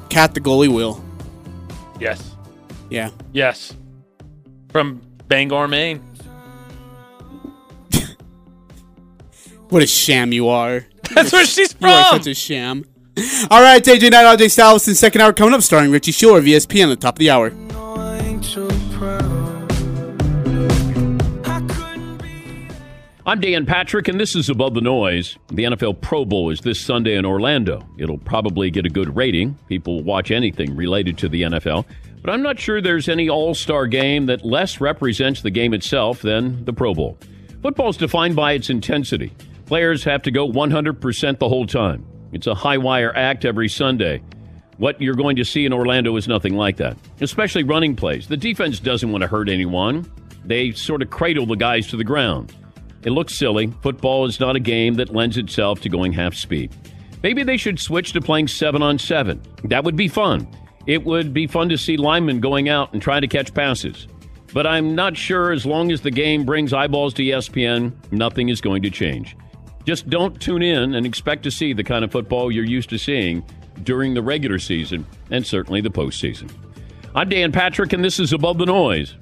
Cat 0.08 0.32
the 0.34 0.40
goalie 0.40 0.72
will. 0.72 1.04
Yes. 2.00 2.34
Yeah. 2.88 3.10
Yes. 3.32 3.74
From 4.70 5.00
Bangor, 5.28 5.68
Maine. 5.68 6.02
What 9.68 9.82
a 9.82 9.86
sham 9.86 10.32
you 10.32 10.48
are. 10.48 10.84
That's 11.14 11.30
where 11.32 11.44
she's 11.46 11.76
You 11.80 11.86
are 11.88 12.04
from. 12.10 12.18
such 12.18 12.26
a 12.26 12.34
sham. 12.34 12.84
All 13.50 13.62
right, 13.62 13.82
AJ 13.84 14.10
Knight, 14.10 14.36
RJ 14.38 14.50
Styles 14.50 14.88
in 14.88 14.94
second 14.94 15.20
hour 15.20 15.32
coming 15.32 15.54
up, 15.54 15.62
starring 15.62 15.90
Richie 15.92 16.10
Schueler 16.12 16.40
ESPN 16.40 16.84
at 16.84 16.88
the 16.88 16.96
top 16.96 17.14
of 17.14 17.18
the 17.20 17.30
hour. 17.30 17.50
I'm 23.30 23.38
Dan 23.38 23.64
Patrick, 23.64 24.08
and 24.08 24.18
this 24.18 24.34
is 24.34 24.48
Above 24.48 24.74
the 24.74 24.80
Noise. 24.80 25.38
The 25.52 25.62
NFL 25.62 26.00
Pro 26.00 26.24
Bowl 26.24 26.50
is 26.50 26.62
this 26.62 26.80
Sunday 26.80 27.14
in 27.14 27.24
Orlando. 27.24 27.88
It'll 27.96 28.18
probably 28.18 28.72
get 28.72 28.86
a 28.86 28.88
good 28.88 29.14
rating. 29.14 29.56
People 29.68 30.02
watch 30.02 30.32
anything 30.32 30.74
related 30.74 31.16
to 31.18 31.28
the 31.28 31.42
NFL. 31.42 31.84
But 32.22 32.32
I'm 32.32 32.42
not 32.42 32.58
sure 32.58 32.80
there's 32.80 33.08
any 33.08 33.28
all 33.28 33.54
star 33.54 33.86
game 33.86 34.26
that 34.26 34.44
less 34.44 34.80
represents 34.80 35.42
the 35.42 35.50
game 35.50 35.74
itself 35.74 36.22
than 36.22 36.64
the 36.64 36.72
Pro 36.72 36.92
Bowl. 36.92 37.18
Football's 37.62 37.96
defined 37.96 38.34
by 38.34 38.54
its 38.54 38.68
intensity. 38.68 39.32
Players 39.66 40.02
have 40.02 40.24
to 40.24 40.32
go 40.32 40.48
100% 40.48 41.38
the 41.38 41.48
whole 41.48 41.68
time. 41.68 42.04
It's 42.32 42.48
a 42.48 42.54
high 42.56 42.78
wire 42.78 43.14
act 43.14 43.44
every 43.44 43.68
Sunday. 43.68 44.24
What 44.78 45.00
you're 45.00 45.14
going 45.14 45.36
to 45.36 45.44
see 45.44 45.64
in 45.64 45.72
Orlando 45.72 46.16
is 46.16 46.26
nothing 46.26 46.56
like 46.56 46.78
that, 46.78 46.96
especially 47.20 47.62
running 47.62 47.94
plays. 47.94 48.26
The 48.26 48.36
defense 48.36 48.80
doesn't 48.80 49.12
want 49.12 49.22
to 49.22 49.28
hurt 49.28 49.48
anyone, 49.48 50.10
they 50.44 50.72
sort 50.72 51.00
of 51.00 51.10
cradle 51.10 51.46
the 51.46 51.54
guys 51.54 51.86
to 51.90 51.96
the 51.96 52.02
ground. 52.02 52.56
It 53.02 53.10
looks 53.10 53.34
silly. 53.36 53.72
Football 53.82 54.26
is 54.26 54.40
not 54.40 54.56
a 54.56 54.60
game 54.60 54.94
that 54.94 55.14
lends 55.14 55.36
itself 55.36 55.80
to 55.82 55.88
going 55.88 56.12
half 56.12 56.34
speed. 56.34 56.74
Maybe 57.22 57.42
they 57.42 57.56
should 57.56 57.78
switch 57.78 58.12
to 58.12 58.20
playing 58.20 58.48
seven 58.48 58.82
on 58.82 58.98
seven. 58.98 59.42
That 59.64 59.84
would 59.84 59.96
be 59.96 60.08
fun. 60.08 60.48
It 60.86 61.04
would 61.04 61.32
be 61.32 61.46
fun 61.46 61.68
to 61.68 61.78
see 61.78 61.96
linemen 61.96 62.40
going 62.40 62.68
out 62.68 62.92
and 62.92 63.00
trying 63.00 63.20
to 63.22 63.28
catch 63.28 63.52
passes. 63.54 64.06
But 64.52 64.66
I'm 64.66 64.94
not 64.94 65.16
sure 65.16 65.52
as 65.52 65.64
long 65.64 65.92
as 65.92 66.00
the 66.00 66.10
game 66.10 66.44
brings 66.44 66.72
eyeballs 66.72 67.14
to 67.14 67.22
ESPN, 67.22 67.92
nothing 68.10 68.48
is 68.48 68.60
going 68.60 68.82
to 68.82 68.90
change. 68.90 69.36
Just 69.84 70.10
don't 70.10 70.40
tune 70.40 70.62
in 70.62 70.94
and 70.94 71.06
expect 71.06 71.42
to 71.44 71.50
see 71.50 71.72
the 71.72 71.84
kind 71.84 72.04
of 72.04 72.12
football 72.12 72.50
you're 72.50 72.64
used 72.64 72.90
to 72.90 72.98
seeing 72.98 73.44
during 73.82 74.14
the 74.14 74.22
regular 74.22 74.58
season 74.58 75.06
and 75.30 75.46
certainly 75.46 75.80
the 75.80 75.90
postseason. 75.90 76.50
I'm 77.14 77.28
Dan 77.28 77.52
Patrick, 77.52 77.92
and 77.92 78.04
this 78.04 78.20
is 78.20 78.32
Above 78.32 78.58
the 78.58 78.66
Noise. 78.66 79.14